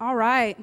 All 0.00 0.16
right. 0.16 0.56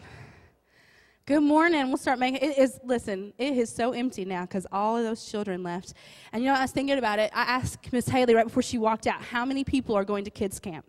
Good 1.27 1.41
morning. 1.43 1.89
We'll 1.89 1.97
start 1.97 2.17
making 2.17 2.41
it 2.41 2.57
is 2.57 2.79
listen, 2.83 3.33
it 3.37 3.55
is 3.55 3.69
so 3.69 3.91
empty 3.91 4.25
now 4.25 4.41
because 4.41 4.65
all 4.71 4.97
of 4.97 5.03
those 5.03 5.29
children 5.29 5.61
left. 5.61 5.93
And 6.33 6.41
you 6.41 6.49
know, 6.49 6.57
I 6.57 6.63
was 6.63 6.71
thinking 6.71 6.97
about 6.97 7.19
it. 7.19 7.29
I 7.35 7.43
asked 7.43 7.93
Miss 7.93 8.09
Haley 8.09 8.33
right 8.33 8.47
before 8.47 8.63
she 8.63 8.79
walked 8.79 9.05
out, 9.05 9.21
how 9.21 9.45
many 9.45 9.63
people 9.63 9.93
are 9.93 10.03
going 10.03 10.25
to 10.25 10.31
kids 10.31 10.59
camp? 10.59 10.87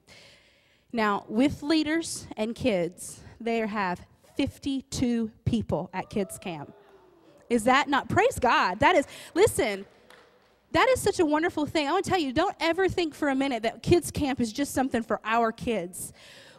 Now, 0.94 1.26
with 1.28 1.62
leaders 1.62 2.26
and 2.38 2.54
kids, 2.54 3.20
they 3.38 3.58
have 3.58 4.00
52 4.38 5.30
people 5.44 5.90
at 5.92 6.08
kids 6.08 6.38
camp. 6.38 6.72
Is 7.50 7.64
that 7.64 7.90
not 7.90 8.08
praise 8.08 8.38
God? 8.38 8.80
That 8.80 8.96
is 8.96 9.06
listen, 9.34 9.84
that 10.72 10.88
is 10.88 11.02
such 11.02 11.20
a 11.20 11.26
wonderful 11.26 11.66
thing. 11.66 11.86
I 11.86 11.92
want 11.92 12.06
to 12.06 12.10
tell 12.10 12.18
you, 12.18 12.32
don't 12.32 12.56
ever 12.60 12.88
think 12.88 13.14
for 13.14 13.28
a 13.28 13.34
minute 13.34 13.62
that 13.64 13.82
kids 13.82 14.10
camp 14.10 14.40
is 14.40 14.54
just 14.54 14.72
something 14.72 15.02
for 15.02 15.20
our 15.22 15.52
kids. 15.52 16.14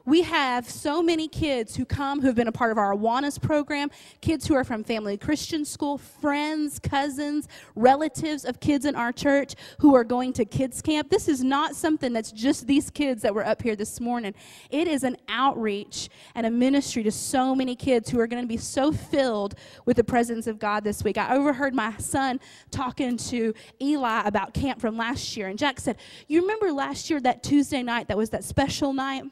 We 0.10 0.23
have 0.23 0.68
so 0.68 1.04
many 1.04 1.28
kids 1.28 1.76
who 1.76 1.86
come 1.86 2.20
who 2.20 2.26
have 2.26 2.36
been 2.36 2.48
a 2.48 2.52
part 2.52 2.71
of 2.71 2.80
our 2.80 2.96
Awanas 2.96 3.40
program, 3.40 3.91
kids 4.22 4.48
who 4.48 4.55
are 4.55 4.63
from 4.63 4.84
Family 4.84 5.18
Christian 5.18 5.63
School, 5.63 5.99
friends, 5.99 6.80
cousins, 6.80 7.48
relatives 7.76 8.44
of 8.44 8.59
kids 8.59 8.85
in 8.85 8.95
our 8.95 9.12
church 9.12 9.54
who 9.77 9.94
are 9.94 10.04
going 10.04 10.34
to 10.34 10.45
kids 10.45 10.82
camp. 10.82 11.12
This 11.12 11.27
is 11.27 11.44
not 11.44 11.76
something 11.76 12.12
that's 12.12 12.32
just 12.32 12.66
these 12.66 12.90
kids 12.90 13.22
that 13.22 13.35
were 13.35 13.45
up 13.45 13.62
here 13.62 13.76
this 13.76 13.99
morning. 13.99 14.34
It 14.72 14.88
is 14.88 15.04
an 15.04 15.16
outreach 15.27 16.10
and 16.34 16.48
a 16.48 16.49
ministry 16.49 17.04
to 17.04 17.12
so 17.12 17.54
many 17.54 17.76
kids 17.76 18.10
who 18.10 18.20
are 18.20 18.26
going 18.26 18.41
to 18.41 18.48
be 18.48 18.57
so 18.57 18.91
filled 18.91 19.54
with 19.85 19.98
the 19.98 20.04
presence 20.04 20.48
of 20.48 20.57
God 20.57 20.84
this 20.84 21.04
week. 21.04 21.20
I 21.20 21.35
overheard 21.35 21.76
my 21.76 21.96
son 21.98 22.40
talking 22.71 23.16
to 23.18 23.54
Eli 23.80 24.23
about 24.26 24.55
camp 24.55 24.82
from 24.82 24.98
last 24.98 25.38
year, 25.38 25.49
and 25.49 25.60
Jack 25.60 25.80
said, 25.80 25.98
You 26.27 26.41
remember 26.41 26.71
last 26.71 27.12
year 27.12 27.21
that 27.21 27.44
Tuesday 27.44 27.84
night 27.84 28.07
that 28.07 28.18
was 28.18 28.32
that 28.32 28.44
special 28.44 28.91
night? 28.91 29.26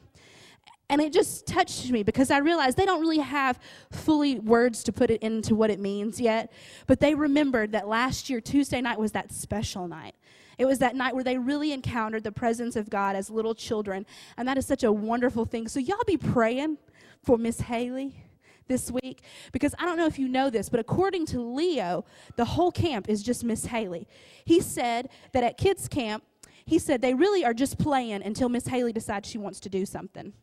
And 0.90 1.02
it 1.02 1.12
just 1.12 1.46
touched 1.46 1.92
me 1.92 2.04
because 2.04 2.32
I 2.32 2.38
realized 2.38 2.78
they 2.78 2.86
don't 2.86 3.02
really 3.02 3.20
have 3.20 3.60
fully 3.92 4.40
words 4.40 4.84
to 4.84 4.94
put 4.94 5.12
it 5.12 5.22
into 5.22 5.54
what 5.54 5.70
it 5.70 5.80
means 5.80 6.22
yet. 6.22 6.52
But 6.86 7.02
they 7.02 7.14
remembered 7.14 7.74
that 7.74 7.88
last 7.88 8.30
year, 8.30 8.40
Tuesday 8.40 8.80
night, 8.80 8.98
was 8.98 9.12
that 9.12 9.34
special 9.34 9.88
night. 9.88 10.16
It 10.58 10.66
was 10.66 10.80
that 10.80 10.96
night 10.96 11.14
where 11.14 11.26
they 11.26 11.38
really 11.38 11.74
encountered 11.74 12.24
the 12.24 12.32
presence 12.32 12.76
of 12.76 12.90
God 12.90 13.16
as 13.16 13.30
little 13.30 13.54
children. 13.54 14.06
And 14.38 14.48
that 14.48 14.58
is 14.58 14.66
such 14.66 14.84
a 14.84 14.92
wonderful 14.92 15.46
thing. 15.46 15.68
So, 15.68 15.80
y'all 15.80 15.98
be 16.08 16.18
praying 16.18 16.78
for 17.22 17.38
Miss 17.38 17.62
Haley 17.62 18.24
this 18.68 18.90
week 18.90 19.22
because 19.52 19.76
I 19.78 19.86
don't 19.86 19.98
know 19.98 20.06
if 20.06 20.18
you 20.18 20.28
know 20.28 20.50
this, 20.50 20.70
but 20.70 20.80
according 20.80 21.26
to 21.28 21.42
Leo, 21.42 22.06
the 22.36 22.46
whole 22.46 22.72
camp 22.72 23.10
is 23.10 23.24
just 23.24 23.44
Miss 23.44 23.66
Haley. 23.66 24.08
He 24.46 24.62
said 24.62 25.10
that 25.34 25.44
at 25.44 25.58
kids' 25.58 25.88
camp, 25.88 26.24
he 26.66 26.80
said 26.80 27.02
they 27.02 27.14
really 27.14 27.46
are 27.46 27.54
just 27.54 27.78
playing 27.78 28.24
until 28.24 28.50
Miss 28.50 28.68
Haley 28.68 28.94
decides 28.94 29.30
she 29.30 29.38
wants 29.38 29.60
to 29.62 29.70
do 29.70 29.86
something. 29.86 30.34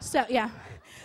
So, 0.00 0.24
yeah. 0.28 0.50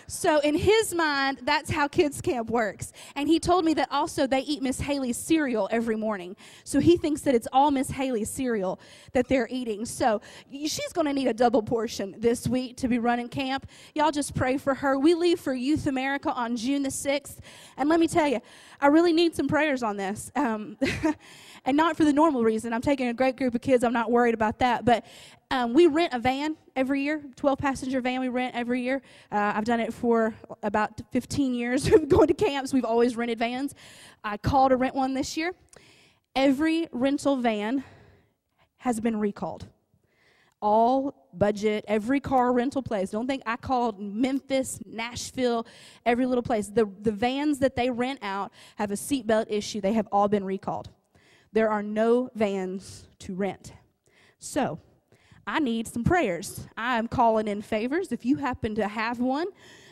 So, 0.06 0.40
in 0.40 0.54
his 0.54 0.94
mind, 0.94 1.38
that's 1.42 1.70
how 1.70 1.88
kids 1.88 2.20
camp 2.20 2.50
works. 2.50 2.92
And 3.16 3.28
he 3.28 3.40
told 3.40 3.64
me 3.64 3.72
that 3.74 3.88
also 3.90 4.26
they 4.26 4.40
eat 4.40 4.62
Miss 4.62 4.80
Haley's 4.80 5.16
cereal 5.16 5.68
every 5.70 5.96
morning. 5.96 6.36
So, 6.64 6.80
he 6.80 6.96
thinks 6.98 7.22
that 7.22 7.34
it's 7.34 7.48
all 7.52 7.70
Miss 7.70 7.90
Haley's 7.90 8.28
cereal 8.28 8.78
that 9.12 9.28
they're 9.28 9.48
eating. 9.50 9.86
So, 9.86 10.20
she's 10.50 10.92
going 10.92 11.06
to 11.06 11.14
need 11.14 11.28
a 11.28 11.32
double 11.32 11.62
portion 11.62 12.14
this 12.18 12.46
week 12.46 12.76
to 12.78 12.88
be 12.88 12.98
running 12.98 13.28
camp. 13.28 13.66
Y'all 13.94 14.10
just 14.10 14.34
pray 14.34 14.58
for 14.58 14.74
her. 14.74 14.98
We 14.98 15.14
leave 15.14 15.40
for 15.40 15.54
Youth 15.54 15.86
America 15.86 16.30
on 16.30 16.56
June 16.56 16.82
the 16.82 16.90
6th. 16.90 17.38
And 17.78 17.88
let 17.88 17.98
me 17.98 18.06
tell 18.06 18.28
you, 18.28 18.40
I 18.80 18.88
really 18.88 19.12
need 19.12 19.34
some 19.34 19.48
prayers 19.48 19.82
on 19.82 19.96
this. 19.96 20.30
Um, 20.36 20.76
and 21.64 21.76
not 21.76 21.96
for 21.96 22.04
the 22.04 22.12
normal 22.12 22.42
reason. 22.42 22.72
I'm 22.72 22.80
taking 22.80 23.08
a 23.08 23.14
great 23.14 23.36
group 23.36 23.54
of 23.54 23.60
kids. 23.60 23.84
I'm 23.84 23.92
not 23.92 24.10
worried 24.10 24.34
about 24.34 24.58
that. 24.58 24.84
But 24.84 25.04
um, 25.50 25.74
we 25.74 25.86
rent 25.86 26.12
a 26.12 26.18
van 26.18 26.56
every 26.74 27.02
year, 27.02 27.22
12 27.36 27.58
passenger 27.58 28.00
van 28.00 28.20
we 28.20 28.28
rent 28.28 28.54
every 28.54 28.82
year. 28.82 29.02
Uh, 29.30 29.52
I've 29.54 29.64
done 29.64 29.80
it 29.80 29.92
for 29.92 30.34
about 30.62 31.00
15 31.12 31.54
years 31.54 31.88
going 32.08 32.28
to 32.28 32.34
camps. 32.34 32.72
We've 32.72 32.84
always 32.84 33.16
rented 33.16 33.38
vans. 33.38 33.74
I 34.24 34.36
called 34.36 34.70
to 34.70 34.76
rent 34.76 34.94
one 34.94 35.14
this 35.14 35.36
year. 35.36 35.52
Every 36.34 36.88
rental 36.92 37.36
van 37.36 37.84
has 38.78 38.98
been 38.98 39.18
recalled. 39.18 39.66
All 40.60 41.28
budget, 41.34 41.84
every 41.88 42.20
car 42.20 42.52
rental 42.52 42.82
place. 42.82 43.10
Don't 43.10 43.26
think 43.26 43.42
I 43.46 43.56
called 43.56 44.00
Memphis, 44.00 44.78
Nashville, 44.86 45.66
every 46.06 46.24
little 46.24 46.42
place. 46.42 46.68
The, 46.68 46.88
the 47.00 47.12
vans 47.12 47.58
that 47.58 47.76
they 47.76 47.90
rent 47.90 48.20
out 48.22 48.52
have 48.76 48.90
a 48.90 48.94
seatbelt 48.94 49.46
issue. 49.48 49.80
They 49.80 49.92
have 49.92 50.08
all 50.12 50.28
been 50.28 50.44
recalled. 50.44 50.88
There 51.52 51.70
are 51.70 51.82
no 51.82 52.30
vans 52.34 53.06
to 53.20 53.34
rent. 53.34 53.72
So, 54.38 54.78
I 55.46 55.58
need 55.58 55.88
some 55.88 56.04
prayers. 56.04 56.66
I 56.76 56.98
am 56.98 57.08
calling 57.08 57.48
in 57.48 57.62
favors. 57.62 58.12
If 58.12 58.24
you 58.24 58.36
happen 58.36 58.74
to 58.76 58.86
have 58.86 59.18
one 59.18 59.48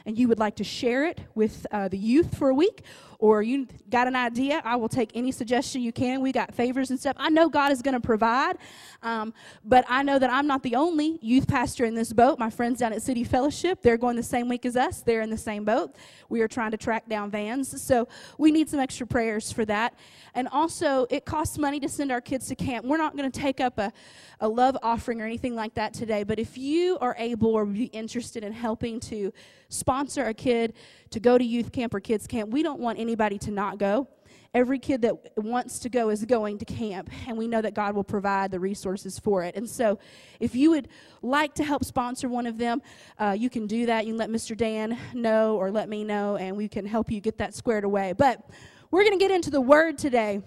and 0.06 0.16
you 0.16 0.28
would 0.28 0.38
like 0.38 0.56
to 0.56 0.64
share 0.64 1.04
it 1.04 1.20
with 1.34 1.66
uh, 1.72 1.88
the 1.88 1.98
youth 1.98 2.36
for 2.38 2.50
a 2.50 2.54
week, 2.54 2.82
or 3.20 3.42
you 3.42 3.68
got 3.90 4.06
an 4.06 4.16
idea, 4.16 4.62
I 4.64 4.76
will 4.76 4.88
take 4.88 5.10
any 5.14 5.30
suggestion 5.30 5.82
you 5.82 5.92
can. 5.92 6.22
We 6.22 6.32
got 6.32 6.54
favors 6.54 6.90
and 6.90 6.98
stuff. 6.98 7.16
I 7.18 7.28
know 7.28 7.50
God 7.50 7.70
is 7.70 7.82
going 7.82 7.94
to 7.94 8.00
provide, 8.00 8.56
um, 9.02 9.34
but 9.62 9.84
I 9.88 10.02
know 10.02 10.18
that 10.18 10.30
I'm 10.30 10.46
not 10.46 10.62
the 10.62 10.74
only 10.76 11.18
youth 11.20 11.46
pastor 11.46 11.84
in 11.84 11.94
this 11.94 12.12
boat. 12.14 12.38
My 12.38 12.48
friends 12.48 12.80
down 12.80 12.94
at 12.94 13.02
City 13.02 13.22
Fellowship, 13.22 13.82
they're 13.82 13.98
going 13.98 14.16
the 14.16 14.22
same 14.22 14.48
week 14.48 14.64
as 14.64 14.74
us. 14.74 15.02
They're 15.02 15.20
in 15.20 15.28
the 15.28 15.36
same 15.38 15.66
boat. 15.66 15.94
We 16.30 16.40
are 16.40 16.48
trying 16.48 16.70
to 16.70 16.78
track 16.78 17.08
down 17.08 17.30
vans. 17.30 17.82
So 17.82 18.08
we 18.38 18.50
need 18.50 18.70
some 18.70 18.80
extra 18.80 19.06
prayers 19.06 19.52
for 19.52 19.66
that. 19.66 19.94
And 20.34 20.48
also, 20.48 21.06
it 21.10 21.24
costs 21.24 21.58
money 21.58 21.78
to 21.80 21.88
send 21.88 22.10
our 22.10 22.20
kids 22.20 22.48
to 22.48 22.54
camp. 22.54 22.86
We're 22.86 22.96
not 22.96 23.16
going 23.16 23.30
to 23.30 23.40
take 23.40 23.60
up 23.60 23.78
a, 23.78 23.92
a 24.40 24.48
love 24.48 24.78
offering 24.82 25.20
or 25.20 25.26
anything 25.26 25.54
like 25.54 25.74
that 25.74 25.92
today, 25.92 26.22
but 26.22 26.38
if 26.38 26.56
you 26.56 26.96
are 27.00 27.14
able 27.18 27.50
or 27.50 27.66
be 27.66 27.84
interested 27.86 28.44
in 28.44 28.52
helping 28.52 29.00
to 29.00 29.32
sponsor 29.68 30.24
a 30.24 30.34
kid 30.34 30.74
to 31.10 31.20
go 31.20 31.36
to 31.36 31.44
youth 31.44 31.72
camp 31.72 31.94
or 31.94 32.00
kids 32.00 32.26
camp, 32.26 32.50
we 32.50 32.62
don't 32.62 32.80
want 32.80 32.98
anybody 33.10 33.38
to 33.38 33.50
not 33.50 33.76
go. 33.76 34.06
Every 34.54 34.78
kid 34.78 35.02
that 35.02 35.16
wants 35.36 35.80
to 35.80 35.88
go 35.88 36.10
is 36.10 36.24
going 36.24 36.58
to 36.58 36.64
camp, 36.64 37.10
and 37.26 37.36
we 37.36 37.48
know 37.48 37.60
that 37.60 37.74
God 37.74 37.96
will 37.96 38.04
provide 38.04 38.52
the 38.52 38.60
resources 38.60 39.18
for 39.18 39.42
it. 39.42 39.56
And 39.56 39.68
so, 39.68 39.98
if 40.38 40.54
you 40.54 40.70
would 40.70 40.86
like 41.22 41.54
to 41.54 41.64
help 41.64 41.84
sponsor 41.84 42.28
one 42.28 42.46
of 42.46 42.56
them, 42.56 42.82
uh, 43.18 43.34
you 43.36 43.50
can 43.50 43.66
do 43.66 43.86
that. 43.86 44.06
You 44.06 44.12
can 44.12 44.18
let 44.18 44.30
Mr. 44.30 44.56
Dan 44.56 44.96
know 45.12 45.56
or 45.56 45.72
let 45.72 45.88
me 45.88 46.04
know, 46.04 46.36
and 46.36 46.56
we 46.56 46.68
can 46.68 46.86
help 46.86 47.10
you 47.10 47.20
get 47.20 47.38
that 47.38 47.52
squared 47.52 47.82
away. 47.82 48.12
But 48.12 48.48
we're 48.92 49.02
going 49.02 49.18
to 49.18 49.24
get 49.24 49.32
into 49.32 49.50
the 49.50 49.60
word 49.60 49.98
today. 49.98 50.42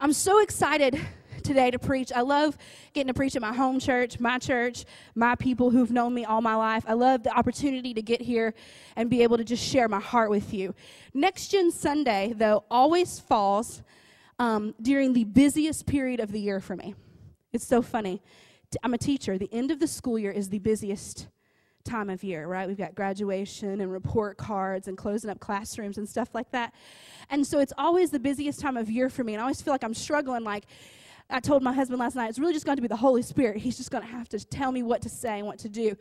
I'm 0.00 0.12
so 0.12 0.40
excited 0.40 1.00
today 1.44 1.70
to 1.70 1.78
preach. 1.78 2.10
I 2.12 2.22
love 2.22 2.58
getting 2.92 3.08
to 3.08 3.14
preach 3.14 3.36
at 3.36 3.42
my 3.42 3.54
home 3.54 3.78
church, 3.78 4.18
my 4.18 4.38
church, 4.38 4.84
my 5.14 5.36
people 5.36 5.70
who've 5.70 5.90
known 5.90 6.14
me 6.14 6.24
all 6.24 6.40
my 6.40 6.56
life. 6.56 6.84
I 6.88 6.94
love 6.94 7.22
the 7.22 7.36
opportunity 7.36 7.94
to 7.94 8.02
get 8.02 8.20
here 8.20 8.54
and 8.96 9.08
be 9.08 9.22
able 9.22 9.36
to 9.36 9.44
just 9.44 9.62
share 9.62 9.88
my 9.88 10.00
heart 10.00 10.30
with 10.30 10.52
you. 10.52 10.74
Next 11.12 11.48
Gen 11.48 11.70
Sunday, 11.70 12.32
though, 12.34 12.64
always 12.70 13.20
falls 13.20 13.82
um, 14.38 14.74
during 14.82 15.12
the 15.12 15.24
busiest 15.24 15.86
period 15.86 16.18
of 16.18 16.32
the 16.32 16.40
year 16.40 16.58
for 16.58 16.74
me. 16.74 16.94
It's 17.52 17.66
so 17.66 17.82
funny. 17.82 18.20
I'm 18.82 18.94
a 18.94 18.98
teacher. 18.98 19.38
The 19.38 19.52
end 19.52 19.70
of 19.70 19.78
the 19.78 19.86
school 19.86 20.18
year 20.18 20.32
is 20.32 20.48
the 20.48 20.58
busiest 20.58 21.28
time 21.84 22.08
of 22.08 22.24
year, 22.24 22.46
right? 22.46 22.66
We've 22.66 22.78
got 22.78 22.94
graduation 22.94 23.80
and 23.80 23.92
report 23.92 24.38
cards 24.38 24.88
and 24.88 24.96
closing 24.96 25.30
up 25.30 25.38
classrooms 25.38 25.98
and 25.98 26.08
stuff 26.08 26.30
like 26.34 26.50
that. 26.50 26.72
And 27.30 27.46
so 27.46 27.58
it's 27.58 27.74
always 27.76 28.10
the 28.10 28.18
busiest 28.18 28.58
time 28.58 28.76
of 28.76 28.90
year 28.90 29.10
for 29.10 29.22
me. 29.22 29.34
And 29.34 29.40
I 29.40 29.44
always 29.44 29.60
feel 29.60 29.72
like 29.72 29.84
I'm 29.84 29.94
struggling, 29.94 30.44
like, 30.44 30.64
I 31.34 31.40
told 31.40 31.64
my 31.64 31.72
husband 31.72 31.98
last 31.98 32.14
night, 32.14 32.30
it's 32.30 32.38
really 32.38 32.52
just 32.52 32.64
going 32.64 32.76
to 32.76 32.82
be 32.82 32.86
the 32.86 32.94
Holy 32.94 33.20
Spirit. 33.20 33.56
He's 33.56 33.76
just 33.76 33.90
going 33.90 34.04
to 34.04 34.08
have 34.08 34.28
to 34.28 34.38
tell 34.38 34.70
me 34.70 34.84
what 34.84 35.02
to 35.02 35.08
say 35.08 35.38
and 35.38 35.48
what 35.48 35.58
to 35.58 35.68
do. 35.68 35.96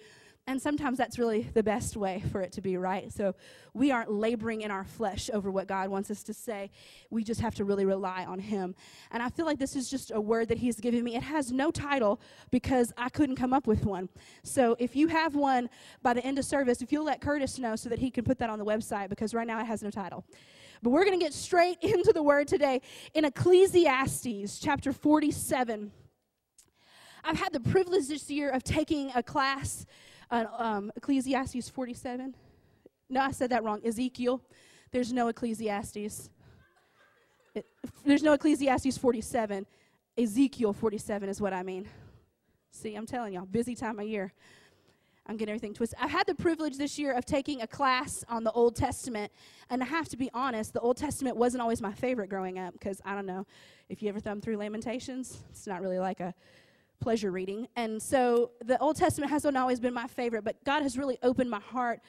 And 0.45 0.61
sometimes 0.61 0.99
that's 0.99 1.17
really 1.17 1.49
the 1.55 1.63
best 1.63 1.97
way 1.97 2.21
for 2.31 2.39
it 2.41 2.51
to 2.51 2.61
be, 2.61 2.77
right? 2.77 3.11
So 3.11 3.33
we 3.73 3.89
aren't 3.89 4.11
laboring 4.11 4.61
in 4.61 4.69
our 4.69 4.83
flesh 4.83 5.31
over 5.33 5.49
what 5.49 5.65
God 5.65 5.89
wants 5.89 6.11
us 6.11 6.21
to 6.23 6.35
say. 6.35 6.69
We 7.09 7.23
just 7.23 7.41
have 7.41 7.55
to 7.55 7.65
really 7.65 7.83
rely 7.83 8.25
on 8.25 8.37
Him. 8.37 8.75
And 9.09 9.23
I 9.23 9.29
feel 9.29 9.47
like 9.47 9.57
this 9.57 9.75
is 9.75 9.89
just 9.89 10.11
a 10.11 10.21
word 10.21 10.49
that 10.49 10.59
He's 10.59 10.79
given 10.79 11.03
me. 11.03 11.15
It 11.15 11.23
has 11.23 11.51
no 11.51 11.71
title 11.71 12.21
because 12.51 12.93
I 12.95 13.09
couldn't 13.09 13.37
come 13.37 13.53
up 13.53 13.65
with 13.65 13.85
one. 13.85 14.09
So 14.43 14.75
if 14.77 14.95
you 14.95 15.07
have 15.07 15.33
one 15.33 15.67
by 16.03 16.13
the 16.13 16.23
end 16.23 16.37
of 16.37 16.45
service, 16.45 16.83
if 16.83 16.91
you'll 16.91 17.05
let 17.05 17.21
Curtis 17.21 17.57
know 17.57 17.75
so 17.75 17.89
that 17.89 17.97
he 17.97 18.11
can 18.11 18.23
put 18.23 18.37
that 18.37 18.51
on 18.51 18.59
the 18.59 18.65
website 18.65 19.09
because 19.09 19.33
right 19.33 19.47
now 19.47 19.59
it 19.59 19.65
has 19.65 19.81
no 19.81 19.89
title. 19.89 20.25
But 20.83 20.89
we're 20.89 21.05
going 21.05 21.17
to 21.17 21.23
get 21.23 21.33
straight 21.33 21.77
into 21.81 22.11
the 22.13 22.21
word 22.21 22.49
today 22.49 22.81
in 23.13 23.23
Ecclesiastes 23.23 24.59
chapter 24.59 24.91
47. 24.91 25.91
I've 27.23 27.39
had 27.39 27.53
the 27.53 27.61
privilege 27.61 28.09
this 28.09 28.29
year 28.29 28.49
of 28.49 28.65
taking 28.65 29.09
a 29.15 29.23
class 29.23 29.85
on 30.29 30.45
um, 30.57 30.91
Ecclesiastes 30.97 31.69
47. 31.69 32.35
No, 33.09 33.21
I 33.21 33.31
said 33.31 33.51
that 33.51 33.63
wrong. 33.63 33.79
Ezekiel. 33.85 34.41
There's 34.91 35.13
no 35.13 35.29
Ecclesiastes. 35.29 36.29
It, 37.55 37.65
there's 38.05 38.23
no 38.23 38.33
Ecclesiastes 38.33 38.97
47. 38.97 39.65
Ezekiel 40.17 40.73
47 40.73 41.29
is 41.29 41.39
what 41.39 41.53
I 41.53 41.63
mean. 41.63 41.87
See, 42.71 42.95
I'm 42.95 43.05
telling 43.05 43.33
y'all, 43.33 43.45
busy 43.45 43.73
time 43.73 43.99
of 43.99 44.05
year. 44.05 44.33
I'm 45.25 45.37
getting 45.37 45.53
everything 45.53 45.73
twisted. 45.73 45.97
I've 46.01 46.11
had 46.11 46.27
the 46.27 46.35
privilege 46.35 46.77
this 46.77 46.99
year 46.99 47.13
of 47.13 47.25
taking 47.25 47.61
a 47.61 47.67
class 47.67 48.25
on 48.27 48.43
the 48.43 48.51
Old 48.51 48.75
Testament, 48.75 49.31
and 49.69 49.81
I 49.81 49.85
have 49.85 50.09
to 50.09 50.17
be 50.17 50.29
honest, 50.33 50.73
the 50.73 50.81
Old 50.81 50.97
Testament 50.97 51.37
wasn't 51.37 51.61
always 51.61 51.81
my 51.81 51.93
favorite 51.93 52.29
growing 52.29 52.59
up 52.59 52.73
because 52.73 53.01
I 53.05 53.15
don't 53.15 53.25
know 53.25 53.45
if 53.87 54.01
you 54.01 54.09
ever 54.09 54.19
thumb 54.19 54.41
through 54.41 54.57
Lamentations. 54.57 55.39
It's 55.49 55.65
not 55.65 55.81
really 55.81 55.99
like 55.99 56.19
a 56.19 56.33
pleasure 56.99 57.31
reading. 57.31 57.67
And 57.75 58.01
so 58.01 58.51
the 58.65 58.77
Old 58.79 58.97
Testament 58.97 59.31
hasn't 59.31 59.55
always 59.55 59.79
been 59.79 59.93
my 59.93 60.07
favorite, 60.07 60.43
but 60.43 60.61
God 60.65 60.81
has 60.83 60.97
really 60.97 61.17
opened 61.23 61.49
my 61.49 61.59
heart 61.59 62.01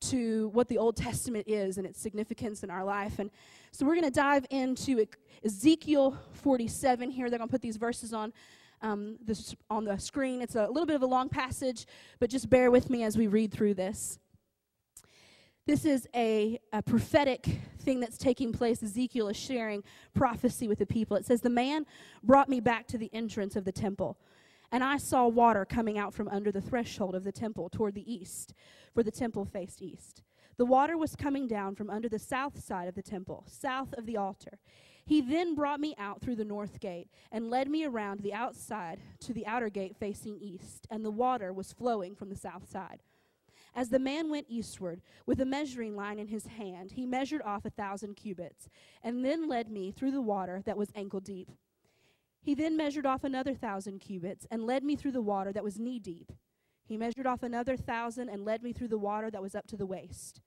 to 0.00 0.48
what 0.48 0.68
the 0.68 0.78
Old 0.78 0.96
Testament 0.96 1.46
is 1.48 1.78
and 1.78 1.86
its 1.86 2.00
significance 2.00 2.62
in 2.62 2.70
our 2.70 2.84
life. 2.84 3.18
And 3.18 3.30
so 3.72 3.86
we're 3.86 3.94
going 3.94 4.04
to 4.04 4.10
dive 4.10 4.46
into 4.50 5.04
Ezekiel 5.44 6.18
47 6.32 7.10
here. 7.10 7.30
They're 7.30 7.38
going 7.38 7.48
to 7.48 7.52
put 7.52 7.62
these 7.62 7.76
verses 7.76 8.12
on. 8.12 8.32
Um, 8.84 9.16
this, 9.24 9.56
on 9.70 9.84
the 9.86 9.96
screen. 9.96 10.42
It's 10.42 10.56
a 10.56 10.66
little 10.66 10.84
bit 10.84 10.94
of 10.94 11.00
a 11.00 11.06
long 11.06 11.30
passage, 11.30 11.86
but 12.20 12.28
just 12.28 12.50
bear 12.50 12.70
with 12.70 12.90
me 12.90 13.02
as 13.02 13.16
we 13.16 13.26
read 13.28 13.50
through 13.50 13.72
this. 13.72 14.18
This 15.66 15.86
is 15.86 16.06
a, 16.14 16.60
a, 16.74 16.82
prophetic 16.82 17.46
thing 17.80 17.98
that's 17.98 18.18
taking 18.18 18.52
place. 18.52 18.82
Ezekiel 18.82 19.28
is 19.28 19.36
sharing 19.38 19.82
prophecy 20.12 20.68
with 20.68 20.78
the 20.78 20.84
people. 20.84 21.16
It 21.16 21.24
says, 21.24 21.40
The 21.40 21.48
man 21.48 21.86
brought 22.22 22.50
me 22.50 22.60
back 22.60 22.86
to 22.88 22.98
the 22.98 23.08
entrance 23.14 23.56
of 23.56 23.64
the 23.64 23.72
temple, 23.72 24.18
and 24.70 24.84
I 24.84 24.98
saw 24.98 25.26
water 25.26 25.64
coming 25.64 25.96
out 25.96 26.12
from 26.12 26.28
under 26.28 26.52
the 26.52 26.60
threshold 26.60 27.14
of 27.14 27.24
the 27.24 27.32
temple 27.32 27.70
toward 27.70 27.94
the 27.94 28.12
east, 28.12 28.52
for 28.92 29.02
the 29.02 29.10
temple 29.10 29.46
faced 29.46 29.80
east. 29.80 30.22
The 30.58 30.66
water 30.66 30.98
was 30.98 31.16
coming 31.16 31.48
down 31.48 31.74
from 31.74 31.88
under 31.88 32.10
the 32.10 32.18
south 32.18 32.62
side 32.62 32.86
of 32.86 32.94
the 32.94 33.02
temple, 33.02 33.44
south 33.48 33.94
of 33.94 34.04
the 34.04 34.18
altar. 34.18 34.58
He 35.06 35.20
then 35.20 35.54
brought 35.54 35.80
me 35.80 35.94
out 35.98 36.20
through 36.20 36.36
the 36.36 36.44
north 36.44 36.80
gate 36.80 37.08
and 37.30 37.50
led 37.50 37.68
me 37.68 37.84
around 37.84 38.20
the 38.20 38.32
outside 38.32 39.00
to 39.20 39.32
the 39.34 39.46
outer 39.46 39.68
gate 39.68 39.96
facing 39.98 40.38
east, 40.38 40.86
and 40.90 41.04
the 41.04 41.10
water 41.10 41.52
was 41.52 41.72
flowing 41.72 42.14
from 42.14 42.30
the 42.30 42.36
south 42.36 42.70
side. 42.70 43.02
As 43.74 43.90
the 43.90 43.98
man 43.98 44.30
went 44.30 44.46
eastward 44.48 45.02
with 45.26 45.40
a 45.40 45.44
measuring 45.44 45.96
line 45.96 46.18
in 46.18 46.28
his 46.28 46.46
hand, 46.46 46.92
he 46.92 47.06
measured 47.06 47.42
off 47.42 47.64
a 47.64 47.70
thousand 47.70 48.14
cubits, 48.14 48.68
and 49.02 49.24
then 49.24 49.48
led 49.48 49.68
me 49.68 49.90
through 49.90 50.12
the 50.12 50.22
water 50.22 50.62
that 50.64 50.78
was 50.78 50.92
ankle 50.94 51.20
deep. 51.20 51.50
He 52.40 52.54
then 52.54 52.76
measured 52.76 53.04
off 53.04 53.24
another 53.24 53.54
thousand 53.54 53.98
cubits, 53.98 54.46
and 54.50 54.64
led 54.64 54.84
me 54.84 54.96
through 54.96 55.12
the 55.12 55.22
water 55.22 55.52
that 55.52 55.64
was 55.64 55.78
knee 55.78 55.98
deep. 55.98 56.30
He 56.84 56.96
measured 56.96 57.26
off 57.26 57.42
another 57.42 57.76
thousand, 57.76 58.28
and 58.28 58.44
led 58.44 58.62
me 58.62 58.72
through 58.72 58.88
the 58.88 58.98
water 58.98 59.30
that 59.30 59.42
was 59.42 59.54
up 59.54 59.66
to 59.68 59.76
the 59.76 59.86
waist. 59.86 60.40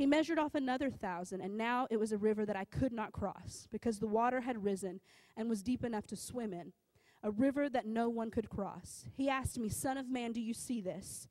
He 0.00 0.06
measured 0.06 0.38
off 0.38 0.54
another 0.54 0.88
thousand, 0.88 1.42
and 1.42 1.58
now 1.58 1.86
it 1.90 1.98
was 1.98 2.10
a 2.10 2.16
river 2.16 2.46
that 2.46 2.56
I 2.56 2.64
could 2.64 2.90
not 2.90 3.12
cross, 3.12 3.68
because 3.70 3.98
the 3.98 4.06
water 4.06 4.40
had 4.40 4.64
risen 4.64 5.00
and 5.36 5.46
was 5.46 5.62
deep 5.62 5.84
enough 5.84 6.06
to 6.06 6.16
swim 6.16 6.54
in, 6.54 6.72
a 7.22 7.30
river 7.30 7.68
that 7.68 7.84
no 7.84 8.08
one 8.08 8.30
could 8.30 8.48
cross. 8.48 9.04
He 9.14 9.28
asked 9.28 9.58
me, 9.58 9.68
Son 9.68 9.98
of 9.98 10.08
man, 10.08 10.32
do 10.32 10.40
you 10.40 10.54
see 10.54 10.80
this? 10.80 11.28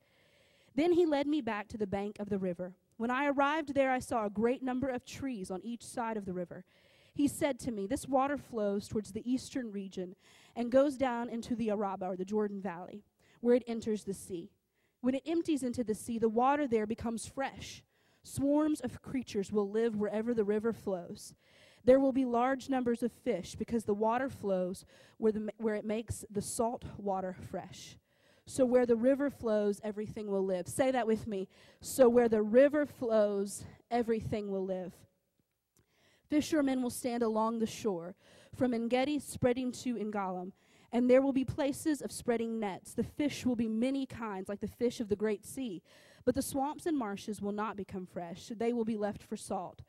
Then 0.75 0.91
he 0.91 1.07
led 1.07 1.25
me 1.25 1.41
back 1.41 1.67
to 1.69 1.79
the 1.79 1.87
bank 1.87 2.17
of 2.19 2.29
the 2.29 2.37
river. 2.37 2.75
When 2.97 3.09
I 3.09 3.25
arrived 3.25 3.73
there, 3.73 3.89
I 3.89 3.97
saw 3.97 4.27
a 4.27 4.29
great 4.29 4.61
number 4.61 4.87
of 4.87 5.03
trees 5.03 5.49
on 5.49 5.61
each 5.63 5.83
side 5.83 6.15
of 6.15 6.25
the 6.25 6.33
river. 6.33 6.63
He 7.15 7.27
said 7.27 7.57
to 7.61 7.71
me, 7.71 7.87
This 7.87 8.07
water 8.07 8.37
flows 8.37 8.87
towards 8.87 9.13
the 9.13 9.27
eastern 9.27 9.71
region 9.71 10.15
and 10.55 10.71
goes 10.71 10.95
down 10.95 11.27
into 11.27 11.55
the 11.55 11.71
Arabah, 11.71 12.09
or 12.09 12.15
the 12.15 12.23
Jordan 12.23 12.61
Valley, 12.61 13.03
where 13.41 13.55
it 13.55 13.63
enters 13.65 14.03
the 14.03 14.13
sea. 14.13 14.51
When 15.01 15.15
it 15.15 15.23
empties 15.25 15.63
into 15.63 15.83
the 15.83 15.95
sea, 15.95 16.19
the 16.19 16.29
water 16.29 16.67
there 16.67 16.85
becomes 16.85 17.25
fresh. 17.25 17.81
Swarms 18.23 18.81
of 18.81 19.01
creatures 19.01 19.51
will 19.51 19.69
live 19.69 19.95
wherever 19.95 20.33
the 20.33 20.43
river 20.43 20.73
flows. 20.73 21.33
There 21.85 21.99
will 21.99 22.11
be 22.11 22.25
large 22.25 22.69
numbers 22.69 23.03
of 23.03 23.11
fish 23.11 23.55
because 23.55 23.85
the 23.85 23.93
water 23.93 24.29
flows 24.29 24.85
where, 25.17 25.31
the, 25.31 25.49
where 25.57 25.75
it 25.75 25.85
makes 25.85 26.25
the 26.29 26.41
salt 26.41 26.83
water 26.97 27.35
fresh. 27.49 27.97
So 28.45 28.65
where 28.65 28.85
the 28.85 28.95
river 28.95 29.29
flows, 29.29 29.79
everything 29.83 30.27
will 30.27 30.43
live. 30.43 30.67
Say 30.67 30.91
that 30.91 31.07
with 31.07 31.27
me. 31.27 31.47
So 31.81 32.09
where 32.09 32.27
the 32.27 32.41
river 32.41 32.85
flows, 32.85 33.63
everything 33.91 34.51
will 34.51 34.65
live. 34.65 34.93
Fishermen 36.29 36.81
will 36.81 36.89
stand 36.89 37.23
along 37.23 37.59
the 37.59 37.65
shore, 37.65 38.15
from 38.55 38.73
Engedi 38.73 39.19
spreading 39.19 39.71
to 39.71 39.95
Eneglaim, 39.95 40.51
and 40.91 41.09
there 41.09 41.21
will 41.21 41.33
be 41.33 41.45
places 41.45 42.01
of 42.01 42.11
spreading 42.11 42.59
nets. 42.59 42.93
The 42.93 43.03
fish 43.03 43.45
will 43.45 43.55
be 43.55 43.67
many 43.67 44.05
kinds, 44.05 44.49
like 44.49 44.59
the 44.59 44.67
fish 44.67 44.99
of 44.99 45.09
the 45.09 45.15
great 45.15 45.45
sea. 45.45 45.81
But 46.25 46.35
the 46.35 46.41
swamps 46.41 46.85
and 46.85 46.97
marshes 46.97 47.41
will 47.41 47.51
not 47.51 47.77
become 47.77 48.05
fresh, 48.05 48.51
they 48.55 48.73
will 48.73 48.85
be 48.85 48.97
left 48.97 49.23
for 49.23 49.37
salt. 49.37 49.81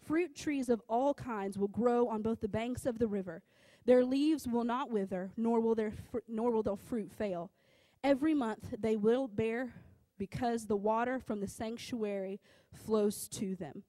Fruit 0.00 0.34
trees 0.36 0.68
of 0.68 0.82
all 0.88 1.14
kinds 1.14 1.56
will 1.56 1.68
grow 1.68 2.08
on 2.08 2.22
both 2.22 2.40
the 2.40 2.48
banks 2.48 2.84
of 2.84 2.98
the 2.98 3.06
river. 3.06 3.42
Their 3.86 4.04
leaves 4.04 4.46
will 4.46 4.64
not 4.64 4.90
wither, 4.90 5.30
nor 5.36 5.60
will 5.60 5.74
their 5.74 5.90
fr- 5.90 6.18
nor 6.28 6.50
will 6.50 6.62
their 6.62 6.76
fruit 6.76 7.10
fail. 7.12 7.50
Every 8.02 8.34
month 8.34 8.74
they 8.78 8.96
will 8.96 9.28
bear 9.28 9.72
because 10.18 10.66
the 10.66 10.76
water 10.76 11.18
from 11.18 11.40
the 11.40 11.48
sanctuary 11.48 12.40
flows 12.72 13.28
to 13.28 13.56
them. 13.56 13.82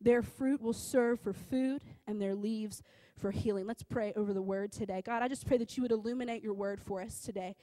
Their 0.00 0.22
fruit 0.22 0.60
will 0.60 0.72
serve 0.72 1.20
for 1.20 1.32
food 1.32 1.82
and 2.06 2.20
their 2.20 2.34
leaves 2.34 2.82
for 3.16 3.30
healing. 3.30 3.66
Let's 3.66 3.82
pray 3.82 4.12
over 4.16 4.34
the 4.34 4.42
word 4.42 4.72
today. 4.72 5.02
God, 5.04 5.22
I 5.22 5.28
just 5.28 5.46
pray 5.46 5.56
that 5.58 5.76
you 5.76 5.82
would 5.82 5.92
illuminate 5.92 6.42
your 6.42 6.54
word 6.54 6.80
for 6.80 7.00
us 7.00 7.20
today. 7.20 7.54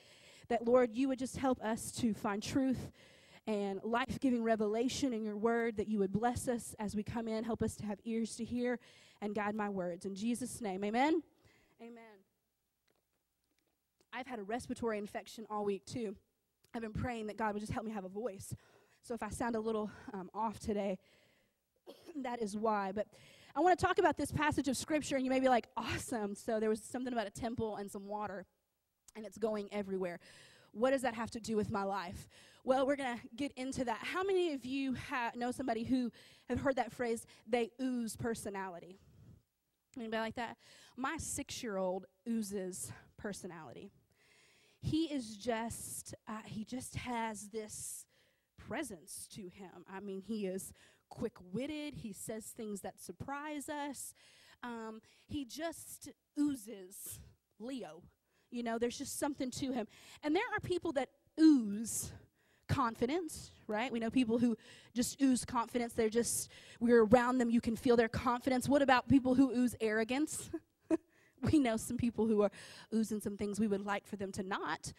That, 0.48 0.66
Lord, 0.66 0.92
you 0.94 1.08
would 1.10 1.20
just 1.20 1.38
help 1.38 1.62
us 1.62 1.92
to 1.94 2.14
find 2.14 2.42
truth 2.42 2.90
and 3.48 3.80
life 3.84 4.20
giving 4.20 4.44
revelation 4.44 5.14
in 5.14 5.24
your 5.24 5.38
word, 5.38 5.78
that 5.78 5.88
you 5.88 6.00
would 6.00 6.12
bless 6.12 6.48
us 6.48 6.76
as 6.80 6.96
we 6.96 7.04
come 7.04 7.28
in, 7.28 7.44
help 7.44 7.64
us 7.64 7.76
to 7.78 7.86
have 7.86 8.00
ears 8.06 8.36
to 8.36 8.46
hear, 8.46 8.80
and 9.22 9.36
guide 9.36 9.56
my 9.56 9.70
words. 9.70 10.06
In 10.06 10.16
Jesus' 10.16 10.62
name, 10.62 10.84
amen. 10.84 11.22
Amen. 11.82 12.04
I've 14.14 14.28
had 14.28 14.40
a 14.40 14.44
respiratory 14.44 14.98
infection 14.98 15.46
all 15.50 15.66
week 15.66 15.86
too. 15.86 16.16
I've 16.74 16.82
been 16.82 16.94
praying 16.94 17.28
that 17.28 17.38
God 17.38 17.54
would 17.54 17.60
just 17.60 17.72
help 17.72 17.86
me 17.86 17.92
have 17.92 18.06
a 18.06 18.10
voice. 18.10 18.54
So 19.02 19.14
if 19.14 19.24
I 19.24 19.30
sound 19.30 19.56
a 19.56 19.60
little 19.60 19.90
um, 20.14 20.30
off 20.34 20.60
today, 20.60 20.98
that 22.18 22.42
is 22.42 22.56
why. 22.56 22.92
But 22.92 23.08
I 23.56 23.60
want 23.60 23.78
to 23.78 23.86
talk 23.86 23.98
about 23.98 24.18
this 24.18 24.32
passage 24.32 24.68
of 24.68 24.78
scripture, 24.78 25.16
and 25.16 25.26
you 25.26 25.32
may 25.32 25.40
be 25.40 25.50
like, 25.50 25.68
awesome. 25.76 26.36
So 26.36 26.60
there 26.60 26.70
was 26.70 26.82
something 26.82 27.12
about 27.12 27.28
a 27.28 27.32
temple 27.32 27.78
and 27.78 27.90
some 27.90 28.06
water, 28.06 28.46
and 29.16 29.26
it's 29.26 29.38
going 29.38 29.68
everywhere. 29.72 30.20
What 30.72 30.92
does 30.92 31.02
that 31.02 31.14
have 31.14 31.32
to 31.32 31.40
do 31.40 31.56
with 31.56 31.72
my 31.72 31.84
life? 31.84 32.28
Well, 32.64 32.86
we're 32.86 32.96
going 32.96 33.18
to 33.18 33.24
get 33.36 33.52
into 33.54 33.84
that. 33.86 34.00
How 34.02 34.24
many 34.24 34.54
of 34.54 34.66
you 34.66 34.96
ha- 34.96 35.32
know 35.36 35.52
somebody 35.52 35.84
who 35.84 36.12
have 36.48 36.60
heard 36.60 36.76
that 36.76 36.92
phrase, 36.92 37.26
they 37.48 37.72
ooze 37.82 38.16
personality? 38.16 39.00
Anybody 39.98 40.22
like 40.22 40.36
that? 40.36 40.58
My 40.96 41.18
six 41.18 41.62
year 41.64 41.78
old 41.78 42.06
oozes 42.28 42.92
personality 43.18 43.92
he 44.82 45.06
is 45.06 45.38
just, 45.38 46.16
uh, 46.28 46.42
he 46.46 46.66
just 46.66 46.96
has 46.96 47.50
this 47.50 48.06
presence 48.58 49.28
to 49.36 49.44
him. 49.44 49.86
I 49.92 50.00
mean, 50.00 50.22
he 50.22 50.48
is 50.48 50.74
quick 51.10 51.34
witted, 51.52 51.96
he 51.96 52.14
says 52.14 52.46
things 52.46 52.82
that 52.82 53.00
surprise 53.00 53.70
us. 53.70 54.14
Um, 54.64 55.02
he 55.28 55.46
just 55.46 56.10
oozes 56.40 57.20
Leo. 57.60 58.02
You 58.52 58.64
know, 58.64 58.78
there's 58.78 58.98
just 58.98 59.18
something 59.20 59.50
to 59.52 59.72
him. 59.72 59.88
And 60.24 60.36
there 60.36 60.44
are 60.56 60.60
people 60.60 60.92
that 60.94 61.10
ooze 61.40 62.12
confidence, 62.68 63.52
right? 63.68 63.92
We 63.92 64.00
know 64.00 64.10
people 64.10 64.38
who 64.38 64.58
just 64.94 65.22
ooze 65.22 65.46
confidence. 65.46 65.94
They're 65.94 66.10
just, 66.10 66.50
we're 66.80 67.04
around 67.04 67.38
them, 67.38 67.50
you 67.50 67.62
can 67.62 67.76
feel 67.76 67.96
their 67.96 68.10
confidence. 68.10 68.68
What 68.68 68.82
about 68.82 69.08
people 69.08 69.36
who 69.36 69.52
ooze 69.52 69.76
arrogance? 69.82 70.50
we 71.52 71.60
know 71.60 71.78
some 71.78 71.98
people 71.98 72.28
who 72.28 72.42
are 72.42 72.52
oozing 72.94 73.20
some 73.20 73.38
things 73.38 73.60
we 73.60 73.68
would 73.68 73.86
like 73.86 74.08
for 74.08 74.16
them 74.16 74.32
to 74.34 74.44
not 74.44 74.94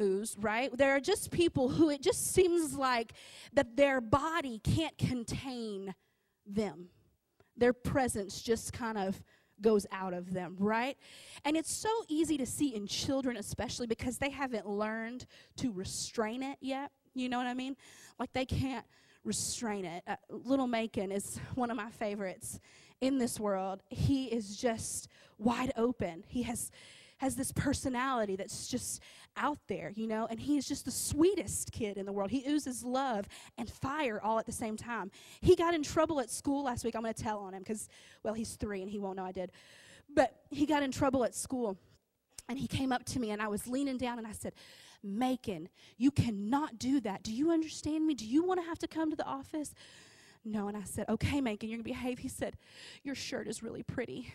ooze, 0.00 0.36
right? 0.40 0.76
There 0.76 0.94
are 0.94 1.00
just 1.00 1.30
people 1.30 1.68
who 1.68 1.90
it 1.90 2.02
just 2.02 2.32
seems 2.32 2.74
like 2.74 3.12
that 3.52 3.76
their 3.76 4.00
body 4.00 4.60
can't 4.62 4.96
contain 4.98 5.94
them. 6.46 6.88
Their 7.56 7.72
presence 7.72 8.42
just 8.42 8.72
kind 8.72 8.98
of 8.98 9.22
goes 9.60 9.86
out 9.92 10.14
of 10.14 10.32
them, 10.32 10.56
right? 10.58 10.96
And 11.44 11.56
it's 11.56 11.72
so 11.72 11.88
easy 12.08 12.36
to 12.38 12.46
see 12.46 12.74
in 12.74 12.86
children, 12.86 13.36
especially 13.36 13.86
because 13.86 14.18
they 14.18 14.30
haven't 14.30 14.68
learned 14.68 15.26
to 15.56 15.72
restrain 15.72 16.42
it 16.42 16.58
yet. 16.60 16.90
You 17.14 17.28
know 17.28 17.38
what 17.38 17.46
I 17.46 17.54
mean? 17.54 17.76
Like 18.18 18.32
they 18.32 18.44
can't 18.44 18.84
restrain 19.24 19.84
it. 19.84 20.02
Uh, 20.06 20.16
Little 20.30 20.66
Macon 20.66 21.12
is 21.12 21.38
one 21.54 21.70
of 21.70 21.76
my 21.76 21.90
favorites 21.90 22.58
in 23.00 23.18
this 23.18 23.38
world, 23.38 23.82
he 23.90 24.26
is 24.26 24.56
just 24.56 25.08
wide 25.38 25.72
open. 25.76 26.24
He 26.26 26.42
has 26.44 26.70
has 27.18 27.36
this 27.36 27.52
personality 27.52 28.34
that's 28.34 28.66
just 28.66 29.00
out 29.36 29.58
there, 29.68 29.92
you 29.94 30.06
know, 30.06 30.26
and 30.30 30.38
he 30.40 30.56
is 30.56 30.66
just 30.66 30.84
the 30.84 30.90
sweetest 30.90 31.72
kid 31.72 31.96
in 31.96 32.06
the 32.06 32.12
world. 32.12 32.30
He 32.30 32.44
oozes 32.48 32.84
love 32.84 33.26
and 33.58 33.68
fire 33.68 34.20
all 34.22 34.38
at 34.38 34.46
the 34.46 34.52
same 34.52 34.76
time. 34.76 35.10
He 35.40 35.56
got 35.56 35.74
in 35.74 35.82
trouble 35.82 36.20
at 36.20 36.30
school 36.30 36.64
last 36.64 36.84
week. 36.84 36.94
I'm 36.94 37.02
going 37.02 37.14
to 37.14 37.22
tell 37.22 37.38
on 37.38 37.54
him 37.54 37.60
because, 37.60 37.88
well, 38.22 38.34
he's 38.34 38.54
three 38.54 38.82
and 38.82 38.90
he 38.90 38.98
won't 38.98 39.16
know 39.16 39.24
I 39.24 39.32
did. 39.32 39.52
But 40.12 40.34
he 40.50 40.66
got 40.66 40.82
in 40.82 40.92
trouble 40.92 41.24
at 41.24 41.34
school 41.34 41.76
and 42.48 42.58
he 42.58 42.66
came 42.66 42.92
up 42.92 43.04
to 43.06 43.20
me 43.20 43.30
and 43.30 43.40
I 43.40 43.48
was 43.48 43.66
leaning 43.66 43.98
down 43.98 44.18
and 44.18 44.26
I 44.26 44.32
said, 44.32 44.52
Macon, 45.02 45.68
you 45.98 46.10
cannot 46.10 46.78
do 46.78 47.00
that. 47.00 47.22
Do 47.22 47.32
you 47.32 47.50
understand 47.50 48.06
me? 48.06 48.14
Do 48.14 48.26
you 48.26 48.42
want 48.42 48.60
to 48.60 48.66
have 48.66 48.78
to 48.80 48.88
come 48.88 49.10
to 49.10 49.16
the 49.16 49.26
office? 49.26 49.74
No. 50.44 50.68
And 50.68 50.76
I 50.76 50.84
said, 50.84 51.06
Okay, 51.08 51.40
Macon, 51.40 51.68
you're 51.68 51.76
going 51.76 51.84
to 51.84 51.90
behave. 51.90 52.18
He 52.18 52.28
said, 52.28 52.56
Your 53.02 53.14
shirt 53.14 53.46
is 53.46 53.62
really 53.62 53.82
pretty. 53.82 54.32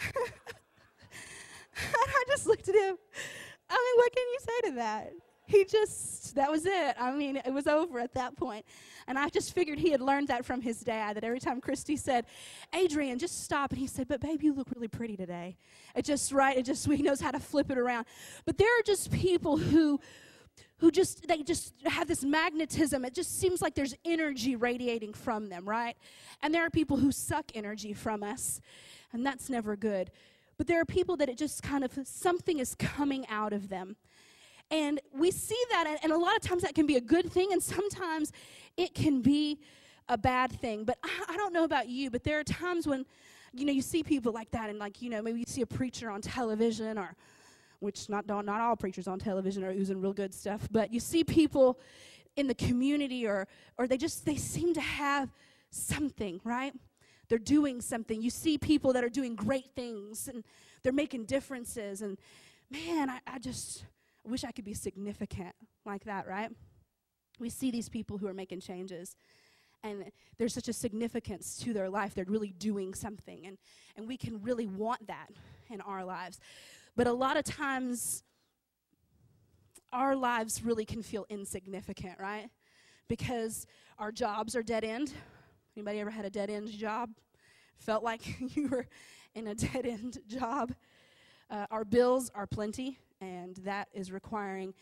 I 1.76 2.24
just 2.28 2.46
looked 2.46 2.68
at 2.68 2.74
him. 2.74 2.96
I 3.70 3.74
mean, 3.74 3.96
what 3.96 4.12
can 4.12 4.24
you 4.32 4.38
say 4.40 4.68
to 4.68 4.74
that? 4.76 5.12
he 5.48 5.64
just, 5.64 6.34
that 6.34 6.50
was 6.50 6.66
it. 6.66 6.94
I 7.00 7.10
mean, 7.10 7.36
it 7.36 7.52
was 7.52 7.66
over 7.66 7.98
at 7.98 8.12
that 8.14 8.36
point. 8.36 8.66
And 9.06 9.18
I 9.18 9.30
just 9.30 9.54
figured 9.54 9.78
he 9.78 9.90
had 9.90 10.02
learned 10.02 10.28
that 10.28 10.44
from 10.44 10.60
his 10.60 10.80
dad, 10.80 11.16
that 11.16 11.24
every 11.24 11.40
time 11.40 11.60
Christy 11.60 11.96
said, 11.96 12.26
Adrian, 12.74 13.18
just 13.18 13.42
stop. 13.44 13.70
And 13.70 13.78
he 13.78 13.86
said, 13.86 14.08
but 14.08 14.20
babe, 14.20 14.42
you 14.42 14.52
look 14.52 14.68
really 14.74 14.88
pretty 14.88 15.16
today. 15.16 15.56
It 15.96 16.04
just, 16.04 16.32
right, 16.32 16.56
it 16.56 16.66
just, 16.66 16.86
he 16.92 17.02
knows 17.02 17.20
how 17.22 17.30
to 17.30 17.40
flip 17.40 17.70
it 17.70 17.78
around. 17.78 18.06
But 18.44 18.58
there 18.58 18.68
are 18.68 18.82
just 18.84 19.10
people 19.10 19.56
who, 19.56 19.98
who 20.78 20.90
just 20.90 21.26
they 21.26 21.42
just 21.42 21.74
have 21.86 22.08
this 22.08 22.24
magnetism. 22.24 23.04
It 23.04 23.14
just 23.14 23.38
seems 23.38 23.60
like 23.60 23.74
there's 23.74 23.94
energy 24.04 24.56
radiating 24.56 25.12
from 25.12 25.48
them 25.48 25.68
right? 25.68 25.96
And 26.42 26.54
there 26.54 26.64
are 26.64 26.70
people 26.70 26.96
who 26.96 27.12
suck 27.12 27.52
energy 27.54 27.92
from 27.92 28.22
us 28.22 28.60
and 29.12 29.24
that's 29.24 29.48
never 29.48 29.76
good. 29.76 30.10
But 30.56 30.66
there 30.66 30.80
are 30.80 30.84
people 30.84 31.16
that 31.16 31.28
it 31.28 31.38
just 31.38 31.62
kind 31.62 31.84
of 31.84 31.96
something 32.04 32.58
is 32.58 32.74
coming 32.74 33.26
out 33.28 33.52
of 33.52 33.68
them. 33.68 33.96
And 34.70 35.00
we 35.14 35.30
see 35.30 35.60
that, 35.70 35.98
and 36.02 36.12
a 36.12 36.18
lot 36.18 36.36
of 36.36 36.42
times 36.42 36.62
that 36.62 36.74
can 36.74 36.86
be 36.86 36.96
a 36.96 37.00
good 37.00 37.32
thing, 37.32 37.52
and 37.52 37.62
sometimes 37.62 38.32
it 38.76 38.94
can 38.94 39.22
be 39.22 39.58
a 40.08 40.18
bad 40.18 40.52
thing. 40.52 40.84
But 40.84 40.98
I, 41.02 41.36
don't 41.38 41.54
know 41.54 41.64
about 41.64 41.88
you, 41.88 42.10
but 42.10 42.22
there 42.22 42.38
are 42.38 42.44
times 42.44 42.86
when, 42.86 43.06
you 43.54 43.64
know, 43.64 43.72
you 43.72 43.80
see 43.80 44.02
people 44.02 44.32
like 44.32 44.50
that, 44.50 44.68
and 44.68 44.78
like, 44.78 45.00
you 45.00 45.08
know, 45.08 45.22
maybe 45.22 45.38
you 45.38 45.46
see 45.46 45.62
a 45.62 45.66
preacher 45.66 46.10
on 46.10 46.20
television 46.20 46.98
or 46.98 47.14
which 47.80 48.08
not 48.08 48.26
not 48.26 48.60
all 48.60 48.76
preachers 48.76 49.08
on 49.08 49.18
television 49.18 49.64
are 49.64 49.70
oozing 49.70 50.00
real 50.00 50.12
good 50.12 50.34
stuff, 50.34 50.68
but 50.70 50.92
you 50.92 51.00
see 51.00 51.24
people 51.24 51.78
in 52.36 52.46
the 52.46 52.54
community 52.54 53.26
or 53.26 53.46
or 53.76 53.86
they 53.86 53.96
just 53.96 54.24
they 54.24 54.36
seem 54.36 54.74
to 54.74 54.80
have 54.80 55.30
something, 55.70 56.40
right? 56.44 56.72
They're 57.28 57.38
doing 57.38 57.80
something. 57.80 58.22
You 58.22 58.30
see 58.30 58.56
people 58.56 58.92
that 58.94 59.04
are 59.04 59.10
doing 59.10 59.36
great 59.36 59.74
things 59.74 60.28
and 60.28 60.44
they're 60.82 60.92
making 60.92 61.26
differences 61.26 62.02
and 62.02 62.18
man, 62.70 63.10
I, 63.10 63.20
I 63.26 63.38
just 63.38 63.84
wish 64.24 64.44
I 64.44 64.52
could 64.52 64.64
be 64.64 64.74
significant 64.74 65.54
like 65.84 66.04
that, 66.04 66.26
right? 66.26 66.50
We 67.38 67.50
see 67.50 67.70
these 67.70 67.88
people 67.88 68.18
who 68.18 68.26
are 68.26 68.34
making 68.34 68.60
changes 68.60 69.16
and 69.82 70.04
there's 70.38 70.54
such 70.54 70.68
a 70.68 70.72
significance 70.72 71.56
to 71.58 71.72
their 71.72 71.88
life. 71.88 72.14
They're 72.14 72.24
really 72.26 72.50
doing 72.50 72.94
something, 72.94 73.46
and, 73.46 73.58
and 73.96 74.08
we 74.08 74.16
can 74.16 74.42
really 74.42 74.66
want 74.66 75.06
that 75.06 75.28
in 75.70 75.80
our 75.80 76.04
lives. 76.04 76.40
But 76.98 77.06
a 77.06 77.12
lot 77.12 77.36
of 77.36 77.44
times, 77.44 78.24
our 79.92 80.16
lives 80.16 80.64
really 80.64 80.84
can 80.84 81.00
feel 81.00 81.26
insignificant, 81.30 82.18
right? 82.18 82.50
Because 83.06 83.68
our 84.00 84.10
jobs 84.10 84.56
are 84.56 84.64
dead 84.64 84.82
end. 84.82 85.14
Anybody 85.76 86.00
ever 86.00 86.10
had 86.10 86.24
a 86.24 86.30
dead 86.30 86.50
end 86.50 86.72
job? 86.72 87.10
Felt 87.78 88.02
like 88.02 88.40
you 88.56 88.66
were 88.66 88.88
in 89.36 89.46
a 89.46 89.54
dead 89.54 89.86
end 89.86 90.18
job. 90.26 90.74
Uh, 91.48 91.66
our 91.70 91.84
bills 91.84 92.32
are 92.34 92.48
plenty 92.48 92.98
and 93.20 93.54
that 93.58 93.86
is 93.92 94.10
requiring 94.10 94.74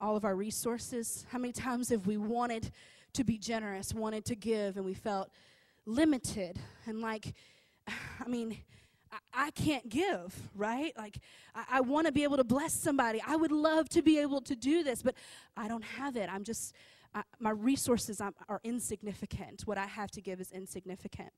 all 0.00 0.16
of 0.16 0.24
our 0.24 0.34
resources. 0.34 1.26
How 1.28 1.38
many 1.38 1.52
times 1.52 1.90
have 1.90 2.06
we 2.06 2.16
wanted 2.16 2.70
to 3.12 3.24
be 3.24 3.36
generous, 3.36 3.92
wanted 3.92 4.24
to 4.24 4.34
give, 4.34 4.78
and 4.78 4.86
we 4.86 4.94
felt 4.94 5.28
limited 5.84 6.58
and 6.86 7.02
like, 7.02 7.34
I 7.86 8.26
mean, 8.26 8.56
I, 9.34 9.50
can't 9.50 9.88
give, 9.88 10.34
right? 10.54 10.92
Like, 10.96 11.18
I, 11.54 11.64
I 11.70 11.80
want 11.80 12.06
to 12.06 12.12
be 12.12 12.22
able 12.22 12.38
to 12.38 12.44
bless 12.44 12.72
somebody. 12.72 13.22
I 13.26 13.36
would 13.36 13.52
love 13.52 13.88
to 13.90 14.02
be 14.02 14.18
able 14.18 14.40
to 14.42 14.56
do 14.56 14.82
this, 14.82 15.02
but 15.02 15.14
I 15.56 15.68
don't 15.68 15.84
have 15.84 16.16
it. 16.16 16.30
I'm 16.32 16.44
just, 16.44 16.74
I, 17.14 17.22
my 17.38 17.50
resources 17.50 18.20
um, 18.20 18.34
are 18.48 18.60
insignificant. 18.64 19.62
What 19.66 19.78
I 19.78 19.86
have 19.86 20.10
to 20.12 20.20
give 20.20 20.40
is 20.40 20.50
insignificant. 20.50 21.30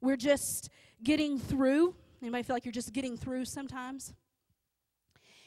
We're 0.00 0.16
just 0.16 0.68
getting 1.02 1.38
through. 1.38 1.94
Anybody 2.20 2.42
feel 2.42 2.56
like 2.56 2.64
you're 2.64 2.72
just 2.72 2.92
getting 2.92 3.16
through 3.16 3.46
sometimes? 3.46 4.12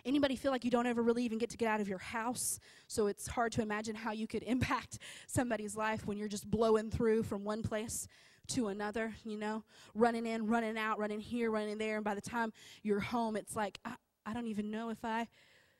Anybody 0.05 0.35
feel 0.35 0.51
like 0.51 0.63
you 0.63 0.71
don't 0.71 0.85
ever 0.85 1.01
really 1.01 1.23
even 1.23 1.39
get 1.39 1.49
to 1.49 1.57
get 1.57 1.67
out 1.67 1.81
of 1.81 1.87
your 1.87 1.97
house? 1.97 2.59
So 2.87 3.07
it's 3.07 3.27
hard 3.27 3.51
to 3.53 3.61
imagine 3.61 3.95
how 3.95 4.11
you 4.11 4.27
could 4.27 4.43
impact 4.47 4.99
somebody's 5.27 5.75
life 5.75 6.07
when 6.07 6.17
you're 6.17 6.27
just 6.27 6.49
blowing 6.49 6.89
through 6.89 7.23
from 7.23 7.43
one 7.43 7.61
place 7.63 8.07
to 8.49 8.67
another, 8.67 9.13
you 9.23 9.37
know, 9.37 9.63
running 9.93 10.25
in, 10.25 10.47
running 10.47 10.77
out, 10.77 10.99
running 10.99 11.19
here, 11.19 11.51
running 11.51 11.77
there. 11.77 11.95
And 11.95 12.05
by 12.05 12.15
the 12.15 12.21
time 12.21 12.53
you're 12.83 12.99
home, 12.99 13.35
it's 13.35 13.55
like, 13.55 13.79
I, 13.85 13.95
I 14.25 14.33
don't 14.33 14.47
even 14.47 14.71
know 14.71 14.89
if 14.89 15.03
I 15.03 15.27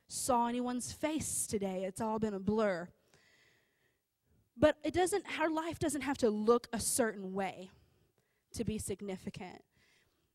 saw 0.08 0.48
anyone's 0.48 0.92
face 0.92 1.48
today. 1.48 1.84
It's 1.86 2.02
all 2.02 2.20
been 2.20 2.34
a 2.34 2.40
blur. 2.40 2.88
But 4.58 4.78
it 4.84 4.94
doesn't, 4.94 5.24
our 5.40 5.50
life 5.50 5.80
doesn't 5.80 6.02
have 6.02 6.18
to 6.20 6.30
look 6.30 6.68
a 6.72 6.80
certain 6.80 7.34
way 7.34 7.72
to 8.54 8.64
be 8.64 8.78
significant. 8.78 9.64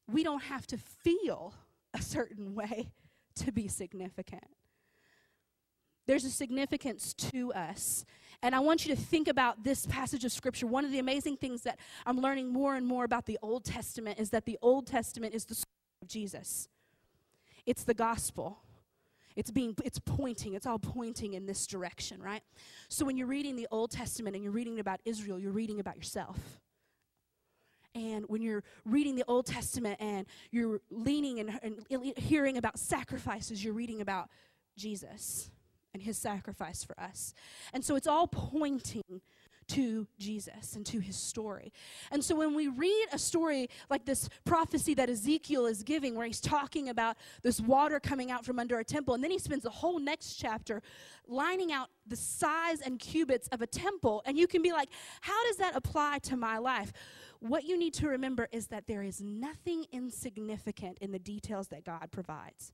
We 0.07 0.23
don't 0.25 0.43
have 0.43 0.67
to 0.69 0.77
feel 0.77 1.55
a 1.95 2.03
certain 2.03 2.55
way 2.55 2.93
to 3.37 3.53
be 3.53 3.69
significant. 3.69 4.45
There's 6.07 6.25
a 6.25 6.31
significance 6.31 7.15
to 7.15 7.53
us. 7.53 8.05
And 8.43 8.55
I 8.55 8.61
want 8.61 8.87
you 8.87 8.95
to 8.95 9.01
think 9.01 9.29
about 9.29 9.65
this 9.65 9.87
passage 9.87 10.25
of 10.25 10.33
Scripture. 10.33 10.67
One 10.67 10.85
of 10.85 10.93
the 10.93 10.99
amazing 10.99 11.37
things 11.37 11.63
that 11.63 11.79
I'm 12.07 12.21
learning 12.21 12.53
more 12.53 12.75
and 12.75 12.87
more 12.87 13.05
about 13.05 13.27
the 13.27 13.39
Old 13.43 13.65
Testament 13.65 14.19
is 14.19 14.31
that 14.31 14.47
the 14.47 14.59
Old 14.63 14.87
Testament 14.87 15.35
is 15.35 15.45
the 15.45 15.55
story 15.55 15.67
of 16.03 16.09
Jesus, 16.09 16.69
it's 17.67 17.85
the 17.85 17.95
gospel. 17.95 18.59
It's 19.37 19.53
being 19.53 19.77
it's 19.85 20.01
pointing, 20.01 20.55
it's 20.55 20.67
all 20.67 20.81
pointing 20.81 21.35
in 21.35 21.47
this 21.47 21.65
direction, 21.67 22.21
right? 22.21 22.43
So 22.89 23.07
when 23.07 23.17
you're 23.17 23.29
reading 23.29 23.55
the 23.55 23.69
Old 23.71 23.93
Testament 23.93 24.35
and 24.35 24.43
you're 24.43 24.53
reading 24.53 24.81
about 24.81 25.01
Israel, 25.05 25.39
you're 25.39 25.53
reading 25.53 25.79
about 25.79 25.97
yourself. 25.97 26.37
And 27.95 28.25
when 28.27 28.43
you're 28.43 28.65
reading 28.85 29.15
the 29.15 29.25
Old 29.29 29.47
Testament 29.47 30.01
and 30.01 30.27
you're 30.51 30.81
leaning 30.91 31.39
and, 31.39 31.59
and 31.63 32.13
hearing 32.19 32.57
about 32.57 32.79
sacrifices, 32.79 33.65
you're 33.65 33.73
reading 33.73 34.01
about 34.01 34.29
Jesus 34.77 35.49
and 35.95 36.03
his 36.03 36.19
sacrifice 36.19 36.85
for 36.85 36.99
us. 37.01 37.35
And 37.73 37.85
so 37.85 37.97
it's 37.97 38.07
all 38.07 38.27
pointing 38.27 39.21
to 39.69 40.09
Jesus 40.19 40.75
and 40.75 40.85
to 40.87 40.99
his 40.99 41.17
story. 41.17 41.73
And 42.11 42.25
so 42.25 42.35
when 42.35 42.55
we 42.55 42.67
read 42.67 43.07
a 43.13 43.19
story 43.19 43.71
like 43.89 44.05
this 44.05 44.29
prophecy 44.45 44.95
that 44.95 45.09
Ezekiel 45.09 45.67
is 45.67 45.85
giving, 45.85 46.17
where 46.17 46.27
he's 46.27 46.41
talking 46.41 46.89
about 46.89 47.17
this 47.43 47.61
water 47.61 48.01
coming 48.01 48.33
out 48.33 48.45
from 48.45 48.59
under 48.59 48.81
a 48.81 48.85
temple, 48.85 49.15
and 49.15 49.23
then 49.23 49.31
he 49.31 49.39
spends 49.39 49.63
the 49.63 49.71
whole 49.71 50.01
next 50.01 50.35
chapter 50.35 50.83
lining 51.29 51.73
out 51.73 51.89
the 52.05 52.17
size 52.17 52.81
and 52.81 52.99
cubits 52.99 53.47
of 53.49 53.63
a 53.63 53.67
temple, 53.67 54.23
and 54.27 54.37
you 54.37 54.49
can 54.49 54.61
be 54.61 54.73
like, 54.73 54.89
how 55.21 55.47
does 55.47 55.59
that 55.59 55.77
apply 55.77 56.19
to 56.25 56.37
my 56.37 56.59
life? 56.59 56.93
what 57.41 57.65
you 57.65 57.79
need 57.79 57.95
to 57.95 58.07
remember 58.07 58.49
is 58.53 58.67
that 58.69 58.87
there 58.87 59.03
is 59.03 59.21
nothing 59.21 59.87
insignificant 59.93 60.99
in 61.01 61.11
the 61.11 61.19
details 61.19 61.69
that 61.69 61.85
God 61.85 62.11
provides. 62.13 62.73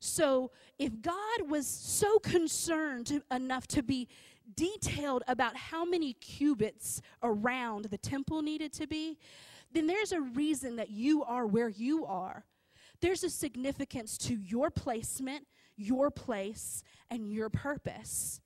So, 0.00 0.50
if 0.78 1.02
God 1.02 1.48
was 1.48 1.66
so 1.66 2.18
concerned 2.20 3.22
enough 3.30 3.66
to 3.68 3.82
be 3.82 4.08
detailed 4.54 5.24
about 5.26 5.56
how 5.56 5.84
many 5.84 6.12
cubits 6.14 7.02
around 7.22 7.86
the 7.86 7.98
temple 7.98 8.42
needed 8.42 8.72
to 8.74 8.86
be, 8.86 9.18
then 9.72 9.86
there's 9.86 10.12
a 10.12 10.20
reason 10.20 10.76
that 10.76 10.90
you 10.90 11.24
are 11.24 11.46
where 11.46 11.68
you 11.68 12.06
are. 12.06 12.44
There's 13.00 13.24
a 13.24 13.30
significance 13.30 14.16
to 14.18 14.34
your 14.34 14.70
placement, 14.70 15.46
your 15.76 16.10
place, 16.10 16.82
and 17.10 17.32
your 17.32 17.50
purpose. 17.50 18.40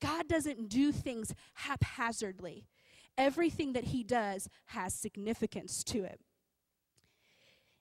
God 0.00 0.28
doesn't 0.28 0.68
do 0.68 0.92
things 0.92 1.34
haphazardly 1.54 2.66
everything 3.18 3.72
that 3.72 3.84
he 3.84 4.02
does 4.02 4.48
has 4.66 4.94
significance 4.94 5.82
to 5.84 6.04
it. 6.04 6.20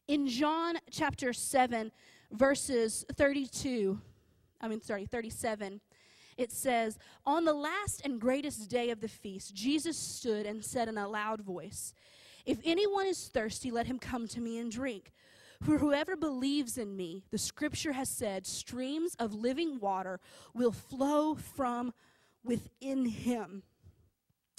In 0.07 0.27
John 0.27 0.77
chapter 0.91 1.33
7, 1.33 1.91
verses 2.31 3.05
32, 3.15 3.99
I 4.61 4.67
mean, 4.67 4.81
sorry, 4.81 5.05
37, 5.05 5.81
it 6.37 6.51
says, 6.51 6.97
On 7.25 7.45
the 7.45 7.53
last 7.53 8.01
and 8.03 8.19
greatest 8.19 8.69
day 8.69 8.89
of 8.89 9.01
the 9.01 9.07
feast, 9.07 9.53
Jesus 9.53 9.97
stood 9.97 10.45
and 10.45 10.63
said 10.63 10.89
in 10.89 10.97
a 10.97 11.07
loud 11.07 11.41
voice, 11.41 11.93
If 12.45 12.59
anyone 12.65 13.07
is 13.07 13.29
thirsty, 13.29 13.71
let 13.71 13.87
him 13.87 13.99
come 13.99 14.27
to 14.29 14.41
me 14.41 14.57
and 14.57 14.71
drink. 14.71 15.11
For 15.61 15.77
whoever 15.77 16.15
believes 16.15 16.77
in 16.77 16.95
me, 16.97 17.23
the 17.31 17.37
scripture 17.37 17.93
has 17.93 18.09
said, 18.09 18.45
streams 18.45 19.15
of 19.19 19.33
living 19.33 19.79
water 19.79 20.19
will 20.53 20.73
flow 20.73 21.35
from 21.35 21.93
within 22.43 23.05
him 23.05 23.63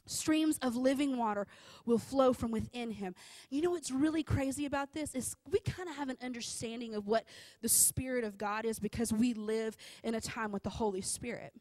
streams 0.06 0.58
of 0.62 0.76
living 0.76 1.16
water 1.16 1.46
will 1.84 1.98
flow 1.98 2.32
from 2.32 2.50
within 2.50 2.90
him. 2.90 3.14
You 3.50 3.62
know 3.62 3.70
what's 3.70 3.90
really 3.90 4.22
crazy 4.22 4.66
about 4.66 4.92
this 4.92 5.14
is 5.14 5.36
we 5.50 5.58
kind 5.60 5.88
of 5.88 5.96
have 5.96 6.08
an 6.08 6.18
understanding 6.22 6.94
of 6.94 7.06
what 7.06 7.24
the 7.62 7.68
Spirit 7.68 8.24
of 8.24 8.38
God 8.38 8.64
is 8.64 8.78
because 8.78 9.12
we 9.12 9.34
live 9.34 9.76
in 10.02 10.14
a 10.14 10.20
time 10.20 10.52
with 10.52 10.62
the 10.62 10.70
Holy 10.70 11.00
Spirit. 11.00 11.52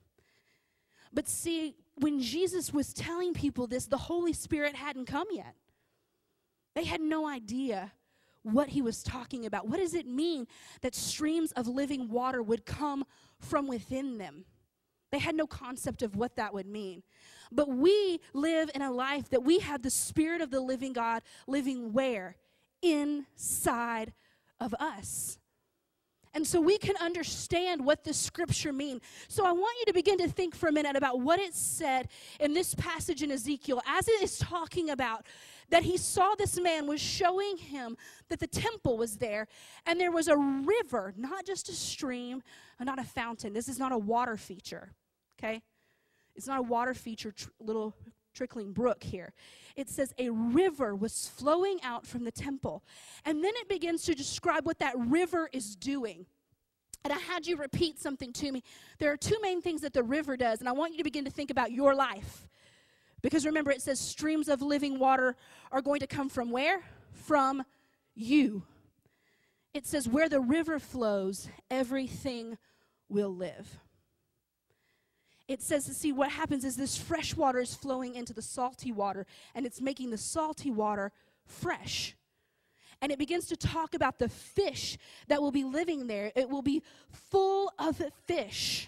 But 1.13 1.27
see, 1.27 1.75
when 1.95 2.19
Jesus 2.19 2.73
was 2.73 2.93
telling 2.93 3.33
people 3.33 3.67
this, 3.67 3.85
the 3.85 3.97
Holy 3.97 4.33
Spirit 4.33 4.75
hadn't 4.75 5.05
come 5.05 5.27
yet. 5.31 5.55
They 6.75 6.83
had 6.83 6.99
no 7.01 7.27
idea 7.27 7.93
what 8.43 8.69
he 8.69 8.81
was 8.81 9.01
talking 9.01 9.45
about. 9.45 9.67
What 9.67 9.79
does 9.79 9.93
it 9.93 10.05
mean 10.05 10.45
that 10.81 10.93
streams 10.93 11.51
of 11.53 11.67
living 11.67 12.09
water 12.09 12.43
would 12.43 12.65
come 12.65 13.05
from 13.39 13.67
within 13.67 14.17
them? 14.17 14.45
They 15.11 15.19
had 15.19 15.35
no 15.35 15.47
concept 15.47 16.01
of 16.01 16.15
what 16.15 16.35
that 16.35 16.53
would 16.53 16.67
mean. 16.67 17.01
But 17.51 17.69
we 17.69 18.19
live 18.33 18.69
in 18.73 18.81
a 18.81 18.91
life 18.91 19.29
that 19.29 19.43
we 19.43 19.59
have 19.59 19.81
the 19.81 19.89
Spirit 19.89 20.41
of 20.41 20.51
the 20.51 20.59
living 20.59 20.93
God 20.93 21.23
living 21.47 21.93
where? 21.93 22.35
Inside 22.81 24.13
of 24.59 24.73
us. 24.75 25.37
And 26.35 26.45
so 26.45 26.59
we 26.59 26.77
can 26.77 26.97
understand 26.97 27.85
what 27.85 28.03
the 28.03 28.13
scripture 28.13 28.73
means. 28.73 29.01
So 29.29 29.45
I 29.45 29.53
want 29.53 29.77
you 29.79 29.85
to 29.85 29.93
begin 29.93 30.17
to 30.17 30.27
think 30.27 30.53
for 30.53 30.67
a 30.67 30.71
minute 30.71 30.97
about 30.97 31.21
what 31.21 31.39
it 31.39 31.55
said 31.55 32.09
in 32.41 32.53
this 32.53 32.75
passage 32.75 33.23
in 33.23 33.31
Ezekiel 33.31 33.81
as 33.87 34.09
it 34.09 34.21
is 34.21 34.37
talking 34.37 34.89
about 34.89 35.25
that 35.69 35.83
he 35.83 35.95
saw 35.97 36.35
this 36.35 36.59
man 36.59 36.87
was 36.87 36.99
showing 36.99 37.57
him 37.57 37.95
that 38.27 38.39
the 38.39 38.47
temple 38.47 38.97
was 38.97 39.17
there 39.17 39.47
and 39.85 39.99
there 39.99 40.11
was 40.11 40.27
a 40.27 40.35
river, 40.35 41.13
not 41.15 41.45
just 41.45 41.69
a 41.69 41.73
stream, 41.73 42.43
not 42.81 42.99
a 42.99 43.03
fountain. 43.03 43.53
This 43.53 43.69
is 43.69 43.79
not 43.79 43.93
a 43.93 43.97
water 43.97 44.35
feature, 44.35 44.91
okay? 45.39 45.61
It's 46.35 46.47
not 46.47 46.59
a 46.59 46.63
water 46.63 46.93
feature, 46.93 47.31
tr- 47.31 47.49
little 47.59 47.95
trickling 48.33 48.73
brook 48.73 49.03
here. 49.03 49.33
It 49.75 49.89
says 49.89 50.13
a 50.17 50.29
river 50.29 50.95
was 50.95 51.27
flowing 51.27 51.79
out 51.83 52.05
from 52.05 52.23
the 52.23 52.31
temple. 52.31 52.83
And 53.23 53.43
then 53.43 53.53
it 53.55 53.69
begins 53.69 54.03
to 54.03 54.15
describe 54.15 54.65
what 54.65 54.79
that 54.79 54.93
river 54.97 55.49
is 55.53 55.75
doing. 55.75 56.25
And 57.03 57.13
I 57.13 57.17
had 57.17 57.45
you 57.45 57.55
repeat 57.55 57.99
something 57.99 58.33
to 58.33 58.51
me. 58.51 58.63
There 58.99 59.11
are 59.11 59.17
two 59.17 59.37
main 59.41 59.61
things 59.61 59.81
that 59.81 59.93
the 59.93 60.03
river 60.03 60.35
does, 60.35 60.59
and 60.59 60.67
I 60.67 60.71
want 60.71 60.93
you 60.93 60.97
to 60.97 61.03
begin 61.03 61.25
to 61.25 61.31
think 61.31 61.51
about 61.51 61.71
your 61.71 61.95
life. 61.95 62.47
Because 63.21 63.45
remember, 63.45 63.71
it 63.71 63.81
says 63.81 63.99
streams 63.99 64.49
of 64.49 64.61
living 64.61 64.99
water 64.99 65.35
are 65.71 65.81
going 65.81 65.99
to 65.99 66.07
come 66.07 66.29
from 66.29 66.51
where? 66.51 66.81
From 67.11 67.63
you. 68.15 68.63
It 69.73 69.85
says, 69.85 70.07
where 70.07 70.29
the 70.29 70.39
river 70.39 70.79
flows, 70.79 71.49
everything 71.69 72.57
will 73.09 73.35
live 73.35 73.79
it 75.47 75.61
says 75.61 75.85
to 75.85 75.93
see 75.93 76.11
what 76.11 76.31
happens 76.31 76.63
is 76.63 76.75
this 76.75 76.97
fresh 76.97 77.35
water 77.35 77.59
is 77.59 77.75
flowing 77.75 78.15
into 78.15 78.33
the 78.33 78.41
salty 78.41 78.91
water 78.91 79.25
and 79.53 79.65
it's 79.65 79.81
making 79.81 80.09
the 80.09 80.17
salty 80.17 80.71
water 80.71 81.11
fresh. 81.45 82.15
And 83.01 83.11
it 83.11 83.19
begins 83.19 83.45
to 83.47 83.55
talk 83.55 83.93
about 83.93 84.17
the 84.17 84.29
fish 84.29 84.97
that 85.27 85.41
will 85.41 85.51
be 85.51 85.63
living 85.63 86.07
there. 86.07 86.31
It 86.35 86.49
will 86.49 86.61
be 86.61 86.81
full 87.11 87.71
of 87.77 88.01
fish. 88.25 88.87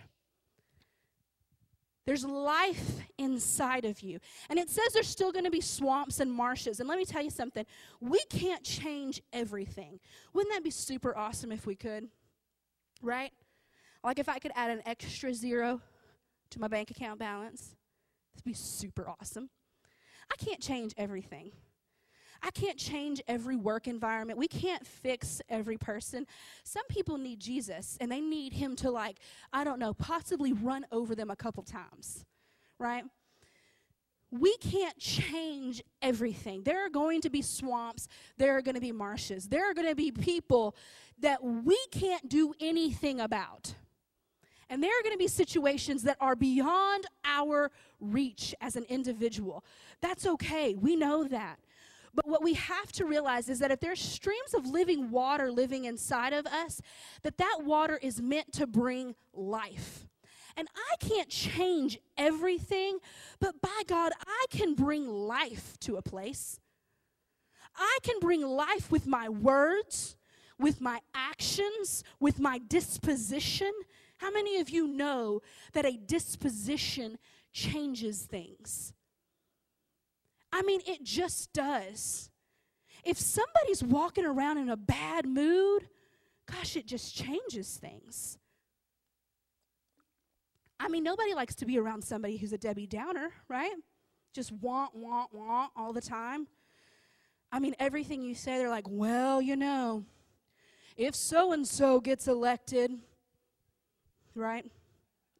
There's 2.07 2.23
life 2.23 3.01
inside 3.17 3.83
of 3.83 3.99
you. 3.99 4.19
And 4.49 4.57
it 4.57 4.69
says 4.69 4.93
there's 4.93 5.09
still 5.09 5.33
going 5.33 5.43
to 5.43 5.51
be 5.51 5.59
swamps 5.59 6.21
and 6.21 6.31
marshes. 6.31 6.79
And 6.79 6.87
let 6.87 6.97
me 6.97 7.03
tell 7.03 7.21
you 7.21 7.29
something 7.29 7.65
we 7.99 8.23
can't 8.29 8.63
change 8.63 9.21
everything. 9.33 9.99
Wouldn't 10.33 10.55
that 10.55 10.63
be 10.63 10.71
super 10.71 11.15
awesome 11.15 11.51
if 11.51 11.67
we 11.67 11.75
could? 11.75 12.07
Right? 13.01 13.33
Like 14.05 14.19
if 14.19 14.29
I 14.29 14.39
could 14.39 14.53
add 14.55 14.71
an 14.71 14.81
extra 14.85 15.33
zero 15.33 15.81
to 16.51 16.59
my 16.59 16.67
bank 16.67 16.91
account 16.91 17.19
balance. 17.19 17.75
Would 18.35 18.43
be 18.43 18.53
super 18.53 19.07
awesome. 19.07 19.49
I 20.31 20.43
can't 20.43 20.61
change 20.61 20.93
everything. 20.97 21.51
I 22.43 22.51
can't 22.51 22.77
change 22.77 23.21
every 23.27 23.55
work 23.55 23.87
environment. 23.87 24.37
We 24.37 24.47
can't 24.47 24.85
fix 24.85 25.41
every 25.49 25.77
person. 25.77 26.27
Some 26.63 26.85
people 26.87 27.17
need 27.17 27.39
Jesus 27.39 27.97
and 27.99 28.11
they 28.11 28.21
need 28.21 28.53
him 28.53 28.75
to, 28.77 28.91
like, 28.91 29.17
I 29.51 29.63
don't 29.63 29.79
know, 29.79 29.93
possibly 29.93 30.53
run 30.53 30.85
over 30.91 31.15
them 31.15 31.31
a 31.31 31.35
couple 31.35 31.63
times, 31.63 32.25
right? 32.79 33.03
We 34.29 34.55
can't 34.57 34.97
change 34.99 35.81
everything. 36.01 36.63
There 36.63 36.85
are 36.85 36.89
going 36.89 37.21
to 37.21 37.29
be 37.29 37.41
swamps, 37.41 38.07
there 38.37 38.57
are 38.57 38.61
going 38.61 38.75
to 38.75 38.81
be 38.81 38.91
marshes, 38.91 39.47
there 39.47 39.69
are 39.69 39.73
going 39.73 39.87
to 39.87 39.95
be 39.95 40.11
people 40.11 40.75
that 41.19 41.43
we 41.43 41.79
can't 41.91 42.27
do 42.27 42.53
anything 42.59 43.19
about. 43.21 43.73
And 44.69 44.83
there 44.83 44.91
are 44.91 45.03
going 45.03 45.13
to 45.13 45.17
be 45.17 45.27
situations 45.27 46.03
that 46.03 46.17
are 46.19 46.35
beyond 46.35 47.05
our 47.23 47.71
reach 47.99 48.53
as 48.59 48.75
an 48.75 48.83
individual. 48.89 49.63
That's 50.01 50.25
okay. 50.25 50.75
We 50.75 50.95
know 50.95 51.23
that. 51.25 51.59
But 52.13 52.27
what 52.27 52.41
we 52.41 52.55
have 52.55 52.91
to 52.93 53.05
realize 53.05 53.47
is 53.47 53.59
that 53.59 53.71
if 53.71 53.79
there's 53.79 54.01
streams 54.01 54.53
of 54.55 54.65
living 54.65 55.11
water 55.11 55.51
living 55.51 55.85
inside 55.85 56.33
of 56.33 56.47
us, 56.47 56.81
that 57.21 57.37
that 57.37 57.59
water 57.63 57.99
is 58.01 58.21
meant 58.21 58.51
to 58.53 58.65
bring 58.65 59.15
life. 59.33 60.07
And 60.57 60.67
I 60.75 60.95
can't 61.05 61.29
change 61.29 61.99
everything, 62.17 62.97
but 63.39 63.61
by 63.61 63.83
God, 63.85 64.11
I 64.25 64.45
can 64.49 64.73
bring 64.73 65.07
life 65.07 65.77
to 65.81 65.97
a 65.97 66.01
place. 66.01 66.59
I 67.75 67.99
can 68.01 68.19
bring 68.19 68.41
life 68.41 68.91
with 68.91 69.05
my 69.05 69.29
words, 69.29 70.17
with 70.57 70.81
my 70.81 71.01
actions, 71.13 72.03
with 72.19 72.39
my 72.39 72.59
disposition. 72.67 73.71
How 74.17 74.31
many 74.31 74.59
of 74.59 74.69
you 74.69 74.87
know 74.87 75.41
that 75.73 75.85
a 75.85 75.97
disposition 75.97 77.17
changes 77.53 78.23
things? 78.23 78.93
I 80.51 80.61
mean, 80.63 80.81
it 80.87 81.03
just 81.03 81.53
does. 81.53 82.29
If 83.03 83.19
somebody's 83.19 83.83
walking 83.83 84.25
around 84.25 84.57
in 84.57 84.69
a 84.69 84.77
bad 84.77 85.25
mood, 85.25 85.87
gosh, 86.51 86.75
it 86.75 86.87
just 86.87 87.15
changes 87.15 87.77
things. 87.77 88.37
I 90.79 90.87
mean, 90.89 91.03
nobody 91.03 91.33
likes 91.33 91.55
to 91.55 91.65
be 91.65 91.79
around 91.79 92.03
somebody 92.03 92.37
who's 92.37 92.53
a 92.53 92.57
Debbie 92.57 92.87
Downer, 92.87 93.31
right? 93.47 93.73
Just 94.33 94.51
want, 94.51 94.95
want, 94.95 95.33
want 95.33 95.71
all 95.75 95.93
the 95.93 96.01
time. 96.01 96.47
I 97.51 97.59
mean, 97.59 97.75
everything 97.79 98.21
you 98.21 98.35
say, 98.35 98.57
they're 98.57 98.69
like, 98.69 98.85
well, 98.87 99.41
you 99.41 99.55
know, 99.55 100.03
if 100.95 101.15
so 101.15 101.51
and 101.51 101.67
so 101.67 101.99
gets 101.99 102.27
elected, 102.27 102.91
right? 104.37 104.65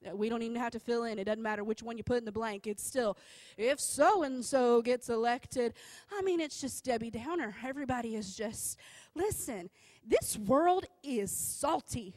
Uh, 0.05 0.15
we 0.15 0.29
don't 0.29 0.41
even 0.41 0.57
have 0.57 0.71
to 0.71 0.79
fill 0.79 1.05
in. 1.05 1.17
It 1.17 1.25
doesn't 1.25 1.41
matter 1.41 1.63
which 1.63 1.81
one 1.81 1.97
you 1.97 2.03
put 2.03 2.17
in 2.17 2.25
the 2.25 2.31
blank. 2.31 2.67
It's 2.67 2.86
still, 2.86 3.17
if 3.57 3.79
so 3.79 4.23
and 4.23 4.43
so 4.43 4.81
gets 4.81 5.10
elected. 5.10 5.73
I 6.12 6.21
mean, 6.21 6.39
it's 6.39 6.62
just 6.62 6.83
Debbie 6.86 7.10
Downer. 7.10 7.55
Everybody 7.65 8.15
is 8.15 8.36
just, 8.36 8.77
listen, 9.15 9.69
this 10.05 10.38
world 10.38 10.86
is 11.03 11.31
salty. 11.31 12.13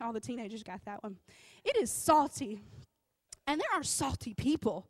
All 0.00 0.12
the 0.12 0.20
teenagers 0.20 0.62
got 0.62 0.84
that 0.84 1.02
one. 1.02 1.16
It 1.64 1.76
is 1.76 1.90
salty. 1.90 2.60
And 3.46 3.60
there 3.60 3.80
are 3.80 3.82
salty 3.82 4.34
people 4.34 4.86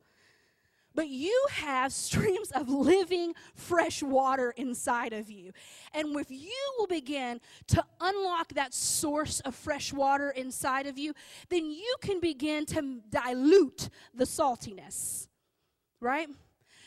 but 0.99 1.07
you 1.07 1.47
have 1.53 1.93
streams 1.93 2.51
of 2.51 2.69
living 2.69 3.33
fresh 3.55 4.03
water 4.03 4.53
inside 4.57 5.13
of 5.13 5.31
you. 5.31 5.53
And 5.95 6.17
if 6.17 6.29
you 6.29 6.73
will 6.77 6.89
begin 6.89 7.41
to 7.69 7.85
unlock 8.01 8.53
that 8.55 8.75
source 8.75 9.39
of 9.39 9.55
fresh 9.55 9.93
water 9.93 10.31
inside 10.31 10.89
of 10.89 10.99
you, 10.99 11.15
then 11.51 11.71
you 11.71 11.95
can 12.01 12.19
begin 12.19 12.67
to 12.67 12.99
dilute 13.11 13.91
the 14.13 14.25
saltiness, 14.25 15.29
right? 16.01 16.29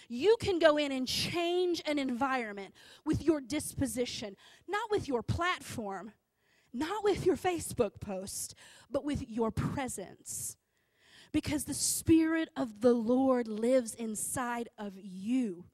You 0.09 0.35
can 0.41 0.59
go 0.59 0.75
in 0.75 0.91
and 0.91 1.07
change 1.07 1.81
an 1.85 1.97
environment 1.97 2.73
with 3.05 3.23
your 3.23 3.39
disposition, 3.39 4.35
not 4.67 4.91
with 4.91 5.07
your 5.07 5.23
platform, 5.23 6.11
not 6.73 7.05
with 7.05 7.25
your 7.25 7.37
Facebook 7.37 8.01
post, 8.01 8.55
but 8.91 9.05
with 9.05 9.29
your 9.29 9.51
presence 9.51 10.57
because 11.31 11.65
the 11.65 11.73
Spirit 11.73 12.49
of 12.55 12.81
the 12.81 12.93
Lord 12.93 13.47
lives 13.47 13.93
inside 13.93 14.69
of 14.77 14.93
you. 14.95 15.65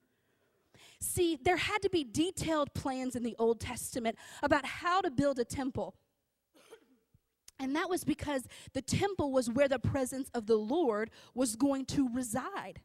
See, 0.99 1.37
there 1.41 1.57
had 1.57 1.81
to 1.83 1.89
be 1.89 2.03
detailed 2.03 2.73
plans 2.73 3.15
in 3.15 3.23
the 3.23 3.35
Old 3.37 3.59
Testament 3.59 4.17
about 4.41 4.65
how 4.65 5.01
to 5.01 5.11
build 5.11 5.39
a 5.39 5.45
temple. 5.45 5.95
And 7.59 7.75
that 7.75 7.89
was 7.89 8.03
because 8.03 8.47
the 8.73 8.81
temple 8.81 9.31
was 9.31 9.49
where 9.49 9.67
the 9.67 9.79
presence 9.79 10.29
of 10.33 10.45
the 10.45 10.57
Lord 10.57 11.09
was 11.33 11.55
going 11.55 11.85
to 11.87 12.09
reside. 12.13 12.81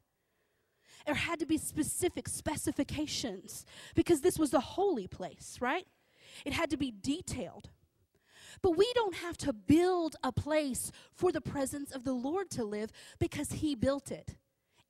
There 1.04 1.14
had 1.14 1.40
to 1.40 1.46
be 1.46 1.58
specific 1.58 2.28
specifications 2.28 3.66
because 3.94 4.20
this 4.20 4.38
was 4.38 4.50
the 4.50 4.60
holy 4.60 5.06
place, 5.06 5.58
right? 5.60 5.86
It 6.44 6.52
had 6.52 6.70
to 6.70 6.76
be 6.76 6.90
detailed. 6.90 7.70
But 8.60 8.76
we 8.76 8.90
don't 8.94 9.14
have 9.16 9.36
to 9.38 9.52
build 9.52 10.16
a 10.22 10.32
place 10.32 10.90
for 11.14 11.32
the 11.32 11.40
presence 11.40 11.92
of 11.92 12.04
the 12.04 12.12
Lord 12.12 12.50
to 12.50 12.64
live 12.64 12.90
because 13.18 13.52
He 13.52 13.74
built 13.74 14.10
it 14.10 14.36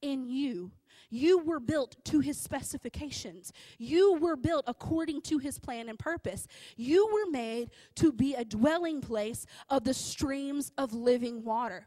in 0.01 0.27
you. 0.27 0.73
You 1.09 1.39
were 1.39 1.61
built 1.61 1.97
to 2.07 2.21
his 2.21 2.39
specifications. 2.39 3.53
You 3.79 4.15
were 4.15 4.35
built 4.35 4.65
according 4.67 5.21
to 5.23 5.37
his 5.37 5.59
plan 5.59 5.91
and 5.91 5.99
purpose. 5.99 6.47
You 6.75 7.07
were 7.13 7.31
made 7.31 7.71
to 7.97 8.13
be 8.13 8.35
a 8.35 8.47
dwelling 8.47 9.03
place 9.03 9.45
of 9.69 9.85
the 9.85 9.93
streams 9.93 10.73
of 10.79 10.95
living 10.95 11.45
water. 11.45 11.87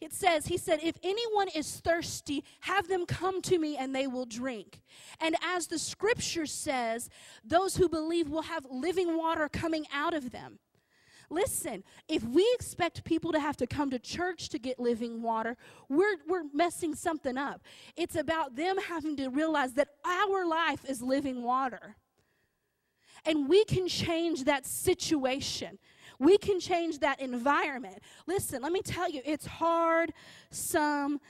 It 0.00 0.12
says, 0.12 0.46
He 0.46 0.58
said, 0.58 0.80
If 0.82 0.96
anyone 1.02 1.48
is 1.48 1.80
thirsty, 1.80 2.44
have 2.60 2.86
them 2.86 3.06
come 3.06 3.40
to 3.42 3.58
me 3.58 3.78
and 3.78 3.94
they 3.94 4.06
will 4.06 4.26
drink. 4.26 4.82
And 5.20 5.34
as 5.42 5.66
the 5.66 5.78
scripture 5.78 6.46
says, 6.46 7.08
those 7.42 7.76
who 7.76 7.88
believe 7.88 8.28
will 8.28 8.42
have 8.42 8.66
living 8.70 9.16
water 9.16 9.48
coming 9.48 9.86
out 9.92 10.12
of 10.12 10.30
them. 10.30 10.58
Listen, 11.30 11.84
if 12.08 12.22
we 12.24 12.48
expect 12.54 13.04
people 13.04 13.32
to 13.32 13.40
have 13.40 13.56
to 13.58 13.66
come 13.66 13.90
to 13.90 13.98
church 13.98 14.48
to 14.50 14.58
get 14.58 14.78
living 14.78 15.20
water, 15.20 15.58
we're, 15.88 16.16
we're 16.26 16.44
messing 16.54 16.94
something 16.94 17.36
up. 17.36 17.60
It's 17.96 18.16
about 18.16 18.56
them 18.56 18.78
having 18.78 19.16
to 19.16 19.28
realize 19.28 19.74
that 19.74 19.88
our 20.06 20.46
life 20.46 20.84
is 20.88 21.02
living 21.02 21.42
water. 21.42 21.96
And 23.26 23.48
we 23.48 23.64
can 23.64 23.88
change 23.88 24.44
that 24.44 24.64
situation. 24.64 25.78
We 26.18 26.38
can 26.38 26.60
change 26.60 27.00
that 27.00 27.20
environment. 27.20 27.98
Listen, 28.26 28.62
let 28.62 28.72
me 28.72 28.80
tell 28.80 29.10
you, 29.10 29.20
it's 29.24 29.44
hard 29.46 30.14
sometimes 30.50 31.20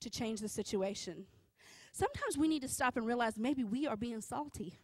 to 0.00 0.08
change 0.08 0.40
the 0.40 0.48
situation. 0.48 1.26
Sometimes 1.92 2.38
we 2.38 2.48
need 2.48 2.62
to 2.62 2.68
stop 2.68 2.96
and 2.96 3.06
realize 3.06 3.36
maybe 3.36 3.62
we 3.64 3.86
are 3.86 3.96
being 3.96 4.22
salty. 4.22 4.78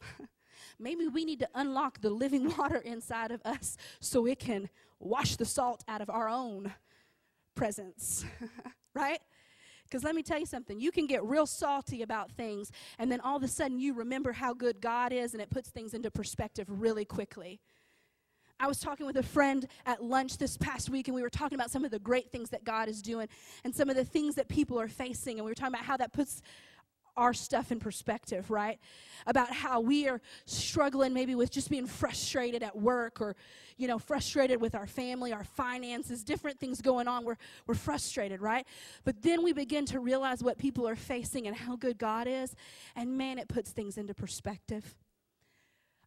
maybe 0.78 1.06
we 1.06 1.24
need 1.24 1.40
to 1.40 1.48
unlock 1.54 2.00
the 2.00 2.10
living 2.10 2.54
water 2.58 2.78
inside 2.78 3.30
of 3.30 3.40
us 3.44 3.76
so 4.00 4.26
it 4.26 4.38
can 4.38 4.68
wash 4.98 5.36
the 5.36 5.44
salt 5.44 5.84
out 5.88 6.00
of 6.00 6.10
our 6.10 6.28
own 6.28 6.72
presence, 7.54 8.24
right? 8.94 9.20
Because 9.84 10.02
let 10.02 10.14
me 10.14 10.22
tell 10.22 10.38
you 10.38 10.46
something, 10.46 10.80
you 10.80 10.90
can 10.90 11.06
get 11.06 11.22
real 11.24 11.46
salty 11.46 12.02
about 12.02 12.32
things, 12.32 12.72
and 12.98 13.12
then 13.12 13.20
all 13.20 13.36
of 13.36 13.42
a 13.42 13.48
sudden 13.48 13.78
you 13.78 13.94
remember 13.94 14.32
how 14.32 14.54
good 14.54 14.80
God 14.80 15.12
is, 15.12 15.34
and 15.34 15.42
it 15.42 15.50
puts 15.50 15.70
things 15.70 15.94
into 15.94 16.10
perspective 16.10 16.66
really 16.68 17.04
quickly. 17.04 17.60
I 18.60 18.66
was 18.66 18.78
talking 18.78 19.04
with 19.04 19.16
a 19.16 19.22
friend 19.22 19.66
at 19.84 20.02
lunch 20.02 20.38
this 20.38 20.56
past 20.56 20.88
week, 20.88 21.08
and 21.08 21.14
we 21.14 21.22
were 21.22 21.30
talking 21.30 21.56
about 21.56 21.70
some 21.70 21.84
of 21.84 21.90
the 21.90 21.98
great 21.98 22.30
things 22.30 22.50
that 22.50 22.64
God 22.64 22.88
is 22.88 23.02
doing 23.02 23.28
and 23.64 23.74
some 23.74 23.90
of 23.90 23.96
the 23.96 24.04
things 24.04 24.36
that 24.36 24.48
people 24.48 24.80
are 24.80 24.88
facing. 24.88 25.38
And 25.38 25.44
we 25.44 25.50
were 25.50 25.56
talking 25.56 25.74
about 25.74 25.84
how 25.84 25.96
that 25.96 26.12
puts 26.12 26.40
our 27.16 27.32
stuff 27.32 27.70
in 27.72 27.78
perspective, 27.78 28.50
right? 28.50 28.78
About 29.26 29.52
how 29.52 29.80
we 29.80 30.08
are 30.08 30.20
struggling 30.46 31.12
maybe 31.12 31.34
with 31.34 31.50
just 31.50 31.70
being 31.70 31.86
frustrated 31.86 32.62
at 32.62 32.76
work 32.76 33.20
or, 33.20 33.36
you 33.76 33.88
know, 33.88 33.98
frustrated 33.98 34.60
with 34.60 34.74
our 34.74 34.86
family, 34.86 35.32
our 35.32 35.44
finances, 35.44 36.24
different 36.24 36.58
things 36.58 36.80
going 36.80 37.08
on. 37.08 37.24
We're, 37.24 37.38
we're 37.66 37.74
frustrated, 37.74 38.42
right? 38.42 38.66
But 39.04 39.22
then 39.22 39.42
we 39.42 39.52
begin 39.52 39.86
to 39.86 40.00
realize 40.00 40.42
what 40.42 40.58
people 40.58 40.86
are 40.88 40.96
facing 40.96 41.46
and 41.46 41.56
how 41.56 41.76
good 41.76 41.98
God 41.98 42.26
is. 42.26 42.54
And 42.96 43.16
man, 43.16 43.38
it 43.38 43.48
puts 43.48 43.70
things 43.70 43.96
into 43.96 44.14
perspective. 44.14 44.94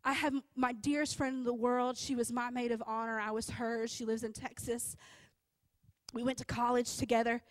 I 0.04 0.14
have 0.14 0.34
my 0.56 0.72
dearest 0.72 1.18
friend 1.18 1.38
in 1.38 1.44
the 1.44 1.54
world. 1.54 1.98
She 1.98 2.16
was 2.16 2.32
my 2.32 2.50
maid 2.50 2.72
of 2.72 2.82
honor. 2.86 3.20
I 3.20 3.32
was 3.32 3.50
hers. 3.50 3.92
She 3.92 4.06
lives 4.06 4.24
in 4.24 4.32
Texas. 4.32 4.96
We 6.14 6.24
went 6.24 6.38
to 6.38 6.46
college 6.46 6.96
together. 6.96 7.42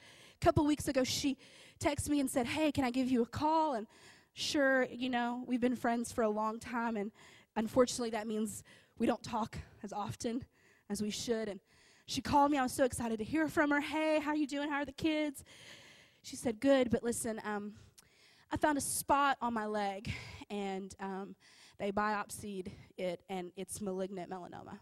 A 0.41 0.45
couple 0.45 0.65
weeks 0.67 0.89
ago, 0.89 1.03
she 1.03 1.39
texted 1.81 2.11
me 2.11 2.21
and 2.21 2.31
said, 2.31 2.47
Hey, 2.47 2.71
can 2.71 2.85
I 2.85 2.91
give 2.91 3.11
you 3.11 3.23
a 3.23 3.27
call? 3.27 3.75
And 3.75 3.87
sure, 4.35 4.85
you 4.85 5.09
know, 5.09 5.45
we've 5.47 5.61
been 5.61 5.77
friends 5.77 6.13
for 6.13 6.23
a 6.23 6.29
long 6.29 6.59
time. 6.59 6.97
And 6.97 7.11
unfortunately, 7.57 8.11
that 8.11 8.27
means 8.27 8.63
we 8.99 9.07
don't 9.07 9.23
talk 9.23 9.59
as 9.83 9.93
often 9.93 10.45
as 10.91 11.01
we 11.01 11.11
should. 11.11 11.49
And 11.49 11.61
she 12.07 12.21
called 12.21 12.51
me. 12.51 12.59
I 12.59 12.63
was 12.63 12.73
so 12.73 12.85
excited 12.85 13.19
to 13.19 13.25
hear 13.25 13.49
from 13.49 13.71
her. 13.71 13.81
Hey, 13.81 14.21
how 14.21 14.35
you 14.35 14.47
doing? 14.47 14.71
How 14.71 14.77
are 14.77 14.85
the 14.85 14.93
kids? 14.93 15.43
She 16.23 16.37
said, 16.37 16.61
Good, 16.61 16.91
but 16.91 17.03
listen, 17.03 17.41
um, 17.45 17.73
I 18.53 18.57
found 18.57 18.79
a 18.79 18.83
spot 18.83 19.39
on 19.41 19.55
my 19.55 19.67
leg, 19.67 20.13
and 20.51 20.95
um, 21.01 21.35
they 21.79 21.91
biopsied 21.91 22.73
it, 22.97 23.21
and 23.29 23.53
it's 23.57 23.81
malignant 23.81 24.31
melanoma. 24.31 24.79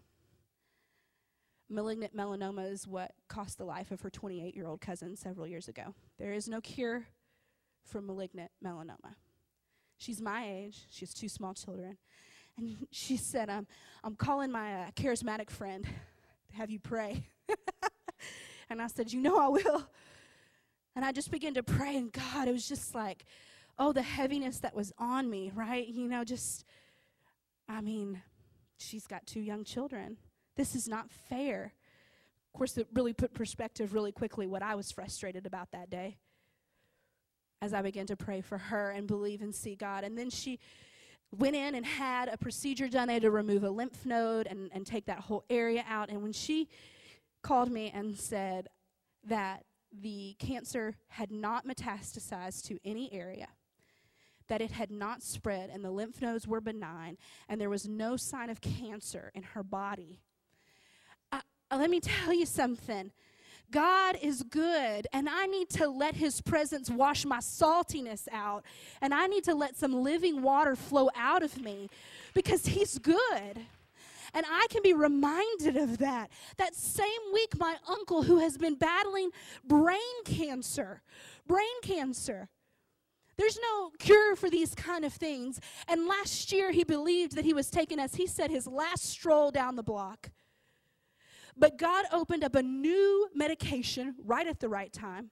Malignant 1.71 2.15
melanoma 2.15 2.71
is 2.71 2.87
what 2.87 3.13
cost 3.29 3.59
the 3.59 3.65
life 3.65 3.91
of 3.91 4.01
her 4.03 4.11
28 4.11 4.55
year 4.55 4.67
old 4.67 4.81
cousin 4.81 5.17
several 5.17 5.47
years 5.47 5.69
ago. 5.69 5.95
There 6.19 6.33
is 6.33 6.49
no 6.49 6.61
cure 6.61 7.07
for 7.85 8.01
malignant 8.01 8.51
melanoma. 8.65 9.15
She's 9.99 10.21
my 10.21 10.47
age, 10.49 10.87
she 10.91 11.05
has 11.05 11.15
two 11.15 11.29
small 11.29 11.55
children. 11.55 11.97
And 12.57 12.87
she 12.91 13.17
said, 13.17 13.49
um, 13.49 13.67
I'm 14.03 14.17
calling 14.17 14.51
my 14.51 14.75
uh, 14.83 14.91
charismatic 14.93 15.51
friend 15.51 15.85
to 15.85 16.57
have 16.57 16.71
you 16.71 16.79
pray. 16.79 17.25
and 18.71 18.81
I 18.81 18.87
said, 18.89 19.13
You 19.13 19.21
know, 19.21 19.39
I 19.39 19.49
will. 19.49 19.89
And 20.97 21.05
I 21.05 21.13
just 21.13 21.31
began 21.31 21.55
to 21.55 21.63
pray, 21.63 21.97
and 21.97 22.13
God, 22.13 22.47
it 22.47 22.53
was 22.53 22.69
just 22.69 22.95
like, 22.95 23.25
oh, 23.79 23.93
the 23.93 24.03
heaviness 24.03 24.59
that 24.61 24.75
was 24.75 24.93
on 24.99 25.29
me, 25.29 25.51
right? 25.55 25.87
You 25.87 26.09
know, 26.09 26.23
just, 26.23 26.65
I 27.69 27.81
mean, 27.81 28.23
she's 28.79 29.07
got 29.07 29.27
two 29.27 29.41
young 29.41 29.65
children. 29.65 30.17
This 30.57 30.75
is 30.75 30.89
not 30.89 31.11
fair. 31.11 31.73
Of 32.49 32.59
course, 32.59 32.77
it 32.79 32.87
really 32.95 33.13
put 33.13 33.35
perspective 33.35 33.95
really 33.95 34.13
quickly 34.13 34.47
what 34.47 34.63
I 34.63 34.75
was 34.75 34.93
frustrated 34.93 35.47
about 35.47 35.73
that 35.73 35.91
day 35.91 36.19
as 37.61 37.73
I 37.73 37.83
began 37.83 38.07
to 38.07 38.17
pray 38.17 38.41
for 38.41 38.59
her 38.59 38.91
and 38.91 39.07
believe 39.07 39.41
and 39.41 39.55
see 39.55 39.75
God. 39.75 40.05
And 40.05 40.17
then 40.19 40.31
she 40.31 40.61
went 41.37 41.57
in 41.57 41.75
and 41.75 41.85
had 41.85 42.29
a 42.29 42.37
procedure 42.37 42.89
done. 42.89 43.09
They 43.09 43.15
had 43.15 43.23
to 43.23 43.31
remove 43.31 43.65
a 43.65 43.71
lymph 43.71 44.05
node 44.05 44.47
and, 44.47 44.71
and 44.73 44.87
take 44.87 45.07
that 45.07 45.21
whole 45.21 45.45
area 45.49 45.85
out. 45.89 46.11
And 46.11 46.23
when 46.23 46.33
she 46.33 46.69
called 47.43 47.71
me 47.71 47.91
and 47.95 48.17
said 48.17 48.69
that 49.25 49.65
the 49.93 50.35
cancer 50.39 50.97
had 51.09 51.31
not 51.31 51.67
metastasized 51.67 52.65
to 52.67 52.79
any 52.85 53.13
area, 53.13 53.49
that 54.49 54.61
it 54.61 54.73
had 54.73 54.91
not 54.91 55.23
spread, 55.23 55.71
and 55.71 55.85
the 55.85 55.91
lymph 55.91 56.21
nodes 56.21 56.47
were 56.47 56.61
benign, 56.61 57.17
and 57.49 57.61
there 57.61 57.71
was 57.71 57.89
no 57.89 58.17
sign 58.17 58.51
of 58.51 58.61
cancer 58.61 59.31
in 59.35 59.43
her 59.43 59.63
body, 59.63 60.21
Uh, 61.75 61.79
let 61.79 61.91
me 61.91 61.99
tell 61.99 62.33
you 62.33 62.47
something. 62.47 63.11
God 63.73 64.17
is 64.23 64.45
good, 64.45 65.09
and 65.13 65.29
I 65.29 65.47
need 65.47 65.71
to 65.71 65.89
let 65.89 66.15
His 66.15 66.41
presence 66.41 66.89
wash 66.89 67.25
my 67.25 67.39
saltiness 67.39 68.29
out, 68.31 68.65
and 69.01 69.13
I 69.13 69.27
need 69.27 69.43
to 69.45 69.55
let 69.55 69.77
some 69.77 69.93
living 69.93 70.43
water 70.43 70.77
flow 70.77 71.11
out 71.17 71.43
of 71.43 71.61
me 71.61 71.89
because 72.33 72.67
He's 72.67 72.99
good. 72.99 73.59
And 74.37 74.47
I 74.49 74.67
can 74.71 74.83
be 74.83 74.93
reminded 74.93 75.77
of 75.77 75.99
that. 75.99 76.31
That 76.59 76.75
same 76.75 77.09
week, 77.33 77.59
my 77.59 77.77
uncle, 77.89 78.23
who 78.23 78.39
has 78.39 78.57
been 78.57 78.75
battling 78.75 79.31
brain 79.65 79.99
cancer, 80.25 81.03
brain 81.47 81.81
cancer, 81.83 82.49
there's 83.37 83.59
no 83.61 83.91
cure 83.99 84.37
for 84.37 84.49
these 84.49 84.75
kind 84.75 85.05
of 85.05 85.13
things. 85.13 85.61
And 85.89 86.07
last 86.07 86.53
year, 86.53 86.71
he 86.71 86.85
believed 86.85 87.35
that 87.35 87.45
he 87.45 87.53
was 87.53 87.69
taking, 87.71 87.99
as 87.99 88.15
he 88.15 88.29
said, 88.29 88.51
his 88.51 88.67
last 88.67 89.05
stroll 89.05 89.51
down 89.51 89.75
the 89.75 89.83
block. 89.83 90.31
But 91.57 91.79
God 91.79 92.05
opened 92.13 92.45
up 92.45 92.55
a 92.55 92.63
new 92.63 93.29
medication 93.35 94.17
right 94.25 94.47
at 94.47 94.61
the 94.61 94.69
right 94.69 94.93
time. 94.93 95.31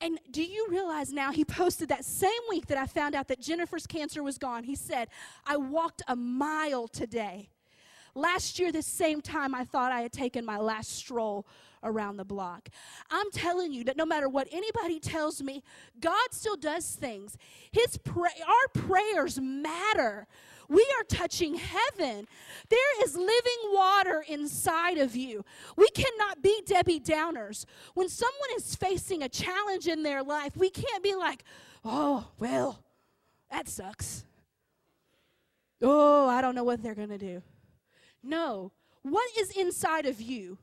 And 0.00 0.18
do 0.30 0.42
you 0.42 0.66
realize 0.70 1.12
now 1.12 1.30
he 1.30 1.44
posted 1.44 1.88
that 1.90 2.04
same 2.04 2.30
week 2.48 2.66
that 2.66 2.78
I 2.78 2.86
found 2.86 3.14
out 3.14 3.28
that 3.28 3.40
Jennifer's 3.40 3.86
cancer 3.86 4.22
was 4.22 4.38
gone? 4.38 4.64
He 4.64 4.74
said, 4.74 5.08
I 5.46 5.56
walked 5.58 6.02
a 6.08 6.16
mile 6.16 6.88
today. 6.88 7.50
Last 8.14 8.58
year, 8.58 8.72
this 8.72 8.86
same 8.86 9.20
time, 9.20 9.54
I 9.54 9.64
thought 9.64 9.92
I 9.92 10.00
had 10.00 10.12
taken 10.12 10.44
my 10.44 10.58
last 10.58 10.92
stroll 10.92 11.46
around 11.82 12.16
the 12.16 12.24
block. 12.24 12.68
I'm 13.10 13.30
telling 13.30 13.72
you 13.72 13.84
that 13.84 13.96
no 13.96 14.04
matter 14.04 14.28
what 14.28 14.48
anybody 14.52 15.00
tells 15.00 15.42
me, 15.42 15.62
God 16.00 16.32
still 16.32 16.56
does 16.56 16.94
things. 16.94 17.36
His 17.72 17.96
pray- 17.98 18.42
our 18.46 18.82
prayers 18.82 19.40
matter. 19.40 20.26
We 20.68 20.86
are 20.98 21.04
touching 21.04 21.56
heaven. 21.56 22.28
There 22.68 23.04
is 23.04 23.16
living 23.16 23.72
water 23.72 24.24
inside 24.28 24.98
of 24.98 25.16
you. 25.16 25.44
We 25.76 25.88
cannot 25.88 26.42
be 26.42 26.62
Debbie 26.64 27.00
Downers. 27.00 27.64
When 27.94 28.08
someone 28.08 28.50
is 28.56 28.76
facing 28.76 29.22
a 29.22 29.28
challenge 29.28 29.88
in 29.88 30.04
their 30.04 30.22
life, 30.22 30.56
we 30.56 30.70
can't 30.70 31.02
be 31.02 31.16
like, 31.16 31.42
oh, 31.84 32.28
well, 32.38 32.78
that 33.50 33.68
sucks. 33.68 34.24
Oh, 35.82 36.28
I 36.28 36.40
don't 36.40 36.54
know 36.54 36.64
what 36.64 36.82
they're 36.82 36.94
going 36.94 37.08
to 37.08 37.18
do. 37.18 37.42
No. 38.22 38.70
What 39.02 39.28
is 39.38 39.50
inside 39.50 40.06
of 40.06 40.20
you? 40.20 40.58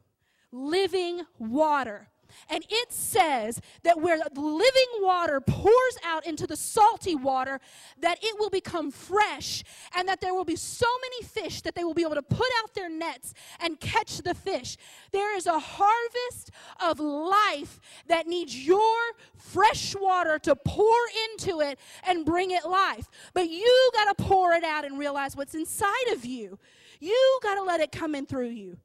Living 0.52 1.22
water. 1.38 2.10
And 2.50 2.64
it 2.70 2.92
says 2.92 3.62
that 3.84 4.02
where 4.02 4.18
the 4.18 4.42
living 4.42 5.02
water 5.02 5.40
pours 5.42 5.98
out 6.04 6.26
into 6.26 6.48
the 6.48 6.56
salty 6.56 7.16
water, 7.16 7.60
that 8.00 8.20
it 8.22 8.38
will 8.40 8.50
become 8.50 8.92
fresh, 8.92 9.64
and 9.96 10.08
that 10.08 10.22
there 10.22 10.34
will 10.34 10.46
be 10.46 10.56
so 10.56 10.88
many 11.02 11.24
fish 11.24 11.62
that 11.62 11.76
they 11.76 11.84
will 11.84 11.94
be 11.94 12.04
able 12.04 12.16
to 12.16 12.22
put 12.22 12.48
out 12.62 12.74
their 12.74 12.90
nets 12.90 13.34
and 13.60 13.80
catch 13.80 14.20
the 14.20 14.34
fish. 14.34 14.78
There 15.12 15.36
is 15.36 15.48
a 15.48 15.60
harvest 15.60 16.52
of 16.84 17.00
life 17.00 17.80
that 18.08 18.28
needs 18.28 18.56
your 18.66 18.98
fresh 19.36 19.96
water 19.96 20.40
to 20.40 20.56
pour 20.56 20.98
into 21.32 21.62
it 21.62 21.80
and 22.06 22.26
bring 22.26 22.52
it 22.52 22.66
life. 22.66 23.10
But 23.34 23.50
you 23.50 23.92
got 23.94 24.18
to 24.18 24.24
pour 24.24 24.54
it 24.54 24.64
out 24.64 24.86
and 24.86 25.00
realize 25.00 25.36
what's 25.36 25.56
inside 25.56 26.08
of 26.12 26.26
you. 26.26 26.60
You 27.00 27.40
got 27.44 27.56
to 27.56 27.64
let 27.64 27.80
it 27.80 27.92
come 27.92 28.16
in 28.16 28.26
through 28.26 28.50
you. 28.50 28.78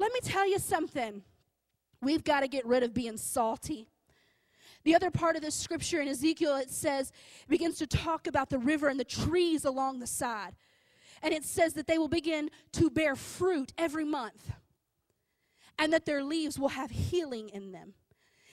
Let 0.00 0.14
me 0.14 0.20
tell 0.20 0.48
you 0.48 0.58
something. 0.58 1.22
We've 2.00 2.24
got 2.24 2.40
to 2.40 2.48
get 2.48 2.64
rid 2.64 2.82
of 2.82 2.94
being 2.94 3.18
salty. 3.18 3.86
The 4.82 4.94
other 4.94 5.10
part 5.10 5.36
of 5.36 5.42
this 5.42 5.54
scripture 5.54 6.00
in 6.00 6.08
Ezekiel, 6.08 6.56
it 6.56 6.70
says, 6.70 7.12
begins 7.50 7.76
to 7.78 7.86
talk 7.86 8.26
about 8.26 8.48
the 8.48 8.58
river 8.58 8.88
and 8.88 8.98
the 8.98 9.04
trees 9.04 9.66
along 9.66 9.98
the 9.98 10.06
side. 10.06 10.56
And 11.22 11.34
it 11.34 11.44
says 11.44 11.74
that 11.74 11.86
they 11.86 11.98
will 11.98 12.08
begin 12.08 12.48
to 12.72 12.88
bear 12.88 13.14
fruit 13.14 13.74
every 13.76 14.06
month 14.06 14.50
and 15.78 15.92
that 15.92 16.06
their 16.06 16.24
leaves 16.24 16.58
will 16.58 16.68
have 16.68 16.90
healing 16.90 17.50
in 17.50 17.72
them. 17.72 17.92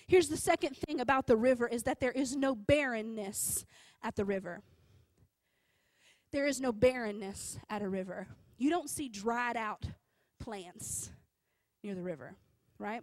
Here's 0.05 0.27
the 0.27 0.36
second 0.36 0.75
thing 0.75 0.99
about 0.99 1.27
the 1.27 1.38
river 1.38 1.65
is 1.65 1.83
that 1.83 2.01
there 2.01 2.12
is 2.12 2.36
no 2.36 2.55
barrenness 2.55 3.65
at 4.03 4.17
the 4.17 4.25
river. 4.25 4.63
There 6.33 6.45
is 6.45 6.60
no 6.60 6.73
barrenness 6.73 7.57
at 7.69 7.81
a 7.81 7.88
river. 7.88 8.27
You 8.57 8.69
don't 8.69 8.89
see 8.89 9.07
dried 9.07 9.55
out 9.55 9.86
plants 10.41 11.12
near 11.88 11.95
the 11.95 12.04
river, 12.04 12.36
right? 12.80 13.02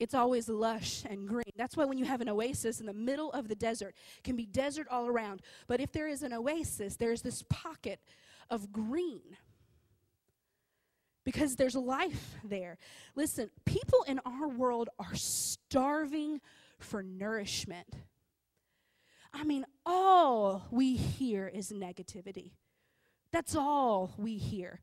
It's 0.00 0.14
always 0.14 0.48
lush 0.48 1.04
and 1.08 1.28
green. 1.28 1.52
That's 1.54 1.76
why 1.76 1.84
when 1.84 1.98
you 1.98 2.06
have 2.06 2.22
an 2.22 2.28
oasis 2.28 2.80
in 2.80 2.86
the 2.86 2.94
middle 2.94 3.30
of 3.32 3.46
the 3.46 3.54
desert, 3.54 3.94
it 4.18 4.24
can 4.24 4.36
be 4.36 4.46
desert 4.46 4.86
all 4.90 5.06
around. 5.06 5.42
But 5.66 5.80
if 5.80 5.92
there 5.92 6.08
is 6.08 6.22
an 6.22 6.32
oasis, 6.32 6.96
there's 6.96 7.22
this 7.22 7.44
pocket 7.48 8.00
of 8.50 8.72
green 8.72 9.36
because 11.24 11.56
there's 11.56 11.74
life 11.74 12.34
there. 12.42 12.78
Listen, 13.14 13.50
people 13.66 14.04
in 14.08 14.18
our 14.24 14.48
world 14.48 14.88
are 14.98 15.14
starving 15.14 16.40
for 16.78 17.02
nourishment. 17.02 17.88
I 19.32 19.44
mean, 19.44 19.66
all 19.84 20.66
we 20.70 20.96
hear 20.96 21.48
is 21.48 21.70
negativity. 21.70 22.52
That's 23.30 23.54
all 23.54 24.14
we 24.16 24.38
hear. 24.38 24.80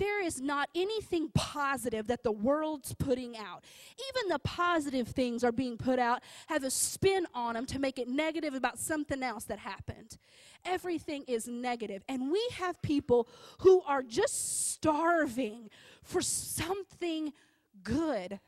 There 0.00 0.24
is 0.24 0.40
not 0.40 0.70
anything 0.74 1.28
positive 1.34 2.06
that 2.06 2.22
the 2.22 2.32
world's 2.32 2.94
putting 2.94 3.36
out. 3.36 3.62
Even 4.08 4.30
the 4.30 4.38
positive 4.38 5.08
things 5.08 5.44
are 5.44 5.52
being 5.52 5.76
put 5.76 5.98
out 5.98 6.22
have 6.46 6.64
a 6.64 6.70
spin 6.70 7.26
on 7.34 7.52
them 7.52 7.66
to 7.66 7.78
make 7.78 7.98
it 7.98 8.08
negative 8.08 8.54
about 8.54 8.78
something 8.78 9.22
else 9.22 9.44
that 9.44 9.58
happened. 9.58 10.16
Everything 10.64 11.24
is 11.28 11.46
negative. 11.46 12.02
And 12.08 12.32
we 12.32 12.42
have 12.54 12.80
people 12.80 13.28
who 13.58 13.82
are 13.86 14.02
just 14.02 14.70
starving 14.72 15.68
for 16.02 16.22
something 16.22 17.34
good. 17.82 18.40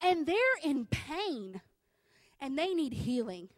And 0.00 0.24
they're 0.24 0.36
in 0.64 0.86
pain 0.86 1.60
and 2.40 2.56
they 2.56 2.72
need 2.72 2.94
healing 2.94 3.50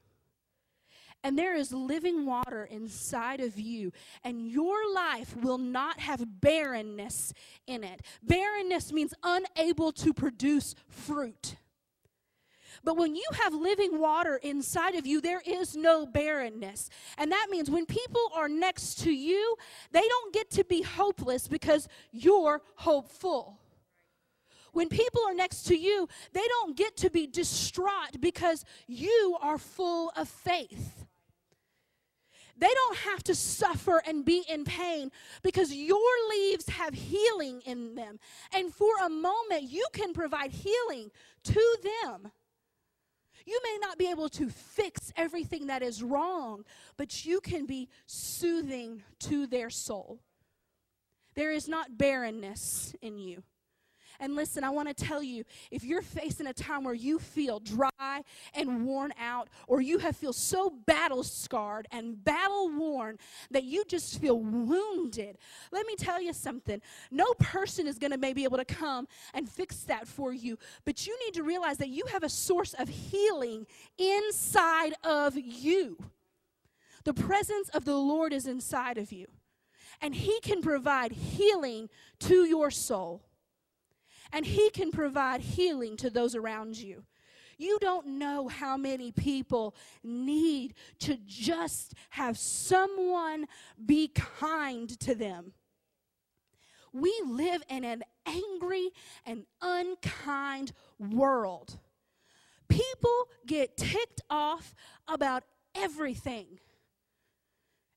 and 1.24 1.38
there 1.38 1.54
is 1.54 1.72
living 1.72 2.26
water 2.26 2.64
inside 2.70 3.40
of 3.40 3.58
you, 3.58 3.92
and 4.24 4.48
your 4.48 4.92
life 4.92 5.36
will 5.36 5.58
not 5.58 6.00
have 6.00 6.40
barrenness 6.40 7.32
in 7.66 7.84
it. 7.84 8.02
Barrenness 8.22 8.92
means 8.92 9.14
unable 9.22 9.92
to 9.92 10.12
produce 10.12 10.74
fruit. 10.88 11.56
But 12.84 12.96
when 12.96 13.14
you 13.14 13.24
have 13.34 13.54
living 13.54 13.98
water 13.98 14.40
inside 14.42 14.94
of 14.94 15.06
you, 15.06 15.20
there 15.20 15.42
is 15.46 15.76
no 15.76 16.06
barrenness. 16.06 16.90
And 17.16 17.30
that 17.30 17.48
means 17.50 17.70
when 17.70 17.86
people 17.86 18.22
are 18.34 18.48
next 18.48 19.00
to 19.00 19.12
you, 19.12 19.56
they 19.92 20.00
don't 20.00 20.34
get 20.34 20.50
to 20.52 20.64
be 20.64 20.82
hopeless 20.82 21.46
because 21.48 21.86
you're 22.10 22.62
hopeful. 22.76 23.58
When 24.72 24.88
people 24.88 25.22
are 25.28 25.34
next 25.34 25.64
to 25.64 25.76
you, 25.76 26.08
they 26.32 26.46
don't 26.48 26.76
get 26.76 26.96
to 26.98 27.10
be 27.10 27.26
distraught 27.26 28.20
because 28.20 28.64
you 28.86 29.36
are 29.40 29.58
full 29.58 30.10
of 30.16 30.28
faith. 30.28 31.01
They 32.56 32.72
don't 32.72 32.98
have 32.98 33.22
to 33.24 33.34
suffer 33.34 34.02
and 34.06 34.24
be 34.24 34.44
in 34.48 34.64
pain 34.64 35.10
because 35.42 35.74
your 35.74 35.98
leaves 36.30 36.68
have 36.68 36.94
healing 36.94 37.62
in 37.64 37.94
them. 37.94 38.18
And 38.54 38.72
for 38.72 38.92
a 39.04 39.08
moment, 39.08 39.64
you 39.64 39.86
can 39.92 40.12
provide 40.12 40.52
healing 40.52 41.10
to 41.44 41.76
them. 41.82 42.30
You 43.44 43.60
may 43.64 43.78
not 43.80 43.98
be 43.98 44.08
able 44.08 44.28
to 44.30 44.48
fix 44.48 45.12
everything 45.16 45.66
that 45.66 45.82
is 45.82 46.02
wrong, 46.02 46.64
but 46.96 47.24
you 47.24 47.40
can 47.40 47.66
be 47.66 47.88
soothing 48.06 49.02
to 49.20 49.46
their 49.46 49.70
soul. 49.70 50.20
There 51.34 51.50
is 51.50 51.66
not 51.66 51.96
barrenness 51.98 52.94
in 53.00 53.18
you. 53.18 53.42
And 54.22 54.36
listen, 54.36 54.62
I 54.62 54.70
want 54.70 54.86
to 54.86 54.94
tell 54.94 55.20
you 55.20 55.42
if 55.72 55.82
you're 55.82 56.00
facing 56.00 56.46
a 56.46 56.52
time 56.52 56.84
where 56.84 56.94
you 56.94 57.18
feel 57.18 57.58
dry 57.58 57.90
and 58.54 58.86
worn 58.86 59.12
out, 59.18 59.48
or 59.66 59.80
you 59.80 59.98
have 59.98 60.16
feel 60.16 60.32
so 60.32 60.70
battle 60.86 61.24
scarred 61.24 61.88
and 61.90 62.22
battle 62.22 62.70
worn 62.70 63.18
that 63.50 63.64
you 63.64 63.82
just 63.84 64.20
feel 64.20 64.38
wounded, 64.38 65.38
let 65.72 65.86
me 65.86 65.96
tell 65.96 66.22
you 66.22 66.32
something. 66.32 66.80
No 67.10 67.34
person 67.40 67.88
is 67.88 67.98
going 67.98 68.12
to 68.12 68.16
maybe 68.16 68.44
able 68.44 68.58
to 68.58 68.64
come 68.64 69.08
and 69.34 69.48
fix 69.48 69.78
that 69.84 70.06
for 70.06 70.32
you, 70.32 70.56
but 70.84 71.04
you 71.04 71.18
need 71.26 71.34
to 71.34 71.42
realize 71.42 71.78
that 71.78 71.88
you 71.88 72.04
have 72.12 72.22
a 72.22 72.28
source 72.28 72.74
of 72.74 72.88
healing 72.88 73.66
inside 73.98 74.94
of 75.02 75.36
you. 75.36 75.98
The 77.02 77.14
presence 77.14 77.70
of 77.70 77.84
the 77.84 77.96
Lord 77.96 78.32
is 78.32 78.46
inside 78.46 78.98
of 78.98 79.10
you 79.10 79.26
and 80.00 80.14
He 80.14 80.38
can 80.42 80.62
provide 80.62 81.10
healing 81.10 81.88
to 82.20 82.44
your 82.44 82.70
soul 82.70 83.24
and 84.32 84.46
He 84.46 84.70
can 84.70 84.90
provide 84.90 85.40
healing 85.40 85.96
to 85.98 86.10
those 86.10 86.34
around 86.34 86.78
you. 86.78 87.04
You 87.58 87.78
don't 87.80 88.06
know 88.06 88.48
how 88.48 88.76
many 88.76 89.12
people 89.12 89.76
need 90.02 90.74
to 91.00 91.16
just 91.26 91.94
have 92.10 92.38
someone 92.38 93.46
be 93.84 94.08
kind 94.08 94.88
to 95.00 95.14
them. 95.14 95.52
We 96.92 97.14
live 97.24 97.62
in 97.68 97.84
an 97.84 98.02
angry 98.26 98.90
and 99.24 99.44
unkind 99.60 100.72
world. 100.98 101.78
People 102.68 103.28
get 103.46 103.76
ticked 103.76 104.22
off 104.28 104.74
about 105.06 105.44
everything. 105.74 106.58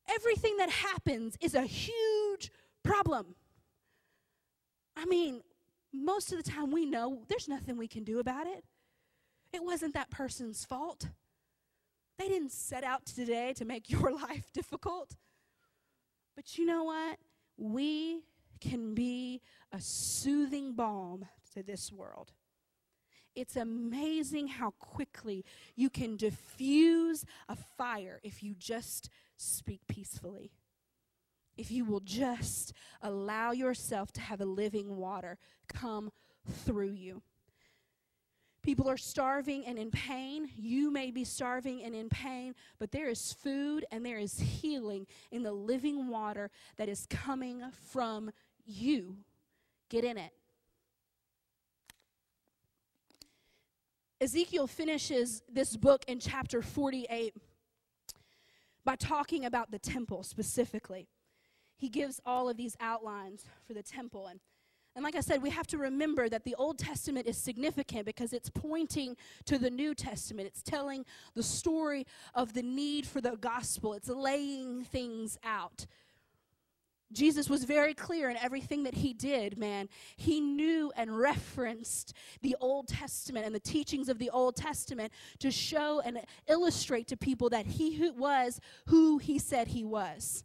Everything 0.08 0.56
that 0.58 0.70
happens 0.70 1.36
is 1.40 1.54
a 1.54 1.62
huge 1.62 2.50
problem. 2.82 3.34
I 4.96 5.04
mean, 5.06 5.42
most 5.92 6.32
of 6.32 6.42
the 6.42 6.50
time 6.50 6.70
we 6.70 6.86
know 6.86 7.22
there's 7.28 7.48
nothing 7.48 7.76
we 7.76 7.88
can 7.88 8.04
do 8.04 8.18
about 8.18 8.46
it. 8.46 8.64
It 9.52 9.64
wasn't 9.64 9.94
that 9.94 10.10
person's 10.10 10.64
fault. 10.64 11.08
They 12.18 12.28
didn't 12.28 12.52
set 12.52 12.84
out 12.84 13.06
today 13.06 13.52
to 13.54 13.64
make 13.64 13.90
your 13.90 14.12
life 14.12 14.52
difficult. 14.52 15.16
But 16.34 16.58
you 16.58 16.66
know 16.66 16.84
what? 16.84 17.18
We 17.56 18.22
can 18.60 18.94
be 18.94 19.40
a 19.72 19.80
soothing 19.80 20.74
balm 20.74 21.26
to 21.54 21.62
this 21.62 21.92
world. 21.92 22.32
It's 23.34 23.56
amazing 23.56 24.48
how 24.48 24.72
quickly 24.78 25.44
you 25.74 25.90
can 25.90 26.16
diffuse 26.16 27.24
a 27.48 27.56
fire 27.76 28.18
if 28.22 28.42
you 28.42 28.54
just 28.54 29.10
speak 29.36 29.80
peacefully 29.86 30.52
if 31.56 31.70
you 31.70 31.84
will 31.84 32.00
just 32.00 32.72
allow 33.02 33.52
yourself 33.52 34.12
to 34.12 34.20
have 34.20 34.40
a 34.40 34.44
living 34.44 34.96
water 34.96 35.38
come 35.68 36.10
through 36.64 36.92
you. 36.92 37.22
People 38.62 38.90
are 38.90 38.96
starving 38.96 39.64
and 39.64 39.78
in 39.78 39.92
pain. 39.92 40.48
You 40.56 40.90
may 40.90 41.12
be 41.12 41.22
starving 41.22 41.84
and 41.84 41.94
in 41.94 42.08
pain, 42.08 42.52
but 42.80 42.90
there 42.90 43.08
is 43.08 43.32
food 43.32 43.84
and 43.92 44.04
there 44.04 44.18
is 44.18 44.40
healing 44.40 45.06
in 45.30 45.44
the 45.44 45.52
living 45.52 46.08
water 46.08 46.50
that 46.76 46.88
is 46.88 47.06
coming 47.08 47.62
from 47.92 48.32
you. 48.64 49.18
Get 49.88 50.02
in 50.02 50.18
it. 50.18 50.32
Ezekiel 54.20 54.66
finishes 54.66 55.42
this 55.48 55.76
book 55.76 56.04
in 56.08 56.18
chapter 56.18 56.60
48 56.60 57.34
by 58.84 58.96
talking 58.96 59.44
about 59.44 59.70
the 59.70 59.78
temple 59.78 60.24
specifically 60.24 61.06
he 61.76 61.88
gives 61.88 62.20
all 62.24 62.48
of 62.48 62.56
these 62.56 62.76
outlines 62.80 63.44
for 63.66 63.74
the 63.74 63.82
temple. 63.82 64.26
And, 64.28 64.40
and 64.94 65.04
like 65.04 65.14
I 65.14 65.20
said, 65.20 65.42
we 65.42 65.50
have 65.50 65.66
to 65.68 65.78
remember 65.78 66.28
that 66.28 66.44
the 66.44 66.54
Old 66.56 66.78
Testament 66.78 67.26
is 67.26 67.36
significant 67.36 68.06
because 68.06 68.32
it's 68.32 68.50
pointing 68.50 69.16
to 69.44 69.58
the 69.58 69.70
New 69.70 69.94
Testament. 69.94 70.48
It's 70.48 70.62
telling 70.62 71.04
the 71.34 71.42
story 71.42 72.06
of 72.34 72.54
the 72.54 72.62
need 72.62 73.06
for 73.06 73.20
the 73.20 73.36
gospel, 73.36 73.94
it's 73.94 74.08
laying 74.08 74.84
things 74.84 75.38
out. 75.44 75.86
Jesus 77.12 77.48
was 77.48 77.64
very 77.64 77.94
clear 77.94 78.28
in 78.30 78.36
everything 78.36 78.82
that 78.82 78.94
he 78.94 79.12
did, 79.12 79.56
man. 79.56 79.88
He 80.16 80.40
knew 80.40 80.92
and 80.96 81.16
referenced 81.16 82.14
the 82.42 82.56
Old 82.60 82.88
Testament 82.88 83.46
and 83.46 83.54
the 83.54 83.60
teachings 83.60 84.08
of 84.08 84.18
the 84.18 84.30
Old 84.30 84.56
Testament 84.56 85.12
to 85.38 85.52
show 85.52 86.00
and 86.00 86.20
illustrate 86.48 87.06
to 87.08 87.16
people 87.16 87.48
that 87.50 87.66
he 87.66 88.10
was 88.16 88.60
who 88.86 89.18
he 89.18 89.38
said 89.38 89.68
he 89.68 89.84
was. 89.84 90.42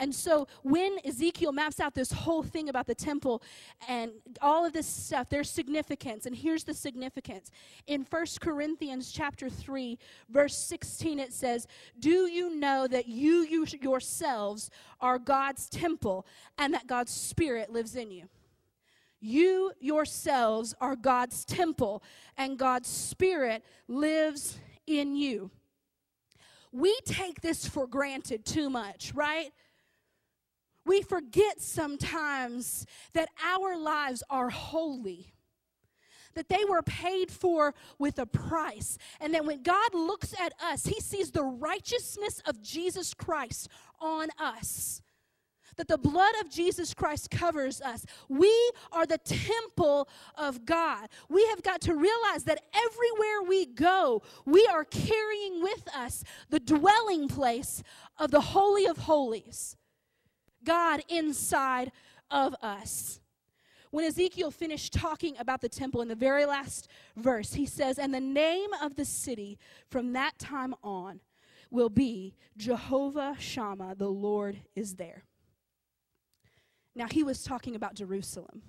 And 0.00 0.14
so 0.14 0.48
when 0.62 0.96
Ezekiel 1.04 1.52
maps 1.52 1.78
out 1.78 1.94
this 1.94 2.10
whole 2.10 2.42
thing 2.42 2.70
about 2.70 2.86
the 2.86 2.94
temple 2.94 3.42
and 3.86 4.12
all 4.40 4.64
of 4.64 4.72
this 4.72 4.86
stuff, 4.86 5.28
there's 5.28 5.50
significance. 5.50 6.24
And 6.24 6.34
here's 6.34 6.64
the 6.64 6.72
significance. 6.72 7.50
In 7.86 8.06
1 8.08 8.26
Corinthians 8.40 9.12
chapter 9.12 9.50
3, 9.50 9.98
verse 10.30 10.56
16, 10.56 11.20
it 11.20 11.34
says, 11.34 11.66
Do 11.98 12.26
you 12.26 12.56
know 12.56 12.88
that 12.88 13.08
you, 13.08 13.44
you 13.44 13.66
yourselves 13.82 14.70
are 15.02 15.18
God's 15.18 15.68
temple 15.68 16.26
and 16.56 16.72
that 16.72 16.86
God's 16.86 17.12
Spirit 17.12 17.70
lives 17.70 17.94
in 17.94 18.10
you? 18.10 18.24
You 19.20 19.72
yourselves 19.80 20.74
are 20.80 20.96
God's 20.96 21.44
temple, 21.44 22.02
and 22.38 22.58
God's 22.58 22.88
Spirit 22.88 23.62
lives 23.86 24.58
in 24.86 25.14
you. 25.14 25.50
We 26.72 26.98
take 27.04 27.42
this 27.42 27.68
for 27.68 27.86
granted 27.86 28.46
too 28.46 28.70
much, 28.70 29.12
right? 29.14 29.50
We 30.84 31.02
forget 31.02 31.60
sometimes 31.60 32.86
that 33.12 33.28
our 33.44 33.76
lives 33.76 34.22
are 34.30 34.50
holy 34.50 35.34
that 36.34 36.48
they 36.48 36.64
were 36.68 36.82
paid 36.82 37.30
for 37.30 37.74
with 37.98 38.18
a 38.18 38.26
price. 38.26 38.98
And 39.20 39.34
that 39.34 39.44
when 39.44 39.62
God 39.62 39.94
looks 39.94 40.34
at 40.40 40.52
us, 40.62 40.84
he 40.84 41.00
sees 41.00 41.30
the 41.30 41.44
righteousness 41.44 42.40
of 42.46 42.62
Jesus 42.62 43.14
Christ 43.14 43.68
on 44.00 44.28
us. 44.38 45.02
That 45.76 45.88
the 45.88 45.98
blood 45.98 46.34
of 46.40 46.50
Jesus 46.50 46.92
Christ 46.94 47.30
covers 47.30 47.80
us. 47.80 48.04
We 48.28 48.54
are 48.92 49.06
the 49.06 49.18
temple 49.18 50.08
of 50.34 50.66
God. 50.66 51.08
We 51.28 51.46
have 51.46 51.62
got 51.62 51.80
to 51.82 51.94
realize 51.94 52.44
that 52.44 52.62
everywhere 52.74 53.48
we 53.48 53.66
go, 53.66 54.22
we 54.44 54.66
are 54.66 54.84
carrying 54.84 55.62
with 55.62 55.88
us 55.94 56.22
the 56.50 56.60
dwelling 56.60 57.28
place 57.28 57.82
of 58.18 58.30
the 58.30 58.40
Holy 58.40 58.86
of 58.86 58.98
Holies. 58.98 59.76
God 60.64 61.02
inside 61.08 61.92
of 62.30 62.54
us. 62.62 63.20
when 63.90 64.04
Ezekiel 64.04 64.52
finished 64.52 64.92
talking 64.92 65.36
about 65.38 65.60
the 65.60 65.68
temple 65.68 66.00
in 66.00 66.08
the 66.08 66.14
very 66.14 66.44
last 66.44 66.86
verse, 67.16 67.54
he 67.54 67.66
says, 67.66 67.98
And 67.98 68.14
the 68.14 68.20
name 68.20 68.70
of 68.80 68.94
the 68.94 69.04
city 69.04 69.58
from 69.88 70.12
that 70.12 70.38
time 70.38 70.74
on 70.84 71.20
will 71.70 71.88
be 71.88 72.34
Jehovah 72.56 73.36
Shammah, 73.38 73.96
the 73.96 74.08
Lord 74.08 74.60
is 74.76 74.94
there. 74.94 75.24
Now, 76.94 77.06
he 77.10 77.22
was 77.22 77.42
talking 77.42 77.74
about 77.74 77.94
Jerusalem. 77.94 78.62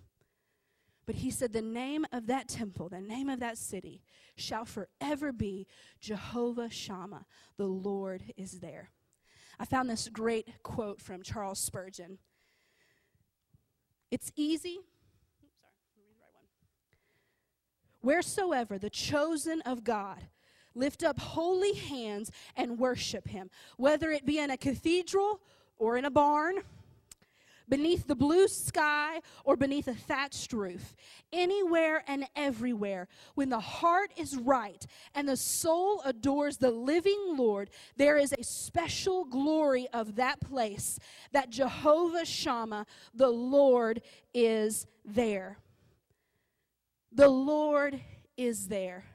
But 1.05 1.15
he 1.15 1.31
said, 1.31 1.53
The 1.53 1.61
name 1.61 2.05
of 2.11 2.27
that 2.27 2.47
temple, 2.47 2.89
the 2.89 3.01
name 3.01 3.29
of 3.29 3.39
that 3.39 3.57
city, 3.57 4.01
shall 4.35 4.65
forever 4.65 5.31
be 5.31 5.67
Jehovah 5.99 6.69
Shammah, 6.69 7.25
the 7.57 7.67
Lord 7.67 8.23
is 8.37 8.59
there. 8.59 8.91
I 9.61 9.65
found 9.65 9.91
this 9.91 10.09
great 10.09 10.49
quote 10.63 10.99
from 10.99 11.21
Charles 11.21 11.59
Spurgeon. 11.59 12.17
It's 14.09 14.31
easy 14.35 14.79
Wheresoever 18.01 18.79
the 18.79 18.89
chosen 18.89 19.61
of 19.61 19.83
God 19.83 20.17
lift 20.73 21.03
up 21.03 21.19
holy 21.19 21.73
hands 21.73 22.31
and 22.55 22.79
worship 22.79 23.27
him, 23.27 23.51
whether 23.77 24.09
it 24.09 24.25
be 24.25 24.39
in 24.39 24.49
a 24.49 24.57
cathedral 24.57 25.39
or 25.77 25.95
in 25.95 26.05
a 26.05 26.09
barn, 26.09 26.55
beneath 27.71 28.05
the 28.05 28.15
blue 28.15 28.49
sky 28.49 29.21
or 29.45 29.55
beneath 29.55 29.87
a 29.87 29.93
thatched 29.93 30.51
roof, 30.51 30.93
anywhere 31.31 32.03
and 32.05 32.27
everywhere, 32.35 33.07
when 33.35 33.47
the 33.47 33.61
heart 33.61 34.11
is 34.17 34.35
right 34.35 34.85
and 35.15 35.27
the 35.27 35.37
soul 35.37 36.01
adores 36.03 36.57
the 36.57 36.69
living 36.69 37.33
Lord, 37.37 37.69
there 37.95 38.17
is 38.17 38.33
a 38.37 38.43
special 38.43 39.23
glory 39.23 39.87
of 39.93 40.17
that 40.17 40.41
place 40.41 40.99
that 41.31 41.49
Jehovah 41.49 42.25
Shammah, 42.25 42.85
the 43.13 43.29
Lord, 43.29 44.01
is 44.33 44.85
there. 45.05 45.57
The 47.13 47.29
Lord 47.29 48.01
is 48.35 48.67
there. 48.67 49.05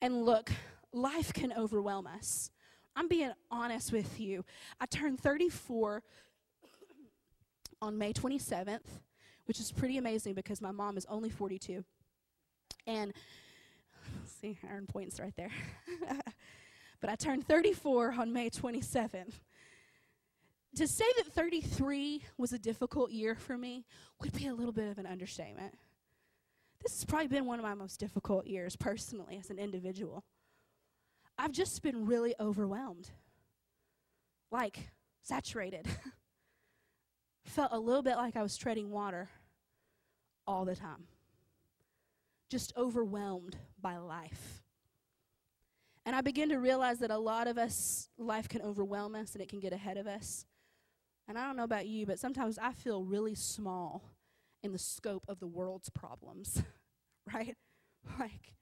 And 0.00 0.24
look, 0.24 0.50
life 0.94 1.34
can 1.34 1.52
overwhelm 1.52 2.06
us. 2.06 2.50
I'm 2.96 3.08
being 3.08 3.32
honest 3.50 3.92
with 3.92 4.18
you. 4.18 4.46
I 4.80 4.86
turned 4.86 5.20
34 5.20 6.02
on 7.82 7.98
May 7.98 8.12
27th, 8.12 9.00
which 9.46 9.58
is 9.60 9.72
pretty 9.72 9.98
amazing 9.98 10.34
because 10.34 10.62
my 10.62 10.70
mom 10.70 10.96
is 10.96 11.04
only 11.06 11.28
42. 11.28 11.84
And 12.86 13.12
see, 14.40 14.56
Aaron 14.70 14.86
points 14.86 15.20
right 15.20 15.34
there. 15.36 15.50
but 17.00 17.10
I 17.10 17.16
turned 17.16 17.46
34 17.46 18.14
on 18.18 18.32
May 18.32 18.48
27th. 18.48 19.34
To 20.76 20.88
say 20.88 21.04
that 21.18 21.26
33 21.26 22.22
was 22.38 22.54
a 22.54 22.58
difficult 22.58 23.10
year 23.10 23.34
for 23.34 23.58
me 23.58 23.84
would 24.20 24.32
be 24.32 24.46
a 24.46 24.54
little 24.54 24.72
bit 24.72 24.88
of 24.88 24.98
an 24.98 25.04
understatement. 25.04 25.74
This 26.80 26.94
has 26.94 27.04
probably 27.04 27.26
been 27.26 27.44
one 27.44 27.58
of 27.58 27.64
my 27.64 27.74
most 27.74 28.00
difficult 28.00 28.46
years 28.46 28.74
personally 28.74 29.38
as 29.38 29.50
an 29.50 29.58
individual. 29.58 30.24
I've 31.36 31.52
just 31.52 31.82
been 31.82 32.06
really 32.06 32.34
overwhelmed, 32.40 33.10
like 34.50 34.90
saturated. 35.22 35.86
Felt 37.44 37.70
a 37.72 37.78
little 37.78 38.02
bit 38.02 38.16
like 38.16 38.36
I 38.36 38.42
was 38.42 38.56
treading 38.56 38.90
water 38.90 39.28
all 40.46 40.64
the 40.64 40.76
time, 40.76 41.04
just 42.50 42.72
overwhelmed 42.76 43.56
by 43.80 43.96
life. 43.98 44.62
And 46.04 46.16
I 46.16 46.20
begin 46.20 46.48
to 46.48 46.56
realize 46.56 46.98
that 46.98 47.10
a 47.10 47.18
lot 47.18 47.46
of 47.46 47.58
us, 47.58 48.08
life 48.18 48.48
can 48.48 48.62
overwhelm 48.62 49.14
us 49.14 49.34
and 49.34 49.42
it 49.42 49.48
can 49.48 49.60
get 49.60 49.72
ahead 49.72 49.96
of 49.96 50.06
us. 50.06 50.46
And 51.28 51.38
I 51.38 51.46
don't 51.46 51.56
know 51.56 51.64
about 51.64 51.86
you, 51.86 52.06
but 52.06 52.18
sometimes 52.18 52.58
I 52.58 52.72
feel 52.72 53.04
really 53.04 53.34
small 53.34 54.02
in 54.62 54.72
the 54.72 54.78
scope 54.78 55.24
of 55.28 55.38
the 55.38 55.46
world's 55.46 55.90
problems, 55.90 56.62
right? 57.32 57.56
Like, 58.18 58.54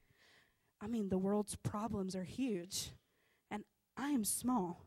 I 0.79 0.87
mean, 0.87 1.09
the 1.09 1.17
world's 1.17 1.55
problems 1.55 2.15
are 2.15 2.23
huge, 2.23 2.91
and 3.49 3.63
I 3.97 4.09
am 4.09 4.23
small. 4.23 4.85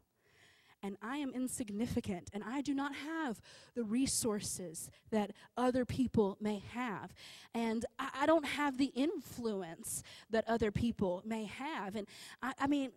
And 0.85 0.99
I 1.01 1.17
am 1.17 1.31
insignificant, 1.31 2.29
and 2.35 2.45
I 2.45 2.61
do 2.61 2.75
not 2.75 2.95
have 2.95 3.41
the 3.75 3.85
resources 3.85 4.91
that 5.11 5.31
other 5.57 5.87
people 5.87 6.37
may 6.43 6.63
have. 6.73 7.15
And 7.55 7.87
I, 7.99 8.11
I 8.21 8.27
don't 8.27 8.45
have 8.45 8.77
the 8.77 8.93
influence 8.95 10.03
that 10.29 10.45
other 10.47 10.71
people 10.71 11.23
may 11.25 11.47
have. 11.47 11.97
And 11.97 12.07
I, 12.43 12.53
I 12.61 12.67
mean, 12.67 12.91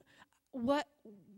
what 0.51 0.85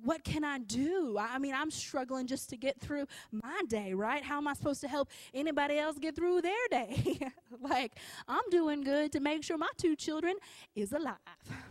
what 0.02 0.24
can 0.24 0.44
I 0.44 0.60
do? 0.60 1.18
I 1.20 1.38
mean, 1.40 1.54
I'm 1.54 1.70
struggling 1.70 2.26
just 2.26 2.50
to 2.52 2.58
get 2.58 2.80
through 2.80 3.06
my 3.32 3.62
day, 3.68 3.94
right? 3.94 4.24
How 4.24 4.38
am 4.38 4.48
I 4.48 4.54
supposed 4.54 4.82
to 4.82 4.88
help 4.88 5.10
anybody 5.34 5.78
else 5.78 5.98
get 6.00 6.16
through 6.16 6.42
their 6.42 6.68
day? 6.72 7.20
like, 7.62 7.98
I'm 8.28 8.50
doing 8.50 8.82
good 8.82 9.12
to 9.12 9.20
make 9.20 9.44
sure 9.44 9.58
my 9.58 9.68
two 9.78 9.96
children 9.98 10.36
is 10.74 10.94
alive. 10.94 11.18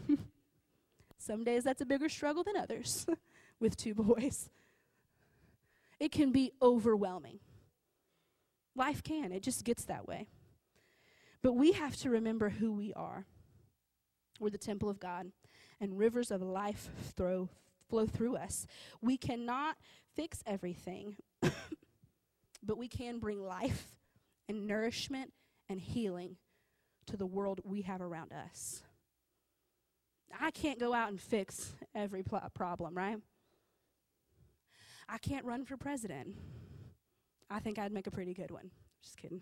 Some 1.18 1.42
days 1.42 1.64
that's 1.64 1.80
a 1.80 1.86
bigger 1.86 2.10
struggle 2.10 2.44
than 2.44 2.56
others 2.56 3.06
with 3.60 3.76
two 3.76 3.94
boys. 3.94 4.50
It 6.00 6.12
can 6.12 6.32
be 6.32 6.52
overwhelming. 6.62 7.40
Life 8.76 9.02
can, 9.02 9.32
it 9.32 9.42
just 9.42 9.64
gets 9.64 9.84
that 9.84 10.06
way. 10.06 10.28
But 11.42 11.54
we 11.54 11.72
have 11.72 11.96
to 11.96 12.10
remember 12.10 12.48
who 12.48 12.72
we 12.72 12.92
are. 12.94 13.26
We're 14.40 14.50
the 14.50 14.58
temple 14.58 14.88
of 14.88 15.00
God, 15.00 15.32
and 15.80 15.98
rivers 15.98 16.30
of 16.30 16.42
life 16.42 16.90
throw 17.16 17.48
flow 17.88 18.06
through 18.06 18.36
us. 18.36 18.66
We 19.00 19.16
cannot 19.16 19.76
fix 20.14 20.42
everything, 20.46 21.16
but 22.62 22.76
we 22.76 22.86
can 22.86 23.18
bring 23.18 23.42
life 23.42 23.94
and 24.48 24.66
nourishment 24.66 25.32
and 25.68 25.80
healing 25.80 26.36
to 27.06 27.16
the 27.16 27.26
world 27.26 27.60
we 27.64 27.82
have 27.82 28.00
around 28.00 28.32
us. 28.32 28.82
I 30.38 30.50
can't 30.50 30.78
go 30.78 30.92
out 30.92 31.08
and 31.08 31.20
fix 31.20 31.72
every 31.94 32.22
pl- 32.22 32.42
problem, 32.54 32.94
right? 32.94 33.16
I 35.08 35.18
can't 35.18 35.44
run 35.44 35.64
for 35.64 35.76
president. 35.76 36.36
I 37.50 37.60
think 37.60 37.78
I'd 37.78 37.92
make 37.92 38.06
a 38.06 38.10
pretty 38.10 38.34
good 38.34 38.50
one. 38.50 38.70
Just 39.02 39.16
kidding. 39.16 39.40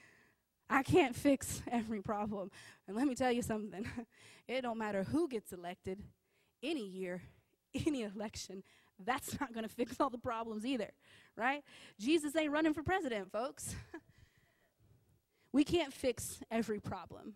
I 0.70 0.82
can't 0.82 1.14
fix 1.14 1.62
every 1.70 2.00
problem. 2.00 2.50
And 2.86 2.96
let 2.96 3.06
me 3.06 3.14
tell 3.14 3.32
you 3.32 3.42
something. 3.42 3.86
it 4.48 4.62
don't 4.62 4.78
matter 4.78 5.04
who 5.04 5.28
gets 5.28 5.52
elected 5.52 6.02
any 6.62 6.86
year, 6.86 7.22
any 7.86 8.02
election, 8.02 8.62
that's 9.04 9.38
not 9.40 9.52
going 9.52 9.62
to 9.62 9.72
fix 9.72 10.00
all 10.00 10.10
the 10.10 10.18
problems 10.18 10.66
either, 10.66 10.90
right? 11.36 11.62
Jesus 12.00 12.34
ain't 12.34 12.50
running 12.50 12.74
for 12.74 12.82
president, 12.82 13.30
folks. 13.30 13.76
we 15.52 15.64
can't 15.64 15.92
fix 15.92 16.40
every 16.50 16.80
problem 16.80 17.34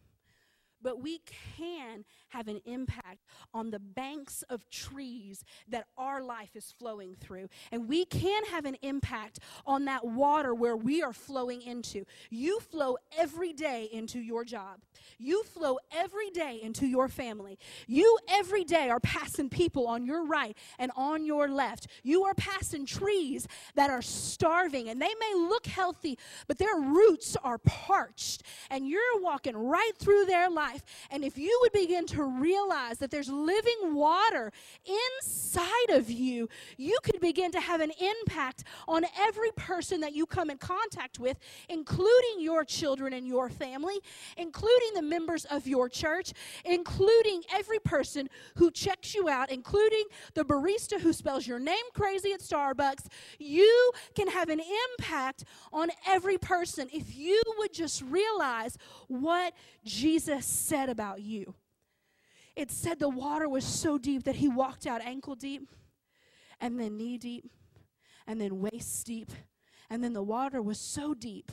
but 0.82 1.02
we 1.02 1.20
can 1.56 2.04
have 2.28 2.48
an 2.48 2.60
impact 2.64 3.24
on 3.52 3.70
the 3.70 3.78
banks 3.78 4.42
of 4.48 4.68
trees 4.70 5.44
that 5.68 5.86
our 5.96 6.22
life 6.22 6.56
is 6.56 6.74
flowing 6.78 7.14
through. 7.14 7.48
And 7.70 7.88
we 7.88 8.04
can 8.04 8.44
have 8.46 8.64
an 8.64 8.76
impact 8.82 9.38
on 9.66 9.84
that 9.84 10.04
water 10.04 10.54
where 10.54 10.76
we 10.76 11.02
are 11.02 11.12
flowing 11.12 11.62
into. 11.62 12.04
You 12.30 12.60
flow 12.60 12.96
every 13.16 13.52
day 13.52 13.88
into 13.92 14.18
your 14.18 14.44
job, 14.44 14.80
you 15.18 15.42
flow 15.44 15.78
every 15.94 16.30
day 16.30 16.58
into 16.62 16.86
your 16.86 17.08
family. 17.08 17.58
You 17.86 18.18
every 18.28 18.64
day 18.64 18.88
are 18.88 19.00
passing 19.00 19.48
people 19.48 19.86
on 19.86 20.06
your 20.06 20.24
right 20.24 20.56
and 20.78 20.90
on 20.96 21.24
your 21.24 21.48
left. 21.48 21.86
You 22.02 22.24
are 22.24 22.34
passing 22.34 22.86
trees 22.86 23.46
that 23.74 23.90
are 23.90 24.02
starving 24.02 24.88
and 24.88 25.00
they 25.00 25.14
may 25.20 25.34
look 25.34 25.66
healthy, 25.66 26.18
but 26.46 26.58
their 26.58 26.76
roots 26.76 27.36
are 27.42 27.58
parched. 27.58 28.42
And 28.70 28.88
you're 28.88 29.20
walking 29.20 29.56
right 29.56 29.92
through 29.98 30.24
their 30.24 30.48
life 30.48 30.71
life. 30.72 30.82
And 31.10 31.24
if 31.24 31.38
you 31.38 31.56
would 31.62 31.72
begin 31.72 32.06
to 32.06 32.24
realize 32.24 32.98
that 32.98 33.10
there's 33.10 33.28
living 33.28 33.94
water 33.94 34.52
inside 34.86 35.90
of 35.90 36.10
you, 36.10 36.48
you 36.76 36.98
could 37.02 37.20
begin 37.20 37.52
to 37.52 37.60
have 37.60 37.80
an 37.80 37.92
impact 38.00 38.64
on 38.88 39.04
every 39.18 39.50
person 39.52 40.00
that 40.00 40.14
you 40.14 40.26
come 40.26 40.50
in 40.50 40.58
contact 40.58 41.18
with, 41.18 41.38
including 41.68 42.40
your 42.40 42.64
children 42.64 43.12
and 43.12 43.26
your 43.26 43.48
family, 43.48 43.98
including 44.36 44.94
the 44.94 45.02
members 45.02 45.44
of 45.46 45.66
your 45.66 45.88
church, 45.88 46.32
including 46.64 47.42
every 47.52 47.78
person 47.78 48.28
who 48.56 48.70
checks 48.70 49.14
you 49.14 49.28
out, 49.28 49.50
including 49.50 50.04
the 50.34 50.44
barista 50.44 51.00
who 51.00 51.12
spells 51.12 51.46
your 51.46 51.58
name 51.58 51.84
crazy 51.94 52.32
at 52.32 52.40
Starbucks. 52.40 53.06
You 53.38 53.92
can 54.14 54.28
have 54.28 54.48
an 54.48 54.60
impact 54.98 55.44
on 55.72 55.90
every 56.06 56.38
person 56.38 56.88
if 56.92 57.14
you 57.14 57.40
would 57.58 57.72
just 57.72 58.02
realize 58.02 58.76
what 59.08 59.54
Jesus 59.84 60.46
said 60.62 60.88
about 60.88 61.20
you. 61.20 61.54
It 62.54 62.70
said 62.70 62.98
the 62.98 63.08
water 63.08 63.48
was 63.48 63.64
so 63.64 63.98
deep 63.98 64.24
that 64.24 64.36
he 64.36 64.48
walked 64.48 64.86
out 64.86 65.00
ankle 65.02 65.34
deep, 65.34 65.68
and 66.60 66.78
then 66.78 66.96
knee 66.96 67.18
deep, 67.18 67.50
and 68.26 68.40
then 68.40 68.60
waist 68.60 69.06
deep, 69.06 69.32
and 69.90 70.04
then 70.04 70.12
the 70.12 70.22
water 70.22 70.60
was 70.60 70.78
so 70.78 71.14
deep 71.14 71.50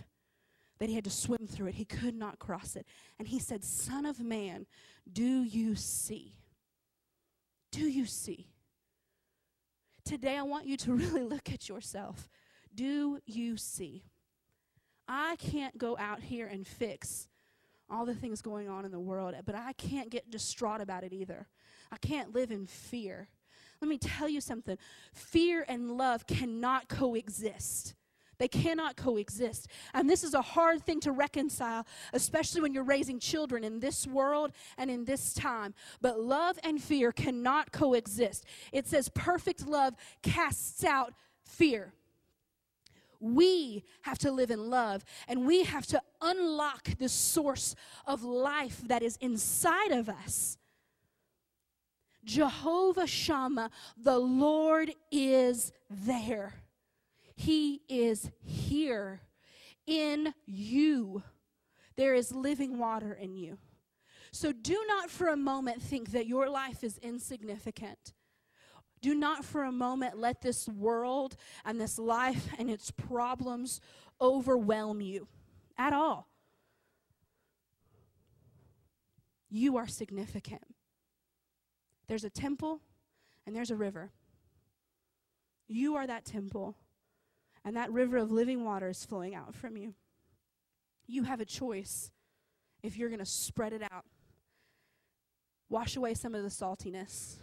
that 0.79 0.89
he 0.89 0.95
had 0.95 1.03
to 1.03 1.09
swim 1.09 1.45
through 1.47 1.67
it. 1.67 1.75
He 1.75 1.85
could 1.85 2.15
not 2.15 2.39
cross 2.39 2.75
it. 2.75 2.85
And 3.17 3.27
he 3.27 3.39
said, 3.39 3.63
Son 3.63 4.05
of 4.05 4.19
man, 4.19 4.65
do 5.11 5.43
you 5.43 5.75
see? 5.75 6.35
Do 7.71 7.81
you 7.81 8.05
see? 8.05 8.47
Today, 10.05 10.37
I 10.37 10.43
want 10.43 10.65
you 10.65 10.77
to 10.77 10.93
really 10.95 11.23
look 11.23 11.51
at 11.51 11.69
yourself. 11.69 12.29
Do 12.73 13.19
you 13.25 13.57
see? 13.57 14.03
I 15.07 15.35
can't 15.37 15.77
go 15.77 15.97
out 15.97 16.21
here 16.21 16.47
and 16.47 16.67
fix 16.67 17.27
all 17.89 18.05
the 18.05 18.15
things 18.15 18.41
going 18.41 18.69
on 18.69 18.85
in 18.85 18.91
the 18.91 18.99
world, 18.99 19.35
but 19.45 19.55
I 19.55 19.73
can't 19.73 20.09
get 20.09 20.29
distraught 20.29 20.81
about 20.81 21.03
it 21.03 21.13
either. 21.13 21.47
I 21.91 21.97
can't 21.97 22.33
live 22.33 22.51
in 22.51 22.67
fear. 22.67 23.29
Let 23.81 23.87
me 23.87 23.97
tell 23.97 24.27
you 24.27 24.41
something 24.41 24.77
fear 25.13 25.65
and 25.67 25.91
love 25.91 26.27
cannot 26.27 26.89
coexist. 26.89 27.95
They 28.39 28.47
cannot 28.47 28.95
coexist. 28.95 29.67
And 29.93 30.09
this 30.09 30.23
is 30.23 30.33
a 30.33 30.41
hard 30.41 30.85
thing 30.85 31.01
to 31.01 31.11
reconcile, 31.11 31.85
especially 32.13 32.61
when 32.61 32.73
you're 32.73 32.83
raising 32.83 33.19
children 33.19 33.63
in 33.65 33.79
this 33.79 34.07
world 34.07 34.53
and 34.77 34.89
in 34.89 35.03
this 35.03 35.33
time. 35.33 35.73
But 36.01 36.19
love 36.19 36.57
and 36.63 36.81
fear 36.81 37.11
cannot 37.11 37.71
coexist. 37.71 38.45
It 38.71 38.87
says 38.87 39.09
perfect 39.09 39.67
love 39.67 39.93
casts 40.23 40.83
out 40.85 41.13
fear. 41.43 41.93
We 43.19 43.83
have 44.03 44.17
to 44.19 44.31
live 44.31 44.51
in 44.51 44.69
love 44.69 45.03
and 45.27 45.45
we 45.45 45.63
have 45.63 45.85
to 45.87 46.01
unlock 46.21 46.97
the 46.97 47.09
source 47.09 47.75
of 48.05 48.23
life 48.23 48.81
that 48.87 49.03
is 49.03 49.17
inside 49.17 49.91
of 49.91 50.09
us. 50.09 50.57
Jehovah 52.23 53.07
Shammah, 53.07 53.71
the 53.97 54.19
Lord 54.19 54.93
is 55.11 55.71
there. 55.89 56.53
He 57.35 57.81
is 57.87 58.29
here 58.43 59.21
in 59.87 60.33
you. 60.45 61.23
There 61.95 62.13
is 62.13 62.33
living 62.33 62.77
water 62.77 63.13
in 63.13 63.35
you. 63.35 63.57
So 64.31 64.51
do 64.51 64.77
not 64.87 65.09
for 65.09 65.29
a 65.29 65.37
moment 65.37 65.81
think 65.81 66.11
that 66.11 66.27
your 66.27 66.49
life 66.49 66.83
is 66.83 66.97
insignificant. 66.99 68.13
Do 69.01 69.15
not 69.15 69.45
for 69.45 69.63
a 69.63 69.71
moment 69.71 70.17
let 70.17 70.41
this 70.41 70.67
world 70.67 71.35
and 71.63 71.79
this 71.79 71.97
life 71.97 72.49
and 72.57 72.69
its 72.69 72.91
problems 72.91 73.79
overwhelm 74.19 75.01
you 75.01 75.27
at 75.77 75.93
all. 75.93 76.27
You 79.49 79.77
are 79.77 79.87
significant. 79.87 80.63
There's 82.07 82.23
a 82.23 82.29
temple 82.29 82.81
and 83.45 83.55
there's 83.55 83.71
a 83.71 83.75
river. 83.75 84.11
You 85.67 85.95
are 85.95 86.07
that 86.07 86.25
temple, 86.25 86.75
and 87.63 87.77
that 87.77 87.91
river 87.91 88.17
of 88.17 88.31
living 88.31 88.65
water 88.65 88.89
is 88.89 89.05
flowing 89.05 89.35
out 89.35 89.53
from 89.53 89.77
you. 89.77 89.93
You 91.05 91.23
have 91.23 91.41
a 91.41 91.45
choice 91.45 92.11
if 92.81 92.97
you're 92.97 93.09
going 93.09 93.19
to 93.19 93.25
spread 93.25 93.73
it 93.73 93.83
out, 93.83 94.05
wash 95.69 95.95
away 95.95 96.15
some 96.15 96.33
of 96.33 96.41
the 96.41 96.49
saltiness 96.49 97.37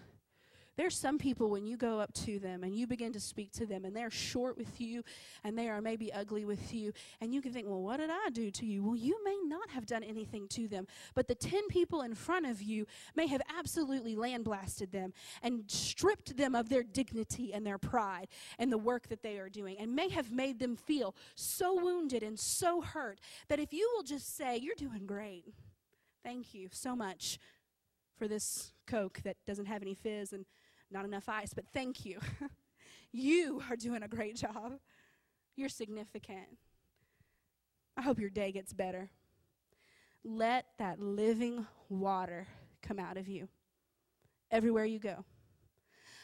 there's 0.76 0.96
some 0.96 1.18
people 1.18 1.50
when 1.50 1.66
you 1.66 1.76
go 1.76 2.00
up 2.00 2.12
to 2.12 2.38
them 2.38 2.62
and 2.62 2.74
you 2.74 2.86
begin 2.86 3.12
to 3.12 3.20
speak 3.20 3.52
to 3.52 3.66
them 3.66 3.84
and 3.84 3.96
they're 3.96 4.10
short 4.10 4.56
with 4.56 4.80
you 4.80 5.02
and 5.44 5.58
they 5.58 5.68
are 5.68 5.80
maybe 5.80 6.12
ugly 6.12 6.44
with 6.44 6.74
you, 6.74 6.92
and 7.20 7.32
you 7.32 7.40
can 7.40 7.52
think, 7.52 7.66
well, 7.66 7.82
what 7.82 7.98
did 7.98 8.10
I 8.10 8.28
do 8.32 8.50
to 8.50 8.66
you? 8.66 8.82
Well, 8.82 8.96
you 8.96 9.22
may 9.24 9.36
not 9.44 9.70
have 9.70 9.86
done 9.86 10.02
anything 10.02 10.48
to 10.48 10.68
them, 10.68 10.86
but 11.14 11.28
the 11.28 11.34
10 11.34 11.68
people 11.68 12.02
in 12.02 12.14
front 12.14 12.46
of 12.46 12.62
you 12.62 12.86
may 13.14 13.26
have 13.26 13.42
absolutely 13.58 14.14
land 14.16 14.44
blasted 14.44 14.92
them 14.92 15.12
and 15.42 15.64
stripped 15.66 16.36
them 16.36 16.54
of 16.54 16.68
their 16.68 16.82
dignity 16.82 17.52
and 17.52 17.66
their 17.66 17.78
pride 17.78 18.28
and 18.58 18.70
the 18.70 18.78
work 18.78 19.08
that 19.08 19.22
they 19.22 19.38
are 19.38 19.48
doing 19.48 19.76
and 19.78 19.94
may 19.94 20.08
have 20.08 20.30
made 20.30 20.58
them 20.58 20.76
feel 20.76 21.14
so 21.34 21.74
wounded 21.74 22.22
and 22.22 22.38
so 22.38 22.80
hurt 22.80 23.20
that 23.48 23.58
if 23.58 23.72
you 23.72 23.90
will 23.94 24.02
just 24.02 24.36
say, 24.36 24.56
You're 24.56 24.74
doing 24.74 25.06
great. 25.06 25.44
Thank 26.22 26.54
you 26.54 26.68
so 26.72 26.96
much 26.96 27.38
for 28.16 28.28
this 28.28 28.72
Coke 28.86 29.20
that 29.24 29.36
doesn't 29.46 29.66
have 29.66 29.82
any 29.82 29.94
fizz 29.94 30.32
and 30.32 30.46
not 30.90 31.04
enough 31.04 31.28
ice, 31.28 31.52
but 31.54 31.64
thank 31.72 32.04
you. 32.04 32.18
you 33.12 33.62
are 33.70 33.76
doing 33.76 34.02
a 34.02 34.08
great 34.08 34.36
job. 34.36 34.78
You're 35.56 35.68
significant. 35.68 36.58
I 37.96 38.02
hope 38.02 38.18
your 38.18 38.30
day 38.30 38.52
gets 38.52 38.72
better. 38.72 39.10
Let 40.24 40.66
that 40.78 41.00
living 41.00 41.66
water 41.88 42.46
come 42.82 42.98
out 42.98 43.16
of 43.16 43.28
you 43.28 43.48
everywhere 44.50 44.84
you 44.84 44.98
go. 44.98 45.24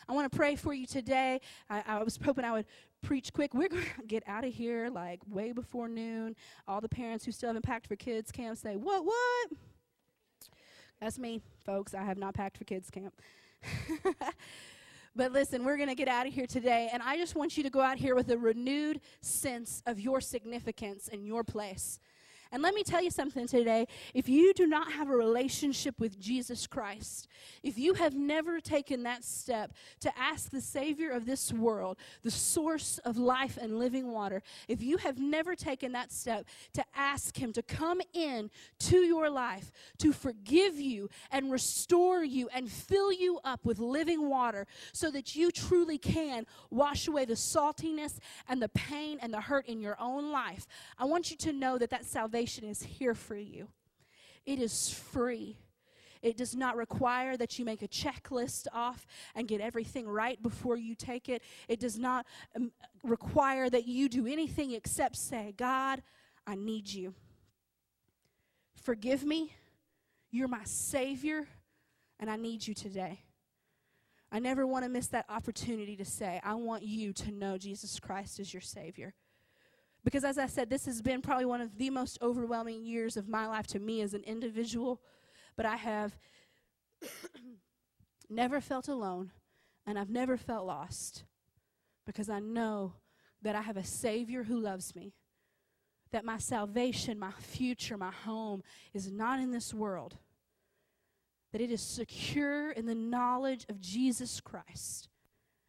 I 0.09 0.13
want 0.13 0.31
to 0.31 0.37
pray 0.37 0.57
for 0.57 0.75
you 0.75 0.87
today. 0.87 1.41
I, 1.71 1.83
I, 1.87 2.03
was 2.03 2.19
hoping 2.23 2.45
I 2.45 2.53
would 2.53 2.67
preach 3.03 3.33
quick. 3.33 3.55
We're 3.55 3.69
going 3.69 3.85
to 4.01 4.07
get 4.07 4.23
out 4.27 4.45
of 4.45 4.53
here 4.53 4.91
like 4.91 5.21
way 5.29 5.53
before 5.53 5.89
noon. 5.89 6.37
All 6.67 6.81
the 6.81 6.89
parents 6.89 7.25
who 7.25 7.33
still 7.33 7.49
haven't 7.49 7.63
packed 7.65 7.87
for 7.87 7.97
kids 7.97 8.31
camp 8.33 8.59
say, 8.59 8.77
What, 8.77 9.05
what? 9.05 9.51
That's 11.03 11.19
me, 11.19 11.43
folks. 11.67 11.95
I 11.95 12.05
have 12.05 12.17
not 12.17 12.33
packed 12.33 12.59
for 12.59 12.63
kids 12.63 12.89
camp. 12.89 13.13
but 15.17 15.33
listen, 15.33 15.65
we're 15.65 15.77
going 15.77 15.89
to 15.89 15.97
get 15.97 16.07
out 16.07 16.29
of 16.29 16.33
here 16.33 16.47
today, 16.47 16.91
and 16.93 17.03
I 17.03 17.17
just 17.17 17.35
want 17.35 17.57
you 17.57 17.65
to 17.65 17.71
go 17.71 17.81
out 17.81 17.99
here 17.99 18.15
with 18.15 18.31
a 18.31 18.39
renewed 18.39 19.01
sense 19.21 19.83
of 19.85 19.99
your 19.99 20.21
significance 20.21 21.09
and 21.13 21.27
your 21.27 21.43
place. 21.43 21.99
And 22.53 22.63
let 22.63 22.75
me 22.75 22.83
tell 22.83 23.03
you 23.03 23.11
something 23.11 23.47
today. 23.47 23.87
If 24.13 24.29
you 24.29 24.53
do 24.53 24.67
not 24.67 24.93
have 24.93 25.09
a 25.09 25.17
relationship 25.17 25.99
with 25.99 26.21
Jesus 26.21 26.67
Christ, 26.67 27.27
if 27.63 27.79
you 27.79 27.95
have 27.95 28.15
never 28.15 28.61
taken 28.61 29.05
that 29.05 29.25
step 29.25 29.73
to 30.01 30.13
ask 30.19 30.51
the 30.51 30.61
Savior 30.61 31.11
of 31.13 31.25
this 31.25 31.51
world, 31.51 31.97
the 32.23 32.31
source 32.31 32.99
of 33.07 33.17
life 33.17 33.57
and 33.57 33.79
living 33.79 34.13
water, 34.13 34.43
if 34.69 34.83
you 34.83 34.99
have 34.99 35.19
never 35.19 35.57
taken 35.57 35.93
that 35.93 36.13
step 36.13 36.45
to 36.75 36.85
ask 36.95 37.39
Him 37.39 37.55
to 37.55 37.63
come 37.63 38.03
in 38.13 38.51
to 38.81 38.99
your 38.99 39.31
life, 39.31 39.73
to 39.99 40.13
forgive 40.13 40.79
you 40.79 41.09
and 41.31 41.51
restore 41.51 42.23
you 42.23 42.51
and 42.55 42.71
fill 42.71 43.11
you 43.11 43.41
up 43.45 43.65
with 43.65 43.79
living 43.79 44.29
water 44.29 44.67
so 44.93 45.11
that 45.11 45.35
you 45.35 45.51
truly 45.51 45.97
can 45.97 46.45
wash 46.69 47.09
away 47.09 47.25
the 47.25 47.33
saltiness 47.33 48.19
and 48.47 48.61
the 48.61 48.69
pain 48.69 49.19
and 49.23 49.33
the 49.33 49.41
hurt 49.41 49.67
in 49.67 49.81
your 49.81 49.97
own 49.99 50.31
life, 50.31 50.67
I 50.99 51.07
want 51.07 51.31
you 51.31 51.37
to 51.39 51.53
know 51.55 51.79
that 51.79 51.89
that 51.89 52.05
salvation 52.05 52.42
salvation 52.43 52.69
is 52.69 52.83
here 52.83 53.15
for 53.15 53.37
you. 53.37 53.69
It 54.45 54.59
is 54.59 54.91
free. 54.91 55.59
It 56.23 56.37
does 56.37 56.57
not 56.57 56.77
require 56.77 57.37
that 57.37 57.57
you 57.57 57.65
make 57.65 57.83
a 57.83 57.89
checklist 57.89 58.67
off 58.73 59.07
and 59.37 59.47
get 59.47 59.61
everything 59.61 60.09
right 60.09 60.43
before 60.43 60.77
you 60.77 60.97
take 60.97 61.29
it. 61.29 61.43
It 61.69 61.79
does 61.79 61.99
not 61.99 62.27
um, 62.57 62.73
require 63.05 63.71
that 63.71 63.87
you 63.87 64.09
do 64.09 64.27
anything 64.27 64.73
except 64.73 65.17
say, 65.17 65.55
God, 65.57 66.03
I 66.45 66.57
need 66.57 66.93
you. 66.93 67.15
Forgive 68.75 69.25
me. 69.25 69.55
You're 70.33 70.49
my 70.49 70.65
Savior, 70.65 71.47
and 72.19 72.29
I 72.29 72.37
need 72.37 72.67
you 72.67 72.75
today. 72.75 73.21
I 74.33 74.41
never 74.41 74.67
want 74.67 74.85
to 74.85 74.89
miss 74.89 75.09
that 75.09 75.27
opportunity 75.29 75.95
to 75.97 76.05
say, 76.05 76.41
I 76.43 76.55
want 76.55 76.83
you 76.83 77.13
to 77.13 77.31
know 77.31 77.59
Jesus 77.59 78.01
Christ 78.01 78.41
is 78.41 78.53
your 78.53 78.63
Savior. 78.63 79.15
Because 80.05 80.25
as 80.25 80.39
I 80.39 80.47
said, 80.47 80.69
this 80.69 80.87
has 80.87 81.01
been 81.01 81.23
probably 81.23 81.45
one 81.45 81.61
of 81.61 81.79
the 81.79 81.91
most 81.91 82.19
overwhelming 82.21 82.85
years 82.85 83.17
of 83.17 83.29
my 83.29 83.47
life 83.47 83.67
to 83.69 83.79
me 83.79 84.01
as 84.01 84.15
an 84.15 84.25
individual. 84.25 85.01
But 85.57 85.67
I 85.67 85.77
have 85.77 86.19
never 88.29 88.61
felt 88.61 88.89
alone 88.89 89.31
and 89.87 89.99
I've 89.99 90.11
never 90.11 90.37
felt 90.37 90.67
lost 90.67 91.25
because 92.07 92.29
I 92.29 92.41
know 92.41 92.95
that 93.43 93.57
I 93.57 93.63
have 93.63 93.77
a 93.77 93.85
Savior 93.85 94.45
who 94.45 94.59
loves 94.59 94.95
me. 94.95 95.15
That 96.11 96.25
my 96.25 96.39
salvation, 96.39 97.19
my 97.19 97.33
future, 97.39 97.97
my 97.97 98.11
home 98.11 98.63
is 98.93 99.11
not 99.11 99.41
in 99.41 99.51
this 99.51 99.73
world. 99.73 100.17
That 101.53 101.61
it 101.61 101.71
is 101.71 101.81
secure 101.81 102.71
in 102.71 102.87
the 102.87 102.95
knowledge 102.95 103.65
of 103.69 103.81
Jesus 103.81 104.41
Christ. 104.41 105.09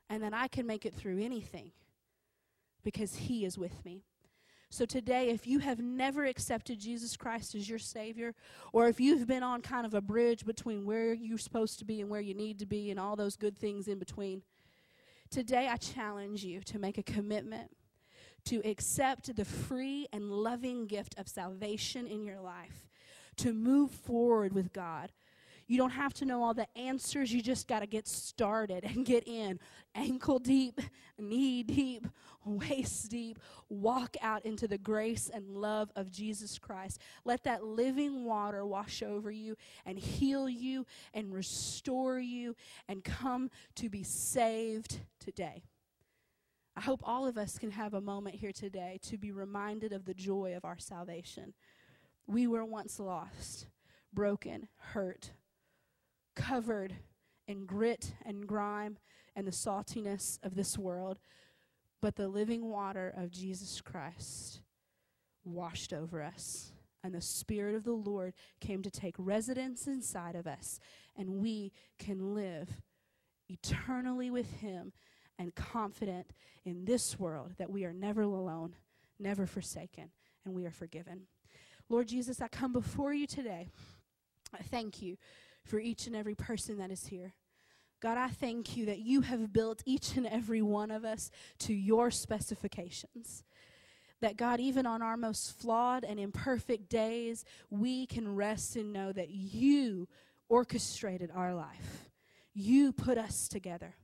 And 0.09 0.21
that 0.21 0.33
I 0.33 0.47
can 0.47 0.67
make 0.67 0.85
it 0.85 0.93
through 0.93 1.23
anything 1.23 1.71
because 2.83 3.15
He 3.15 3.45
is 3.45 3.57
with 3.57 3.83
me. 3.85 4.03
So 4.73 4.85
today, 4.87 5.29
if 5.29 5.45
you 5.45 5.59
have 5.59 5.77
never 5.77 6.25
accepted 6.25 6.79
Jesus 6.79 7.15
Christ 7.15 7.53
as 7.53 7.69
your 7.69 7.77
Savior, 7.77 8.33
or 8.71 8.87
if 8.87 8.99
you've 8.99 9.27
been 9.27 9.43
on 9.43 9.61
kind 9.61 9.85
of 9.85 9.93
a 9.93 10.01
bridge 10.01 10.47
between 10.47 10.83
where 10.83 11.13
you're 11.13 11.37
supposed 11.37 11.77
to 11.77 11.85
be 11.85 12.01
and 12.01 12.09
where 12.09 12.19
you 12.19 12.33
need 12.33 12.57
to 12.57 12.65
be 12.65 12.89
and 12.89 12.99
all 12.99 13.15
those 13.15 13.35
good 13.35 13.55
things 13.55 13.87
in 13.87 13.99
between, 13.99 14.41
today 15.29 15.67
I 15.67 15.77
challenge 15.77 16.43
you 16.43 16.61
to 16.61 16.79
make 16.79 16.97
a 16.97 17.03
commitment 17.03 17.69
to 18.45 18.67
accept 18.67 19.35
the 19.35 19.45
free 19.45 20.07
and 20.11 20.31
loving 20.31 20.87
gift 20.87 21.13
of 21.19 21.27
salvation 21.27 22.07
in 22.07 22.23
your 22.23 22.41
life, 22.41 22.89
to 23.37 23.53
move 23.53 23.91
forward 23.91 24.53
with 24.53 24.73
God, 24.73 25.11
you 25.67 25.77
don't 25.77 25.91
have 25.91 26.13
to 26.15 26.25
know 26.25 26.43
all 26.43 26.53
the 26.53 26.67
answers. 26.77 27.33
You 27.33 27.41
just 27.41 27.67
got 27.67 27.79
to 27.79 27.87
get 27.87 28.07
started 28.07 28.83
and 28.83 29.05
get 29.05 29.27
in. 29.27 29.59
Ankle 29.95 30.39
deep, 30.39 30.81
knee 31.17 31.63
deep, 31.63 32.07
waist 32.45 33.09
deep. 33.09 33.39
Walk 33.69 34.15
out 34.21 34.45
into 34.45 34.67
the 34.67 34.77
grace 34.77 35.29
and 35.33 35.47
love 35.49 35.91
of 35.95 36.11
Jesus 36.11 36.59
Christ. 36.59 36.99
Let 37.25 37.43
that 37.43 37.63
living 37.63 38.25
water 38.25 38.65
wash 38.65 39.01
over 39.01 39.31
you 39.31 39.55
and 39.85 39.97
heal 39.97 40.49
you 40.49 40.85
and 41.13 41.33
restore 41.33 42.19
you 42.19 42.55
and 42.87 43.03
come 43.03 43.49
to 43.75 43.89
be 43.89 44.03
saved 44.03 44.99
today. 45.19 45.63
I 46.75 46.81
hope 46.81 47.01
all 47.03 47.27
of 47.27 47.37
us 47.37 47.59
can 47.59 47.71
have 47.71 47.93
a 47.93 48.01
moment 48.01 48.35
here 48.35 48.51
today 48.51 48.99
to 49.03 49.17
be 49.17 49.31
reminded 49.31 49.93
of 49.93 50.05
the 50.05 50.13
joy 50.15 50.55
of 50.57 50.65
our 50.65 50.79
salvation. 50.79 51.53
We 52.25 52.47
were 52.47 52.65
once 52.65 52.99
lost, 52.99 53.67
broken, 54.11 54.67
hurt, 54.77 55.31
covered 56.35 56.95
in 57.47 57.65
grit 57.65 58.13
and 58.25 58.47
grime 58.47 58.97
and 59.35 59.47
the 59.47 59.51
saltiness 59.51 60.39
of 60.43 60.55
this 60.55 60.77
world, 60.77 61.19
but 62.01 62.15
the 62.15 62.27
living 62.27 62.69
water 62.69 63.13
of 63.15 63.31
Jesus 63.31 63.81
Christ 63.81 64.61
washed 65.43 65.93
over 65.93 66.21
us. 66.21 66.71
And 67.05 67.13
the 67.13 67.21
Spirit 67.21 67.75
of 67.75 67.83
the 67.83 67.91
Lord 67.91 68.33
came 68.61 68.81
to 68.81 68.89
take 68.89 69.15
residence 69.17 69.87
inside 69.87 70.35
of 70.35 70.47
us, 70.47 70.79
and 71.17 71.41
we 71.41 71.73
can 71.99 72.33
live 72.33 72.69
eternally 73.49 74.31
with 74.31 74.61
Him 74.61 74.93
and 75.37 75.53
confident 75.53 76.27
in 76.63 76.85
this 76.85 77.19
world 77.19 77.55
that 77.57 77.69
we 77.69 77.83
are 77.83 77.91
never 77.91 78.21
alone, 78.21 78.75
never 79.19 79.45
forsaken, 79.45 80.11
and 80.45 80.53
we 80.53 80.65
are 80.65 80.71
forgiven. 80.71 81.23
Lord 81.89 82.07
Jesus, 82.07 82.41
I 82.41 82.47
come 82.47 82.71
before 82.71 83.13
you 83.13 83.27
today. 83.27 83.67
I 84.53 84.61
thank 84.63 85.01
you 85.01 85.17
for 85.65 85.79
each 85.79 86.07
and 86.07 86.15
every 86.15 86.35
person 86.35 86.77
that 86.77 86.91
is 86.91 87.07
here. 87.07 87.33
God, 88.01 88.17
I 88.17 88.27
thank 88.27 88.75
you 88.75 88.85
that 88.87 88.99
you 88.99 89.21
have 89.21 89.53
built 89.53 89.81
each 89.85 90.17
and 90.17 90.27
every 90.27 90.61
one 90.61 90.91
of 90.91 91.05
us 91.05 91.31
to 91.59 91.73
your 91.73 92.11
specifications. 92.11 93.43
That 94.21 94.35
God, 94.35 94.59
even 94.59 94.85
on 94.85 95.01
our 95.01 95.17
most 95.17 95.59
flawed 95.59 96.03
and 96.03 96.19
imperfect 96.19 96.89
days, 96.89 97.45
we 97.69 98.05
can 98.05 98.35
rest 98.35 98.75
and 98.75 98.91
know 98.91 99.13
that 99.13 99.29
you 99.29 100.07
orchestrated 100.49 101.31
our 101.33 101.55
life. 101.55 102.09
You 102.53 102.91
put 102.91 103.17
us 103.17 103.47
together 103.47 103.95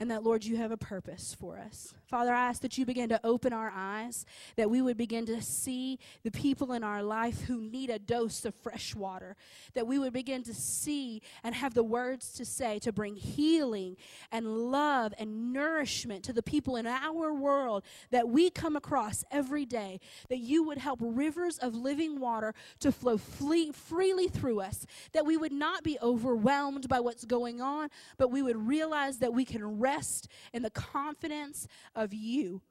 and 0.00 0.10
that, 0.10 0.22
Lord, 0.24 0.44
you 0.44 0.56
have 0.56 0.70
a 0.70 0.78
purpose 0.78 1.36
for 1.38 1.58
us. 1.58 1.92
Father, 2.06 2.32
I 2.32 2.48
ask 2.48 2.62
that 2.62 2.78
you 2.78 2.86
begin 2.86 3.10
to 3.10 3.20
open 3.22 3.52
our 3.52 3.70
eyes, 3.72 4.24
that 4.56 4.70
we 4.70 4.80
would 4.80 4.96
begin 4.96 5.26
to 5.26 5.42
see 5.42 5.98
the 6.24 6.30
people 6.30 6.72
in 6.72 6.82
our 6.82 7.02
life 7.02 7.42
who 7.42 7.60
need 7.60 7.90
a 7.90 7.98
dose 7.98 8.46
of 8.46 8.54
fresh 8.54 8.96
water, 8.96 9.36
that 9.74 9.86
we 9.86 9.98
would 9.98 10.14
begin 10.14 10.42
to 10.44 10.54
see 10.54 11.20
and 11.44 11.54
have 11.54 11.74
the 11.74 11.84
words 11.84 12.32
to 12.32 12.46
say 12.46 12.78
to 12.78 12.92
bring 12.92 13.14
healing 13.14 13.98
and 14.32 14.46
love 14.72 15.12
and 15.18 15.52
nourishment 15.52 16.24
to 16.24 16.32
the 16.32 16.42
people 16.42 16.76
in 16.76 16.86
our 16.86 17.34
world 17.34 17.84
that 18.10 18.26
we 18.26 18.48
come 18.48 18.76
across 18.76 19.22
every 19.30 19.66
day, 19.66 20.00
that 20.30 20.38
you 20.38 20.64
would 20.64 20.78
help 20.78 20.98
rivers 21.02 21.58
of 21.58 21.74
living 21.74 22.18
water 22.18 22.54
to 22.78 22.90
flow 22.90 23.18
freely 23.18 24.28
through 24.28 24.60
us, 24.60 24.86
that 25.12 25.26
we 25.26 25.36
would 25.36 25.52
not 25.52 25.84
be 25.84 25.98
overwhelmed 26.00 26.88
by 26.88 27.00
what's 27.00 27.26
going 27.26 27.60
on, 27.60 27.90
but 28.16 28.30
we 28.30 28.40
would 28.40 28.56
realize 28.56 29.18
that 29.18 29.34
we 29.34 29.44
can 29.44 29.78
rest 29.78 29.89
rest 29.90 30.28
in 30.52 30.62
the 30.62 30.70
confidence 30.70 31.66
of 31.94 32.14
you. 32.14 32.62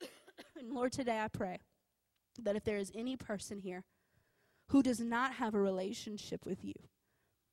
and 0.58 0.72
Lord, 0.72 0.92
today 0.92 1.20
I 1.20 1.28
pray 1.28 1.58
that 2.42 2.56
if 2.56 2.64
there 2.64 2.78
is 2.78 2.92
any 2.94 3.16
person 3.16 3.58
here 3.58 3.84
who 4.68 4.82
does 4.82 5.00
not 5.00 5.34
have 5.34 5.54
a 5.54 5.60
relationship 5.60 6.46
with 6.46 6.64
you, 6.64 6.74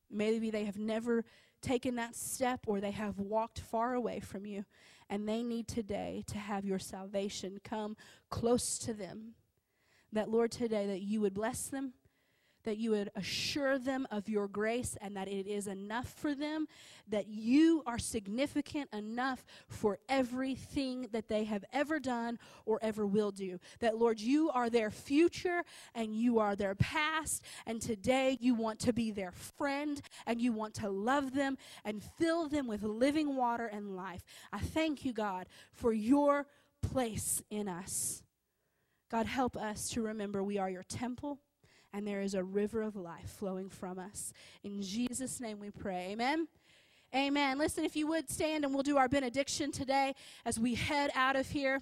maybe 0.10 0.50
they 0.50 0.66
have 0.66 0.78
never 0.78 1.26
taken 1.62 1.96
that 1.96 2.16
step 2.16 2.62
or 2.66 2.80
they 2.80 2.92
have 2.92 3.20
walked 3.20 3.60
far 3.60 3.94
away 3.94 4.20
from 4.20 4.46
you, 4.46 4.66
and 5.10 5.28
they 5.28 5.44
need 5.44 5.68
today 5.68 6.24
to 6.28 6.38
have 6.38 6.66
your 6.66 6.80
salvation 6.80 7.60
come 7.64 7.96
close 8.30 8.80
to 8.80 8.94
them. 8.94 9.36
That, 10.14 10.30
Lord, 10.30 10.52
today 10.52 10.88
that 10.88 11.02
you 11.02 11.22
would 11.22 11.34
bless 11.34 11.68
them 11.68 11.94
that 12.64 12.78
you 12.78 12.92
would 12.92 13.10
assure 13.16 13.78
them 13.78 14.08
of 14.12 14.30
your 14.30 14.48
grace 14.48 14.98
and 15.02 15.16
that 15.16 15.28
it 15.28 15.48
is 15.48 15.68
enough 15.68 16.14
for 16.14 16.34
them, 16.34 16.68
that 17.08 17.28
you 17.28 17.84
are 17.86 18.00
significant 18.00 18.90
enough 18.94 19.46
for 19.68 20.00
everything 20.10 21.08
that 21.12 21.28
they 21.28 21.44
have 21.44 21.66
ever 21.74 22.00
done 22.00 22.38
or 22.66 22.80
ever 22.82 23.06
will 23.06 23.32
do. 23.32 23.60
That, 23.80 23.98
Lord, 23.98 24.20
you 24.20 24.50
are 24.52 24.70
their 24.70 24.92
future 24.92 25.64
and 25.94 26.16
you 26.16 26.40
are 26.40 26.56
their 26.56 26.76
past, 26.76 27.44
and 27.66 27.82
today 27.82 28.38
you 28.40 28.56
want 28.56 28.80
to 28.80 28.94
be 28.94 29.12
their 29.12 29.32
friend 29.32 30.02
and 30.26 30.42
you 30.42 30.54
want 30.54 30.74
to 30.76 30.90
love 30.90 31.34
them 31.34 31.58
and 31.84 32.04
fill 32.04 32.48
them 32.48 32.68
with 32.68 32.84
living 32.84 33.36
water 33.36 33.66
and 33.68 33.96
life. 33.96 34.24
I 34.52 34.60
thank 34.60 35.06
you, 35.06 35.14
God, 35.14 35.48
for 35.74 35.94
your 35.94 36.48
place 36.82 37.42
in 37.50 37.68
us. 37.68 38.24
God, 39.10 39.26
help 39.26 39.58
us 39.58 39.90
to 39.90 40.02
remember 40.02 40.42
we 40.42 40.58
are 40.58 40.70
your 40.70 40.84
temple 40.84 41.40
and 41.94 42.08
there 42.08 42.22
is 42.22 42.34
a 42.34 42.44
river 42.44 42.82
of 42.82 42.96
life 42.96 43.30
flowing 43.30 43.70
from 43.70 44.00
us. 44.00 44.34
In 44.64 44.82
Jesus' 44.82 45.40
name 45.40 45.60
we 45.60 45.70
pray. 45.70 46.10
Amen. 46.12 46.48
Amen. 47.14 47.58
Listen, 47.58 47.84
if 47.84 47.96
you 47.96 48.08
would 48.08 48.30
stand 48.30 48.64
and 48.64 48.74
we'll 48.74 48.84
do 48.84 48.98
our 48.98 49.10
benediction 49.10 49.72
today 49.72 50.16
as 50.46 50.58
we 50.58 50.76
head 50.76 51.12
out 51.14 51.36
of 51.36 51.50
here. 51.50 51.82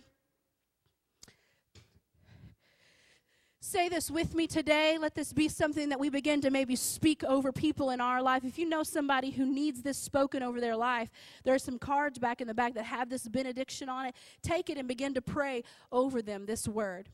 Say 3.62 3.88
this 3.88 4.10
with 4.10 4.34
me 4.34 4.48
today. 4.48 4.98
Let 4.98 5.14
this 5.14 5.32
be 5.32 5.48
something 5.48 5.90
that 5.90 6.00
we 6.00 6.10
begin 6.10 6.42
to 6.42 6.50
maybe 6.50 6.76
speak 6.76 7.24
over 7.24 7.52
people 7.52 7.92
in 7.92 8.02
our 8.02 8.20
life. 8.20 8.44
If 8.44 8.58
you 8.58 8.68
know 8.68 8.82
somebody 8.82 9.30
who 9.30 9.46
needs 9.46 9.84
this 9.84 9.98
spoken 9.98 10.42
over 10.42 10.60
their 10.60 10.76
life, 10.76 11.12
there 11.44 11.54
are 11.54 11.60
some 11.60 11.78
cards 11.78 12.18
back 12.18 12.42
in 12.42 12.48
the 12.48 12.56
back 12.56 12.74
that 12.74 12.86
have 12.86 13.10
this 13.10 13.28
benediction 13.28 13.88
on 13.88 14.08
it. 14.08 14.16
Take 14.42 14.72
it 14.72 14.80
and 14.80 14.88
begin 14.88 15.14
to 15.14 15.22
pray 15.22 15.64
over 15.92 16.24
them 16.24 16.48
this 16.48 16.68
word. 16.68 17.10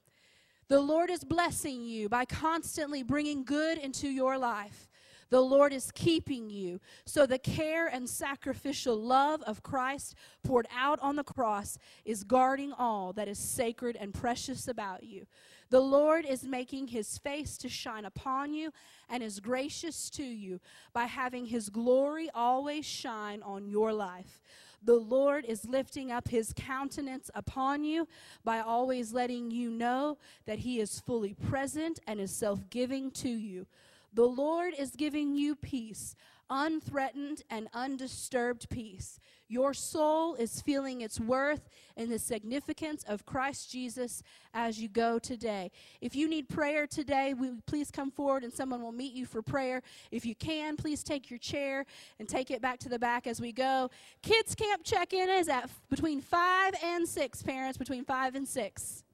The 0.67 0.79
Lord 0.79 1.09
is 1.09 1.23
blessing 1.23 1.83
you 1.83 2.09
by 2.09 2.25
constantly 2.25 3.03
bringing 3.03 3.43
good 3.43 3.77
into 3.77 4.07
your 4.07 4.37
life. 4.37 4.89
The 5.29 5.41
Lord 5.41 5.73
is 5.73 5.91
keeping 5.91 6.49
you. 6.49 6.79
So 7.05 7.25
the 7.25 7.39
care 7.39 7.87
and 7.87 8.09
sacrificial 8.09 8.95
love 8.95 9.41
of 9.43 9.63
Christ 9.63 10.15
poured 10.43 10.67
out 10.75 10.99
on 11.01 11.15
the 11.15 11.23
cross 11.23 11.77
is 12.03 12.23
guarding 12.23 12.71
all 12.73 13.13
that 13.13 13.27
is 13.27 13.39
sacred 13.39 13.95
and 13.95 14.13
precious 14.13 14.67
about 14.67 15.03
you. 15.03 15.25
The 15.71 15.81
Lord 15.81 16.25
is 16.25 16.43
making 16.43 16.87
his 16.87 17.17
face 17.17 17.57
to 17.57 17.69
shine 17.69 18.05
upon 18.05 18.53
you 18.53 18.71
and 19.09 19.23
is 19.23 19.39
gracious 19.39 20.09
to 20.11 20.23
you 20.23 20.59
by 20.93 21.05
having 21.05 21.47
his 21.47 21.69
glory 21.69 22.29
always 22.33 22.85
shine 22.85 23.41
on 23.41 23.67
your 23.67 23.93
life. 23.93 24.41
The 24.85 24.95
Lord 24.95 25.45
is 25.45 25.65
lifting 25.65 26.11
up 26.11 26.27
his 26.27 26.53
countenance 26.55 27.31
upon 27.33 27.83
you 27.83 28.07
by 28.43 28.59
always 28.59 29.13
letting 29.13 29.49
you 29.49 29.71
know 29.71 30.19
that 30.45 30.59
he 30.59 30.79
is 30.79 30.99
fully 30.99 31.33
present 31.33 31.99
and 32.05 32.19
is 32.19 32.33
self 32.33 32.69
giving 32.69 33.09
to 33.11 33.29
you. 33.29 33.65
The 34.13 34.27
Lord 34.27 34.73
is 34.77 34.91
giving 34.91 35.35
you 35.35 35.55
peace 35.55 36.15
unthreatened 36.49 37.41
and 37.49 37.67
undisturbed 37.73 38.69
peace. 38.69 39.19
Your 39.47 39.73
soul 39.73 40.35
is 40.35 40.61
feeling 40.61 41.01
its 41.01 41.19
worth 41.19 41.69
and 41.95 42.11
the 42.11 42.19
significance 42.19 43.03
of 43.07 43.25
Christ 43.25 43.71
Jesus 43.71 44.23
as 44.53 44.79
you 44.79 44.89
go 44.89 45.19
today. 45.19 45.71
If 46.01 46.15
you 46.15 46.27
need 46.27 46.49
prayer 46.49 46.87
today, 46.87 47.33
we, 47.33 47.51
please 47.67 47.91
come 47.91 48.11
forward 48.11 48.43
and 48.43 48.51
someone 48.51 48.81
will 48.81 48.91
meet 48.91 49.13
you 49.13 49.25
for 49.25 49.41
prayer. 49.41 49.81
If 50.11 50.25
you 50.25 50.35
can, 50.35 50.77
please 50.77 51.03
take 51.03 51.29
your 51.29 51.39
chair 51.39 51.85
and 52.19 52.27
take 52.27 52.49
it 52.49 52.61
back 52.61 52.79
to 52.79 52.89
the 52.89 52.99
back 52.99 53.27
as 53.27 53.39
we 53.39 53.51
go. 53.51 53.91
Kids 54.23 54.55
camp 54.55 54.83
check-in 54.83 55.29
is 55.29 55.47
at 55.47 55.69
between 55.89 56.21
5 56.21 56.73
and 56.83 57.07
6, 57.07 57.43
parents, 57.43 57.77
between 57.77 58.03
5 58.03 58.35
and 58.35 58.47
6. 58.47 59.04